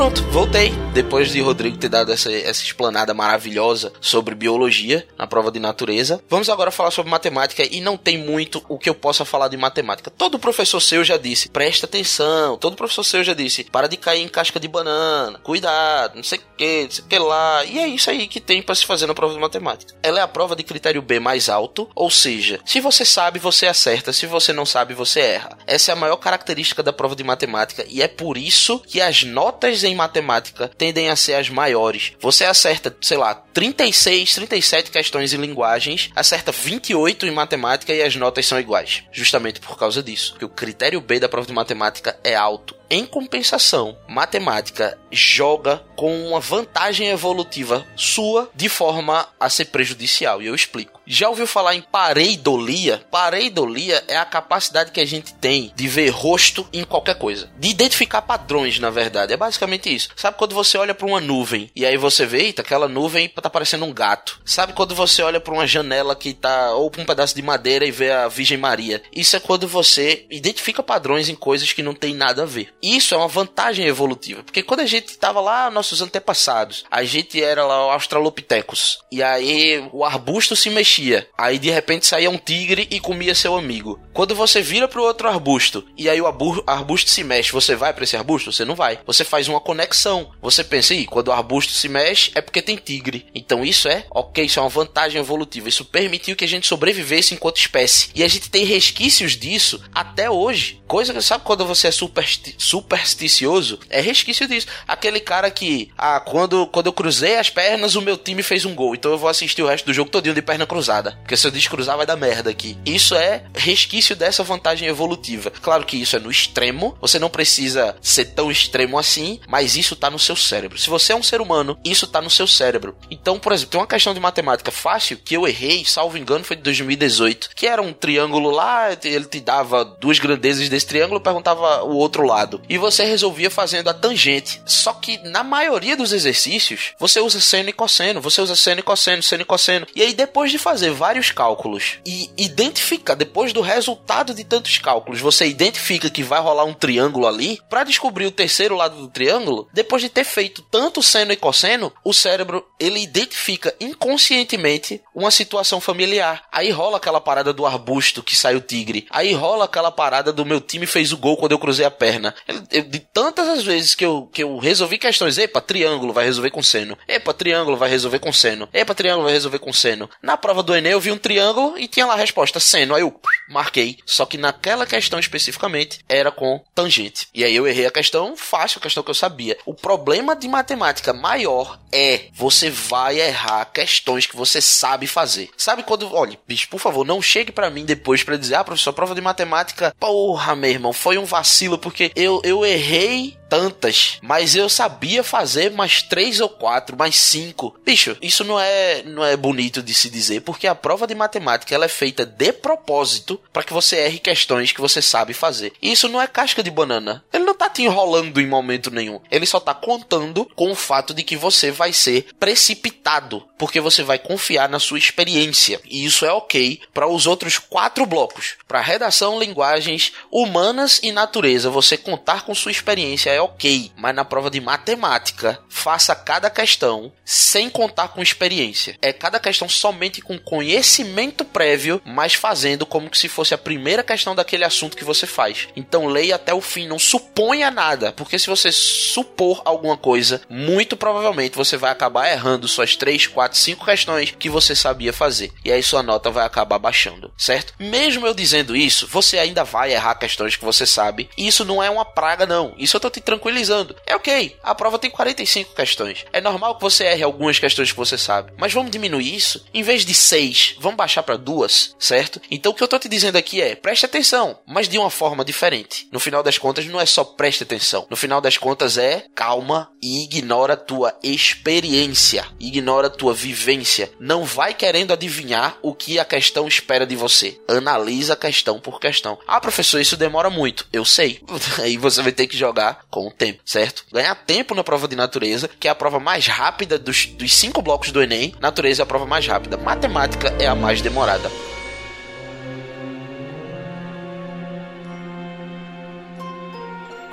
Pronto, 0.02 0.20
voltei. 0.32 0.72
Depois 0.92 1.30
de 1.30 1.40
Rodrigo 1.40 1.78
ter 1.78 1.88
dado 1.88 2.12
essa, 2.12 2.30
essa 2.30 2.64
explanada 2.64 3.14
maravilhosa 3.14 3.92
sobre 4.00 4.34
biologia 4.34 5.06
na 5.16 5.28
prova 5.28 5.50
de 5.50 5.60
natureza, 5.60 6.22
vamos 6.28 6.50
agora 6.50 6.72
falar 6.72 6.90
sobre 6.90 7.10
matemática 7.10 7.62
e 7.64 7.80
não 7.80 7.96
tem 7.96 8.18
muito 8.18 8.62
o 8.68 8.78
que 8.78 8.90
eu 8.90 8.94
possa 8.96 9.24
falar 9.24 9.46
de 9.46 9.56
matemática. 9.56 10.10
Todo 10.10 10.40
professor 10.40 10.80
seu 10.80 11.04
já 11.04 11.16
disse, 11.16 11.48
presta 11.48 11.86
atenção. 11.86 12.58
Todo 12.58 12.76
professor 12.76 13.04
seu 13.04 13.22
já 13.22 13.32
disse, 13.32 13.62
para 13.62 13.86
de 13.86 13.96
cair 13.96 14.22
em 14.22 14.28
casca 14.28 14.58
de 14.58 14.66
banana, 14.66 15.38
cuidado, 15.38 16.16
não 16.16 16.24
sei 16.24 16.40
o 16.40 16.42
que, 16.58 16.82
não 16.82 16.90
sei 16.90 17.04
o 17.04 17.06
que 17.06 17.18
lá. 17.18 17.64
E 17.64 17.78
é 17.78 17.86
isso 17.86 18.10
aí 18.10 18.26
que 18.26 18.40
tem 18.40 18.60
para 18.60 18.74
se 18.74 18.84
fazer 18.84 19.06
na 19.06 19.14
prova 19.14 19.32
de 19.32 19.40
matemática. 19.40 19.94
Ela 20.02 20.18
é 20.18 20.22
a 20.22 20.28
prova 20.28 20.56
de 20.56 20.64
critério 20.64 21.00
B 21.00 21.20
mais 21.20 21.48
alto, 21.48 21.88
ou 21.94 22.10
seja, 22.10 22.58
se 22.66 22.80
você 22.80 23.04
sabe, 23.04 23.38
você 23.38 23.66
acerta, 23.66 24.12
se 24.12 24.26
você 24.26 24.52
não 24.52 24.66
sabe, 24.66 24.94
você 24.94 25.20
erra. 25.20 25.56
Essa 25.64 25.92
é 25.92 25.94
a 25.94 25.96
maior 25.96 26.16
característica 26.16 26.82
da 26.82 26.92
prova 26.92 27.14
de 27.14 27.22
matemática 27.22 27.86
e 27.88 28.02
é 28.02 28.08
por 28.08 28.36
isso 28.36 28.80
que 28.80 29.00
as 29.00 29.22
notas 29.22 29.84
em 29.84 29.91
matemática 29.94 30.68
tendem 30.68 31.08
a 31.08 31.16
ser 31.16 31.34
as 31.34 31.48
maiores. 31.48 32.12
Você 32.20 32.44
acerta, 32.44 32.94
sei 33.00 33.16
lá, 33.16 33.34
36, 33.34 34.34
37 34.34 34.90
questões 34.90 35.32
em 35.32 35.38
linguagens, 35.38 36.10
acerta 36.14 36.52
28 36.52 37.26
em 37.26 37.30
matemática 37.30 37.92
e 37.92 38.02
as 38.02 38.16
notas 38.16 38.46
são 38.46 38.58
iguais. 38.58 39.04
Justamente 39.12 39.60
por 39.60 39.78
causa 39.78 40.02
disso, 40.02 40.36
que 40.38 40.44
o 40.44 40.48
critério 40.48 41.00
B 41.00 41.20
da 41.20 41.28
prova 41.28 41.46
de 41.46 41.52
matemática 41.52 42.18
é 42.24 42.34
alto. 42.34 42.81
Em 42.94 43.06
compensação, 43.06 43.96
matemática 44.06 44.98
joga 45.10 45.82
com 45.96 46.28
uma 46.28 46.40
vantagem 46.40 47.08
evolutiva 47.08 47.86
sua 47.96 48.50
de 48.54 48.68
forma 48.68 49.26
a 49.40 49.48
ser 49.48 49.66
prejudicial, 49.66 50.42
e 50.42 50.46
eu 50.46 50.54
explico. 50.54 51.00
Já 51.06 51.28
ouviu 51.28 51.46
falar 51.46 51.74
em 51.74 51.80
pareidolia? 51.80 53.02
Pareidolia 53.10 54.04
é 54.08 54.16
a 54.16 54.24
capacidade 54.24 54.92
que 54.92 55.00
a 55.00 55.06
gente 55.06 55.34
tem 55.34 55.72
de 55.74 55.88
ver 55.88 56.10
rosto 56.10 56.66
em 56.72 56.84
qualquer 56.84 57.16
coisa, 57.16 57.50
de 57.58 57.68
identificar 57.70 58.22
padrões, 58.22 58.78
na 58.78 58.90
verdade. 58.90 59.32
É 59.32 59.36
basicamente 59.36 59.92
isso. 59.92 60.10
Sabe 60.14 60.36
quando 60.36 60.54
você 60.54 60.76
olha 60.76 60.94
para 60.94 61.06
uma 61.06 61.20
nuvem 61.20 61.70
e 61.74 61.86
aí 61.86 61.96
você 61.96 62.26
vê, 62.26 62.42
eita, 62.42 62.62
aquela 62.62 62.88
nuvem 62.88 63.28
tá 63.28 63.48
parecendo 63.50 63.84
um 63.84 63.92
gato. 63.92 64.40
Sabe 64.44 64.74
quando 64.74 64.94
você 64.94 65.22
olha 65.22 65.40
para 65.40 65.54
uma 65.54 65.66
janela 65.66 66.14
que 66.14 66.32
tá 66.32 66.74
ou 66.74 66.90
para 66.90 67.02
um 67.02 67.06
pedaço 67.06 67.34
de 67.34 67.42
madeira 67.42 67.86
e 67.86 67.90
vê 67.90 68.12
a 68.12 68.28
Virgem 68.28 68.58
Maria? 68.58 69.02
Isso 69.14 69.34
é 69.34 69.40
quando 69.40 69.66
você 69.66 70.26
identifica 70.30 70.82
padrões 70.82 71.28
em 71.28 71.34
coisas 71.34 71.72
que 71.72 71.82
não 71.82 71.94
tem 71.94 72.14
nada 72.14 72.42
a 72.42 72.46
ver. 72.46 72.72
Isso 72.82 73.14
é 73.14 73.18
uma 73.18 73.28
vantagem 73.28 73.86
evolutiva, 73.86 74.42
porque 74.42 74.62
quando 74.62 74.80
a 74.80 74.86
gente 74.86 75.16
tava 75.16 75.40
lá, 75.40 75.70
nossos 75.70 76.02
antepassados, 76.02 76.84
a 76.90 77.04
gente 77.04 77.40
era 77.40 77.64
lá 77.64 77.86
o 77.86 77.90
Australopithecus, 77.90 78.98
e 79.10 79.22
aí 79.22 79.88
o 79.92 80.04
arbusto 80.04 80.56
se 80.56 80.68
mexia, 80.68 81.28
aí 81.38 81.60
de 81.60 81.70
repente 81.70 82.06
saía 82.06 82.28
um 82.28 82.36
tigre 82.36 82.88
e 82.90 82.98
comia 82.98 83.36
seu 83.36 83.56
amigo. 83.56 84.00
Quando 84.12 84.34
você 84.34 84.60
vira 84.60 84.88
pro 84.88 85.04
outro 85.04 85.28
arbusto 85.28 85.86
e 85.96 86.08
aí 86.08 86.20
o 86.20 86.26
arbusto 86.26 87.10
se 87.10 87.24
mexe, 87.24 87.52
você 87.52 87.74
vai 87.76 87.94
para 87.94 88.04
esse 88.04 88.16
arbusto? 88.16 88.52
Você 88.52 88.64
não 88.64 88.74
vai. 88.74 88.98
Você 89.06 89.24
faz 89.24 89.48
uma 89.48 89.60
conexão. 89.60 90.30
Você 90.42 90.62
pensa, 90.62 90.92
aí, 90.92 91.06
quando 91.06 91.28
o 91.28 91.32
arbusto 91.32 91.72
se 91.72 91.88
mexe 91.88 92.30
é 92.34 92.42
porque 92.42 92.60
tem 92.60 92.76
tigre. 92.76 93.26
Então 93.34 93.64
isso 93.64 93.88
é, 93.88 94.04
ok, 94.10 94.44
isso 94.44 94.58
é 94.58 94.62
uma 94.62 94.68
vantagem 94.68 95.20
evolutiva. 95.20 95.68
Isso 95.68 95.84
permitiu 95.84 96.36
que 96.36 96.44
a 96.44 96.48
gente 96.48 96.66
sobrevivesse 96.66 97.34
enquanto 97.34 97.56
espécie. 97.56 98.10
E 98.14 98.22
a 98.22 98.28
gente 98.28 98.50
tem 98.50 98.64
resquícios 98.64 99.36
disso 99.36 99.82
até 99.94 100.30
hoje. 100.30 100.82
Coisa 100.86 101.14
que 101.14 101.22
sabe 101.22 101.44
quando 101.44 101.64
você 101.64 101.88
é 101.88 101.90
supersti 101.90 102.54
supersticioso? 102.72 103.78
É 103.90 104.00
resquício 104.00 104.46
disso. 104.46 104.66
Aquele 104.86 105.20
cara 105.20 105.50
que, 105.50 105.90
ah, 105.96 106.20
quando, 106.20 106.66
quando 106.66 106.86
eu 106.86 106.92
cruzei 106.92 107.36
as 107.36 107.50
pernas, 107.50 107.96
o 107.96 108.02
meu 108.02 108.16
time 108.16 108.42
fez 108.42 108.64
um 108.64 108.74
gol. 108.74 108.94
Então 108.94 109.10
eu 109.10 109.18
vou 109.18 109.28
assistir 109.28 109.62
o 109.62 109.66
resto 109.66 109.86
do 109.86 109.94
jogo 109.94 110.10
todinho 110.10 110.34
de 110.34 110.42
perna 110.42 110.66
cruzada. 110.66 111.12
Porque 111.20 111.36
se 111.36 111.46
eu 111.46 111.50
descruzar 111.50 111.96
vai 111.96 112.06
dar 112.06 112.16
merda 112.16 112.50
aqui. 112.50 112.76
Isso 112.84 113.14
é 113.14 113.44
resquício 113.54 114.16
dessa 114.16 114.42
vantagem 114.42 114.88
evolutiva. 114.88 115.50
Claro 115.50 115.84
que 115.84 115.96
isso 115.96 116.16
é 116.16 116.18
no 116.18 116.30
extremo. 116.30 116.96
Você 117.00 117.18
não 117.18 117.28
precisa 117.28 117.96
ser 118.00 118.26
tão 118.26 118.50
extremo 118.50 118.98
assim, 118.98 119.40
mas 119.48 119.76
isso 119.76 119.96
tá 119.96 120.10
no 120.10 120.18
seu 120.18 120.36
cérebro. 120.36 120.78
Se 120.78 120.88
você 120.88 121.12
é 121.12 121.16
um 121.16 121.22
ser 121.22 121.40
humano, 121.40 121.78
isso 121.84 122.06
tá 122.06 122.20
no 122.20 122.30
seu 122.30 122.46
cérebro. 122.46 122.96
Então, 123.10 123.38
por 123.38 123.52
exemplo, 123.52 123.72
tem 123.72 123.80
uma 123.80 123.86
questão 123.86 124.14
de 124.14 124.20
matemática 124.20 124.70
fácil 124.70 125.18
que 125.22 125.36
eu 125.36 125.46
errei, 125.46 125.84
salvo 125.84 126.16
engano, 126.16 126.44
foi 126.44 126.56
de 126.56 126.62
2018, 126.62 127.50
que 127.54 127.66
era 127.66 127.82
um 127.82 127.92
triângulo 127.92 128.50
lá, 128.50 128.96
ele 129.04 129.24
te 129.24 129.40
dava 129.40 129.84
duas 129.84 130.18
grandezas 130.18 130.68
desse 130.68 130.86
triângulo 130.86 131.20
perguntava 131.20 131.82
o 131.84 131.96
outro 131.96 132.26
lado. 132.26 132.61
E 132.68 132.78
você 132.78 133.04
resolvia 133.04 133.50
fazendo 133.50 133.88
a 133.88 133.94
tangente. 133.94 134.62
Só 134.64 134.92
que 134.92 135.18
na 135.18 135.42
maioria 135.42 135.96
dos 135.96 136.12
exercícios, 136.12 136.92
você 136.98 137.20
usa 137.20 137.40
seno 137.40 137.68
e 137.68 137.72
cosseno, 137.72 138.20
você 138.20 138.40
usa 138.40 138.56
seno 138.56 138.80
e 138.80 138.82
cosseno, 138.82 139.22
seno 139.22 139.42
e 139.42 139.46
cosseno. 139.46 139.86
E 139.94 140.02
aí 140.02 140.14
depois 140.14 140.50
de 140.50 140.58
fazer 140.58 140.90
vários 140.90 141.30
cálculos 141.30 141.98
e 142.06 142.30
identificar 142.36 143.14
depois 143.14 143.52
do 143.52 143.60
resultado 143.60 144.34
de 144.34 144.44
tantos 144.44 144.78
cálculos, 144.78 145.20
você 145.20 145.46
identifica 145.46 146.10
que 146.10 146.22
vai 146.22 146.40
rolar 146.40 146.64
um 146.64 146.74
triângulo 146.74 147.26
ali, 147.26 147.60
para 147.68 147.84
descobrir 147.84 148.26
o 148.26 148.30
terceiro 148.30 148.74
lado 148.74 148.96
do 148.96 149.08
triângulo, 149.08 149.68
depois 149.72 150.02
de 150.02 150.08
ter 150.08 150.24
feito 150.24 150.62
tanto 150.62 151.02
seno 151.02 151.32
e 151.32 151.36
cosseno, 151.36 151.92
o 152.04 152.12
cérebro 152.12 152.66
ele 152.78 153.00
identifica 153.00 153.74
inconscientemente 153.80 155.00
uma 155.14 155.30
situação 155.30 155.80
familiar. 155.80 156.44
Aí 156.50 156.70
rola 156.70 156.96
aquela 156.96 157.20
parada 157.20 157.52
do 157.52 157.66
arbusto 157.66 158.22
que 158.22 158.36
sai 158.36 158.54
o 158.54 158.60
tigre. 158.60 159.06
Aí 159.10 159.32
rola 159.32 159.64
aquela 159.64 159.90
parada 159.90 160.32
do 160.32 160.44
meu 160.44 160.60
time 160.60 160.86
fez 160.86 161.12
o 161.12 161.16
gol 161.16 161.36
quando 161.36 161.52
eu 161.52 161.58
cruzei 161.58 161.84
a 161.84 161.90
perna. 161.90 162.34
Eu, 162.70 162.82
de 162.82 162.98
tantas 162.98 163.48
as 163.48 163.64
vezes 163.64 163.94
que 163.94 164.04
eu, 164.04 164.28
que 164.32 164.42
eu 164.42 164.58
resolvi 164.58 164.98
questões, 164.98 165.38
epa, 165.38 165.60
triângulo 165.60 166.12
vai 166.12 166.24
resolver 166.24 166.50
com 166.50 166.62
seno. 166.62 166.96
Epa, 167.06 167.34
triângulo 167.34 167.76
vai 167.76 167.88
resolver 167.88 168.18
com 168.18 168.32
seno. 168.32 168.68
Epa, 168.72 168.94
triângulo 168.94 169.24
vai 169.24 169.32
resolver 169.32 169.58
com 169.58 169.72
seno. 169.72 170.08
Na 170.22 170.36
prova 170.36 170.62
do 170.62 170.74
Enem 170.74 170.92
eu 170.92 171.00
vi 171.00 171.10
um 171.10 171.18
triângulo 171.18 171.78
e 171.78 171.86
tinha 171.86 172.06
lá 172.06 172.14
a 172.14 172.16
resposta 172.16 172.60
seno. 172.60 172.94
Aí 172.94 173.02
eu 173.02 173.20
marquei. 173.48 173.98
Só 174.06 174.26
que 174.26 174.38
naquela 174.38 174.86
questão 174.86 175.18
especificamente 175.18 176.00
era 176.08 176.30
com 176.30 176.62
tangente. 176.74 177.28
E 177.34 177.44
aí 177.44 177.54
eu 177.54 177.66
errei 177.66 177.86
a 177.86 177.90
questão 177.90 178.36
fácil, 178.36 178.78
a 178.78 178.82
questão 178.82 179.02
que 179.02 179.10
eu 179.10 179.14
sabia. 179.14 179.56
O 179.66 179.74
problema 179.74 180.34
de 180.34 180.48
matemática 180.48 181.12
maior 181.12 181.78
é 181.92 182.26
você 182.32 182.70
vai 182.70 183.20
errar 183.20 183.64
questões 183.66 184.26
que 184.26 184.36
você 184.36 184.60
sabe 184.60 185.06
fazer. 185.06 185.50
Sabe 185.56 185.82
quando, 185.82 186.12
olha, 186.14 186.38
bicho, 186.46 186.68
por 186.68 186.80
favor, 186.80 187.04
não 187.04 187.20
chegue 187.20 187.52
para 187.52 187.70
mim 187.70 187.84
depois 187.84 188.22
para 188.22 188.36
dizer, 188.36 188.54
ah, 188.54 188.64
professor, 188.64 188.92
prova 188.92 189.14
de 189.14 189.20
matemática, 189.20 189.94
porra, 189.98 190.56
meu 190.56 190.70
irmão, 190.70 190.92
foi 190.92 191.18
um 191.18 191.24
vacilo 191.24 191.78
porque 191.78 192.12
eu, 192.16 192.31
eu 192.44 192.64
errei 192.64 193.36
tantas, 193.52 194.18
mas 194.22 194.56
eu 194.56 194.66
sabia 194.66 195.22
fazer 195.22 195.70
mais 195.72 196.00
três 196.00 196.40
ou 196.40 196.48
quatro, 196.48 196.96
mais 196.96 197.16
cinco. 197.16 197.78
Bicho, 197.84 198.16
isso 198.22 198.44
não 198.44 198.58
é 198.58 199.02
não 199.02 199.22
é 199.22 199.36
bonito 199.36 199.82
de 199.82 199.92
se 199.92 200.08
dizer, 200.08 200.40
porque 200.40 200.66
a 200.66 200.74
prova 200.74 201.06
de 201.06 201.14
matemática 201.14 201.74
ela 201.74 201.84
é 201.84 201.88
feita 201.88 202.24
de 202.24 202.50
propósito 202.50 203.38
para 203.52 203.62
que 203.62 203.74
você 203.74 203.96
erre 203.96 204.18
questões 204.18 204.72
que 204.72 204.80
você 204.80 205.02
sabe 205.02 205.34
fazer. 205.34 205.74
E 205.82 205.92
isso 205.92 206.08
não 206.08 206.22
é 206.22 206.26
casca 206.26 206.62
de 206.62 206.70
banana. 206.70 207.22
Ele 207.30 207.44
não 207.44 207.54
tá 207.54 207.68
te 207.68 207.82
enrolando 207.82 208.40
em 208.40 208.46
momento 208.46 208.90
nenhum. 208.90 209.20
Ele 209.30 209.44
só 209.44 209.60
tá 209.60 209.74
contando 209.74 210.48
com 210.56 210.72
o 210.72 210.74
fato 210.74 211.12
de 211.12 211.22
que 211.22 211.36
você 211.36 211.70
vai 211.70 211.92
ser 211.92 212.28
precipitado, 212.40 213.46
porque 213.58 213.82
você 213.82 214.02
vai 214.02 214.18
confiar 214.18 214.66
na 214.66 214.78
sua 214.78 214.96
experiência. 214.96 215.78
E 215.84 216.06
isso 216.06 216.24
é 216.24 216.32
ok 216.32 216.80
para 216.94 217.06
os 217.06 217.26
outros 217.26 217.58
quatro 217.58 218.06
blocos. 218.06 218.54
Para 218.66 218.80
redação, 218.80 219.38
linguagens, 219.38 220.14
humanas 220.30 221.00
e 221.02 221.12
natureza, 221.12 221.68
você 221.68 221.98
contar 221.98 222.46
com 222.46 222.54
sua 222.54 222.72
experiência 222.72 223.28
é 223.28 223.41
ok, 223.42 223.92
mas 223.96 224.14
na 224.14 224.24
prova 224.24 224.50
de 224.50 224.60
matemática, 224.60 225.58
faça 225.68 226.14
cada 226.14 226.48
questão 226.48 227.12
sem 227.24 227.68
contar 227.68 228.08
com 228.08 228.22
experiência. 228.22 228.96
É 229.02 229.12
cada 229.12 229.38
questão 229.38 229.68
somente 229.68 230.20
com 230.20 230.38
conhecimento 230.38 231.44
prévio, 231.44 232.00
mas 232.04 232.34
fazendo 232.34 232.86
como 232.86 233.14
se 233.14 233.28
fosse 233.28 233.54
a 233.54 233.58
primeira 233.58 234.02
questão 234.02 234.34
daquele 234.34 234.64
assunto 234.64 234.96
que 234.96 235.04
você 235.04 235.26
faz. 235.26 235.68
Então 235.76 236.06
leia 236.06 236.36
até 236.36 236.54
o 236.54 236.60
fim, 236.60 236.86
não 236.86 236.98
suponha 236.98 237.70
nada, 237.70 238.12
porque 238.12 238.38
se 238.38 238.46
você 238.46 238.70
supor 238.70 239.62
alguma 239.64 239.96
coisa, 239.96 240.42
muito 240.48 240.96
provavelmente 240.96 241.56
você 241.56 241.76
vai 241.76 241.90
acabar 241.90 242.30
errando 242.30 242.68
suas 242.68 242.96
3, 242.96 243.26
4, 243.26 243.58
5 243.58 243.84
questões 243.84 244.34
que 244.38 244.48
você 244.48 244.74
sabia 244.74 245.12
fazer. 245.12 245.52
E 245.64 245.72
aí 245.72 245.82
sua 245.82 246.02
nota 246.02 246.30
vai 246.30 246.44
acabar 246.44 246.78
baixando, 246.78 247.32
certo? 247.36 247.74
Mesmo 247.78 248.26
eu 248.26 248.34
dizendo 248.34 248.76
isso, 248.76 249.06
você 249.06 249.38
ainda 249.38 249.64
vai 249.64 249.92
errar 249.92 250.14
questões 250.14 250.56
que 250.56 250.64
você 250.64 250.86
sabe. 250.86 251.28
E 251.36 251.46
isso 251.46 251.64
não 251.64 251.82
é 251.82 251.90
uma 251.90 252.04
praga, 252.04 252.46
não. 252.46 252.74
Isso 252.76 252.96
eu 252.96 253.00
tô 253.00 253.10
te 253.10 253.20
tranquilizando. 253.32 253.96
É 254.06 254.14
ok, 254.14 254.56
a 254.62 254.74
prova 254.74 254.98
tem 254.98 255.10
45 255.10 255.74
questões. 255.74 256.24
É 256.32 256.40
normal 256.40 256.76
que 256.76 256.82
você 256.82 257.04
erre 257.04 257.22
algumas 257.22 257.58
questões 257.58 257.90
que 257.90 257.96
você 257.96 258.18
sabe. 258.18 258.52
Mas 258.58 258.72
vamos 258.72 258.90
diminuir 258.90 259.34
isso? 259.34 259.64
Em 259.72 259.82
vez 259.82 260.04
de 260.04 260.12
6, 260.12 260.76
vamos 260.78 260.96
baixar 260.96 261.22
para 261.22 261.36
duas, 261.36 261.94
certo? 261.98 262.40
Então 262.50 262.72
o 262.72 262.74
que 262.74 262.82
eu 262.82 262.88
tô 262.88 262.98
te 262.98 263.08
dizendo 263.08 263.36
aqui 263.36 263.60
é, 263.60 263.74
preste 263.74 264.04
atenção, 264.04 264.58
mas 264.66 264.88
de 264.88 264.98
uma 264.98 265.10
forma 265.10 265.44
diferente. 265.44 266.08
No 266.12 266.20
final 266.20 266.42
das 266.42 266.58
contas, 266.58 266.84
não 266.86 267.00
é 267.00 267.06
só 267.06 267.24
preste 267.24 267.62
atenção. 267.62 268.06
No 268.10 268.16
final 268.16 268.40
das 268.40 268.58
contas 268.58 268.98
é 268.98 269.24
calma 269.34 269.90
e 270.02 270.24
ignora 270.24 270.74
a 270.74 270.76
tua 270.76 271.16
experiência, 271.22 272.46
ignora 272.60 273.06
a 273.06 273.10
tua 273.10 273.32
vivência. 273.32 274.10
Não 274.20 274.44
vai 274.44 274.74
querendo 274.74 275.12
adivinhar 275.12 275.78
o 275.80 275.94
que 275.94 276.18
a 276.18 276.24
questão 276.24 276.68
espera 276.68 277.06
de 277.06 277.16
você. 277.16 277.58
Analisa 277.66 278.36
questão 278.36 278.78
por 278.78 279.00
questão. 279.00 279.38
Ah, 279.46 279.60
professor, 279.60 280.00
isso 280.00 280.16
demora 280.16 280.50
muito. 280.50 280.86
Eu 280.92 281.04
sei. 281.04 281.40
Aí 281.80 281.96
você 281.96 282.20
vai 282.22 282.32
ter 282.32 282.46
que 282.46 282.56
jogar 282.56 283.04
com 283.10 283.21
com 283.22 283.28
o 283.28 283.30
tempo, 283.30 283.60
certo? 283.64 284.04
Ganhar 284.12 284.34
tempo 284.34 284.74
na 284.74 284.82
prova 284.82 285.06
de 285.06 285.14
natureza, 285.14 285.70
que 285.78 285.86
é 285.86 285.90
a 285.90 285.94
prova 285.94 286.18
mais 286.18 286.46
rápida 286.46 286.98
dos, 286.98 287.26
dos 287.26 287.54
cinco 287.54 287.80
blocos 287.80 288.10
do 288.10 288.22
Enem. 288.22 288.54
Natureza 288.60 289.02
é 289.02 289.04
a 289.04 289.06
prova 289.06 289.26
mais 289.26 289.46
rápida. 289.46 289.76
Matemática 289.76 290.54
é 290.58 290.66
a 290.66 290.74
mais 290.74 291.00
demorada. 291.00 291.50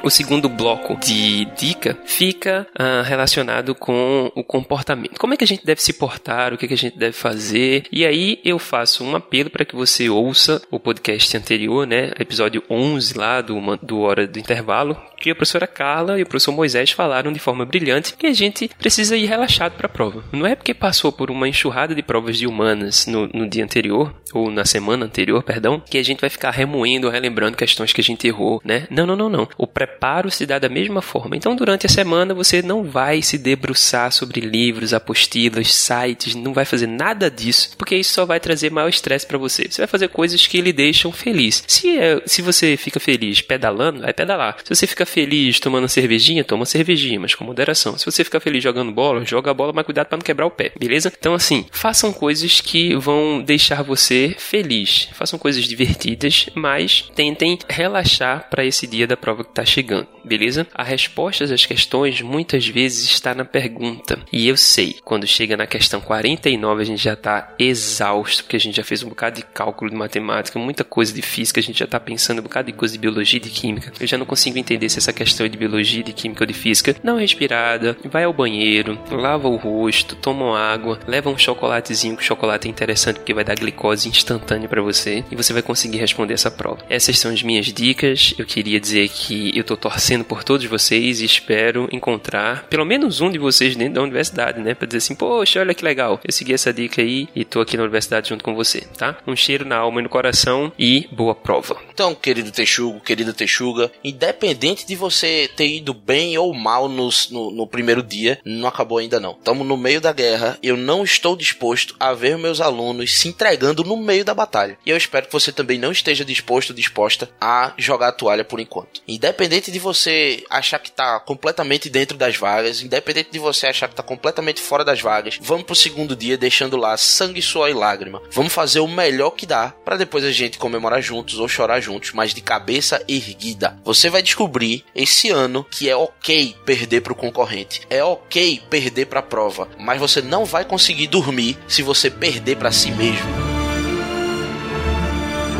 O 0.02 0.10
segundo 0.10 0.48
bloco 0.48 0.96
de 0.96 1.46
dica 1.58 1.98
fica 2.06 2.66
uh, 2.80 3.04
relacionado 3.04 3.76
com 3.76 4.32
o 4.34 4.44
comportamento. 4.44 5.20
Como 5.20 5.34
é 5.34 5.38
que 5.38 5.44
a 5.44 5.48
gente 5.48 5.66
deve 5.66 5.82
se 5.82 5.94
portar, 5.94 6.54
o 6.54 6.58
que, 6.58 6.66
é 6.66 6.68
que 6.68 6.74
a 6.74 6.78
gente 6.78 6.98
deve 6.98 7.14
fazer. 7.14 7.84
E 7.92 8.06
aí 8.06 8.40
eu 8.44 8.58
faço 8.58 9.04
um 9.04 9.16
apelo 9.16 9.50
para 9.50 9.66
que 9.66 9.76
você 9.76 10.10
ouça 10.10 10.62
o 10.72 10.80
podcast 10.80 11.36
anterior, 11.36 11.86
né? 11.86 12.14
Episódio 12.18 12.64
11 12.70 13.18
lá 13.18 13.42
do, 13.42 13.60
do 13.82 14.00
Hora 14.00 14.26
do 14.26 14.40
Intervalo, 14.40 14.98
que 15.20 15.30
a 15.30 15.36
professora 15.36 15.68
Carla 15.68 16.18
e 16.18 16.24
o 16.24 16.26
professor 16.26 16.54
Moisés 16.54 16.92
falaram 16.92 17.32
de 17.32 17.40
forma 17.40 17.66
brilhante 17.66 18.16
que 18.16 18.28
a 18.28 18.34
gente 18.34 18.70
precisa 18.80 19.18
ir 19.18 19.26
relaxado 19.26 19.74
para 19.74 19.88
a 19.88 19.90
prova. 19.90 20.24
Não 20.32 20.48
é 20.48 20.56
porque 20.56 20.74
passou 20.74 21.12
por 21.12 21.30
uma 21.30 21.48
enxurrada 21.48 21.94
de 21.94 22.02
provas 22.02 22.38
de 22.38 22.48
humanas 22.48 23.06
no, 23.06 23.28
no 23.28 23.48
dia 23.48 23.64
anterior, 23.64 24.14
ou 24.34 24.50
na 24.50 24.66
semana 24.66 25.06
anterior, 25.06 25.44
perdão, 25.44 25.80
que 25.80 25.98
a 25.98 26.04
gente 26.04 26.22
vai 26.22 26.30
ficar 26.30 26.52
remoendo, 26.52 27.10
relembrando 27.10 27.58
questões 27.58 27.92
que 27.92 28.02
a 28.02 28.04
gente 28.04 28.28
errou, 28.28 28.62
né? 28.64 28.88
Não, 28.90 29.06
não, 29.06 29.16
não, 29.16 29.30
não. 29.30 29.48
O 29.58 29.68
preparo 29.90 30.30
se 30.32 30.46
dá 30.46 30.60
da 30.60 30.70
mesma 30.70 31.02
forma. 31.02 31.36
Então, 31.36 31.56
durante 31.56 31.86
a 31.86 31.90
semana, 31.90 32.34
você 32.34 32.62
não 32.62 32.84
vai 32.84 33.22
se 33.22 33.38
debruçar 33.38 34.12
sobre 34.12 34.40
livros, 34.40 34.94
apostilas, 34.94 35.74
sites, 35.74 36.36
não 36.36 36.54
vai 36.54 36.66
fazer 36.66 36.88
nada 36.88 37.30
disso, 37.30 37.72
porque 37.78 37.96
isso 37.96 38.14
só 38.14 38.26
vai 38.26 38.40
trazer 38.40 38.72
maior 38.72 38.88
estresse 38.88 39.26
para 39.26 39.38
você. 39.38 39.68
Você 39.70 39.82
vai 39.82 39.88
fazer 39.88 40.08
coisas 40.10 40.46
que 40.48 40.62
lhe 40.62 40.72
deixam 40.72 41.12
feliz. 41.12 41.64
Se, 41.68 41.98
é, 41.98 42.22
se 42.26 42.42
você 42.42 42.78
fica 42.78 43.00
feliz 43.00 43.42
pedalando, 43.42 44.02
vai 44.02 44.14
pedalar. 44.14 44.58
Se 44.64 44.74
você 44.74 44.88
fica 44.88 45.06
feliz 45.06 45.60
tomando 45.60 45.88
cervejinha, 45.90 46.44
toma 46.44 46.66
cervejinha, 46.66 47.20
mas 47.20 47.36
com 47.36 47.44
moderação. 47.44 47.98
Se 47.98 48.06
você 48.06 48.24
ficar 48.24 48.40
feliz 48.40 48.64
jogando 48.64 48.92
bola, 48.92 49.26
joga 49.26 49.52
a 49.52 49.54
bola, 49.54 49.74
mas 49.74 49.86
cuidado 49.86 50.08
para 50.08 50.18
não 50.18 50.24
quebrar 50.24 50.46
o 50.46 50.52
pé, 50.52 50.72
beleza? 50.80 51.12
Então, 51.18 51.34
assim, 51.34 51.66
façam 51.72 52.14
coisas 52.14 52.62
que 52.62 52.96
vão 52.96 53.42
deixar 53.42 53.84
você 53.84 54.36
feliz. 54.38 55.10
Façam 55.14 55.40
coisas 55.40 55.66
divertidas, 55.66 56.48
mas 56.54 57.10
tentem 57.16 57.58
relaxar 57.68 58.50
para 58.50 58.66
esse 58.66 58.86
dia 58.88 59.08
da 59.08 59.18
prova 59.18 59.44
que 59.44 59.50
está 59.50 59.66
chegando, 59.66 59.79
beleza? 60.24 60.68
A 60.74 60.84
resposta 60.84 61.44
às 61.44 61.66
questões 61.66 62.22
muitas 62.22 62.68
vezes 62.68 63.06
está 63.10 63.34
na 63.34 63.46
pergunta. 63.46 64.20
E 64.32 64.48
eu 64.48 64.58
sei, 64.58 64.98
quando 65.04 65.26
chega 65.26 65.58
na 65.58 65.66
questão 65.66 66.02
49, 66.02 66.82
a 66.82 66.86
gente 66.86 67.04
já 67.04 67.14
está 67.14 67.54
exausto, 67.58 68.44
porque 68.44 68.56
a 68.56 68.60
gente 68.60 68.76
já 68.76 68.84
fez 68.84 69.04
um 69.04 69.10
bocado 69.10 69.38
de 69.38 69.44
cálculo 69.44 69.90
de 69.90 69.98
matemática, 69.98 70.60
muita 70.60 70.84
coisa 70.84 71.14
de 71.14 71.22
física, 71.22 71.60
a 71.60 71.64
gente 71.64 71.80
já 71.80 71.86
está 71.86 72.00
pensando 72.00 72.40
um 72.40 72.44
bocado 72.44 72.72
de 72.72 72.78
coisa 72.78 72.94
de 72.94 73.00
biologia 73.00 73.38
e 73.38 73.42
de 73.44 73.50
química. 73.50 73.92
Eu 74.00 74.08
já 74.08 74.18
não 74.18 74.26
consigo 74.26 74.58
entender 74.58 74.90
se 74.90 75.00
essa 75.00 75.14
questão 75.14 75.46
é 75.46 75.50
de 75.50 75.58
biologia, 75.58 76.04
de 76.04 76.14
química 76.14 76.44
ou 76.44 76.48
de 76.48 76.54
física. 76.54 76.96
Não 77.04 77.18
respirada, 77.18 77.98
vai 78.06 78.24
ao 78.24 78.34
banheiro, 78.34 79.00
lava 79.12 79.48
o 79.48 79.56
rosto, 79.56 80.16
toma 80.16 80.60
água, 80.60 81.00
leva 81.08 81.30
um 81.30 81.38
chocolatezinho, 81.38 82.16
que 82.16 82.24
o 82.24 82.26
chocolate 82.26 82.68
é 82.68 82.72
interessante 82.72 83.18
porque 83.18 83.34
vai 83.34 83.44
dar 83.44 83.56
glicose 83.56 84.08
instantânea 84.08 84.68
para 84.68 84.82
você 84.82 85.24
e 85.32 85.36
você 85.36 85.54
vai 85.54 85.62
conseguir 85.62 85.98
responder 85.98 86.34
essa 86.34 86.52
prova. 86.52 86.84
Essas 86.90 87.18
são 87.20 87.32
as 87.32 87.44
minhas 87.44 87.68
dicas. 87.68 88.34
Eu 88.38 88.46
queria 88.46 88.80
dizer 88.80 89.10
que 89.10 89.58
eu 89.58 89.64
tô 89.70 89.78
torcendo 89.78 90.24
por 90.24 90.44
todos 90.44 90.66
vocês 90.66 91.22
e 91.22 91.26
espero 91.26 91.88
encontrar 91.92 92.68
pelo 92.70 92.86
menos 92.86 93.22
um 93.22 93.30
de 93.30 93.38
vocês 93.38 93.76
dentro 93.76 93.96
da 93.96 94.02
universidade, 94.02 94.60
né? 94.60 94.74
Pra 94.74 94.88
dizer 94.88 94.98
assim, 94.98 95.14
poxa, 95.14 95.60
olha 95.60 95.76
que 95.76 95.84
legal. 95.84 96.20
Eu 96.24 96.32
segui 96.32 96.54
essa 96.54 96.74
dica 96.74 97.02
aí 97.02 97.28
e 97.36 97.46
tô 97.46 97.62
aqui 97.62 97.78
na 97.78 97.84
universidade 97.84 98.30
junto 98.30 98.44
com 98.44 98.56
você, 98.56 98.82
tá? 98.98 99.18
Um 99.28 99.36
cheiro 99.36 99.66
na 99.66 99.78
alma 99.78 100.00
e 100.00 100.04
no 100.04 100.10
coração 100.10 100.72
e 100.78 101.08
boa 101.12 101.36
prova. 101.36 101.78
Então, 101.94 102.16
querido 102.16 102.52
Texugo, 102.52 103.00
querida 103.00 103.32
Texuga, 103.32 103.92
independente 104.04 104.88
de 104.88 104.96
você 104.96 105.50
ter 105.56 105.68
ido 105.68 105.94
bem 105.94 106.36
ou 106.38 106.52
mal 106.54 106.90
no, 106.90 107.10
no, 107.30 107.52
no 107.52 107.68
primeiro 107.68 108.02
dia, 108.02 108.40
não 108.44 108.68
acabou 108.68 108.98
ainda 108.98 109.20
não. 109.20 109.34
Estamos 109.34 109.68
no 109.68 109.78
meio 109.78 110.02
da 110.02 110.12
guerra, 110.12 110.58
eu 110.64 110.76
não 110.76 111.04
estou 111.04 111.36
disposto 111.36 111.96
a 112.00 112.14
ver 112.14 112.38
meus 112.38 112.60
alunos 112.60 113.20
se 113.20 113.28
entregando 113.28 113.84
no 113.84 113.98
meio 113.98 114.26
da 114.26 114.34
batalha. 114.34 114.78
E 114.84 114.90
eu 114.90 114.98
espero 114.98 115.28
que 115.28 115.34
você 115.34 115.52
também 115.52 115.78
não 115.78 115.92
esteja 115.92 116.26
disposto, 116.26 116.74
disposta 116.74 117.30
a 117.40 117.74
jogar 117.78 118.08
a 118.08 118.14
toalha 118.14 118.44
por 118.44 118.60
enquanto. 118.60 119.02
Independente 119.08 119.59
de 119.68 119.80
você 119.80 120.44
achar 120.50 120.80
que 120.80 120.90
está 120.90 121.20
completamente 121.20 121.90
dentro 121.90 122.18
das 122.18 122.36
vagas, 122.38 122.82
independente 122.82 123.30
de 123.32 123.40
você 123.40 123.68
achar 123.68 123.88
que 123.88 123.94
está 123.94 124.04
completamente 124.04 124.62
fora 124.62 124.86
das 124.86 125.02
vagas, 125.02 125.38
vamos 125.42 125.66
pro 125.66 125.76
segundo 125.76 126.16
dia 126.16 126.38
deixando 126.38 126.78
lá 126.78 126.96
sangue, 126.98 127.42
suor 127.42 127.70
e 127.70 127.74
lágrima. 127.74 128.22
Vamos 128.32 128.54
fazer 128.54 128.80
o 128.80 128.88
melhor 128.88 129.32
que 129.32 129.46
dá 129.46 129.74
para 129.84 129.98
depois 129.98 130.24
a 130.24 130.32
gente 130.32 130.58
comemorar 130.58 131.02
juntos 131.02 131.40
ou 131.40 131.48
chorar 131.48 131.82
juntos, 131.82 132.12
mas 132.14 132.34
de 132.34 132.42
cabeça 132.42 133.04
erguida. 133.08 133.78
Você 133.84 134.10
vai 134.10 134.22
descobrir 134.22 134.86
esse 134.96 135.30
ano 135.30 135.66
que 135.70 135.90
é 135.90 135.96
ok 135.96 136.56
perder 136.66 137.02
pro 137.02 137.16
concorrente, 137.16 137.82
é 137.90 138.04
ok 138.04 138.62
perder 138.70 139.06
pra 139.08 139.22
prova, 139.22 139.68
mas 139.78 140.00
você 140.00 140.22
não 140.22 140.46
vai 140.46 140.64
conseguir 140.64 141.08
dormir 141.08 141.58
se 141.68 141.82
você 141.82 142.10
perder 142.10 142.58
para 142.58 142.72
si 142.72 142.92
mesmo. 142.92 143.30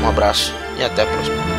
Um 0.02 0.08
abraço 0.08 0.54
e 0.78 0.84
até 0.84 1.04
a 1.04 1.06
próxima. 1.06 1.59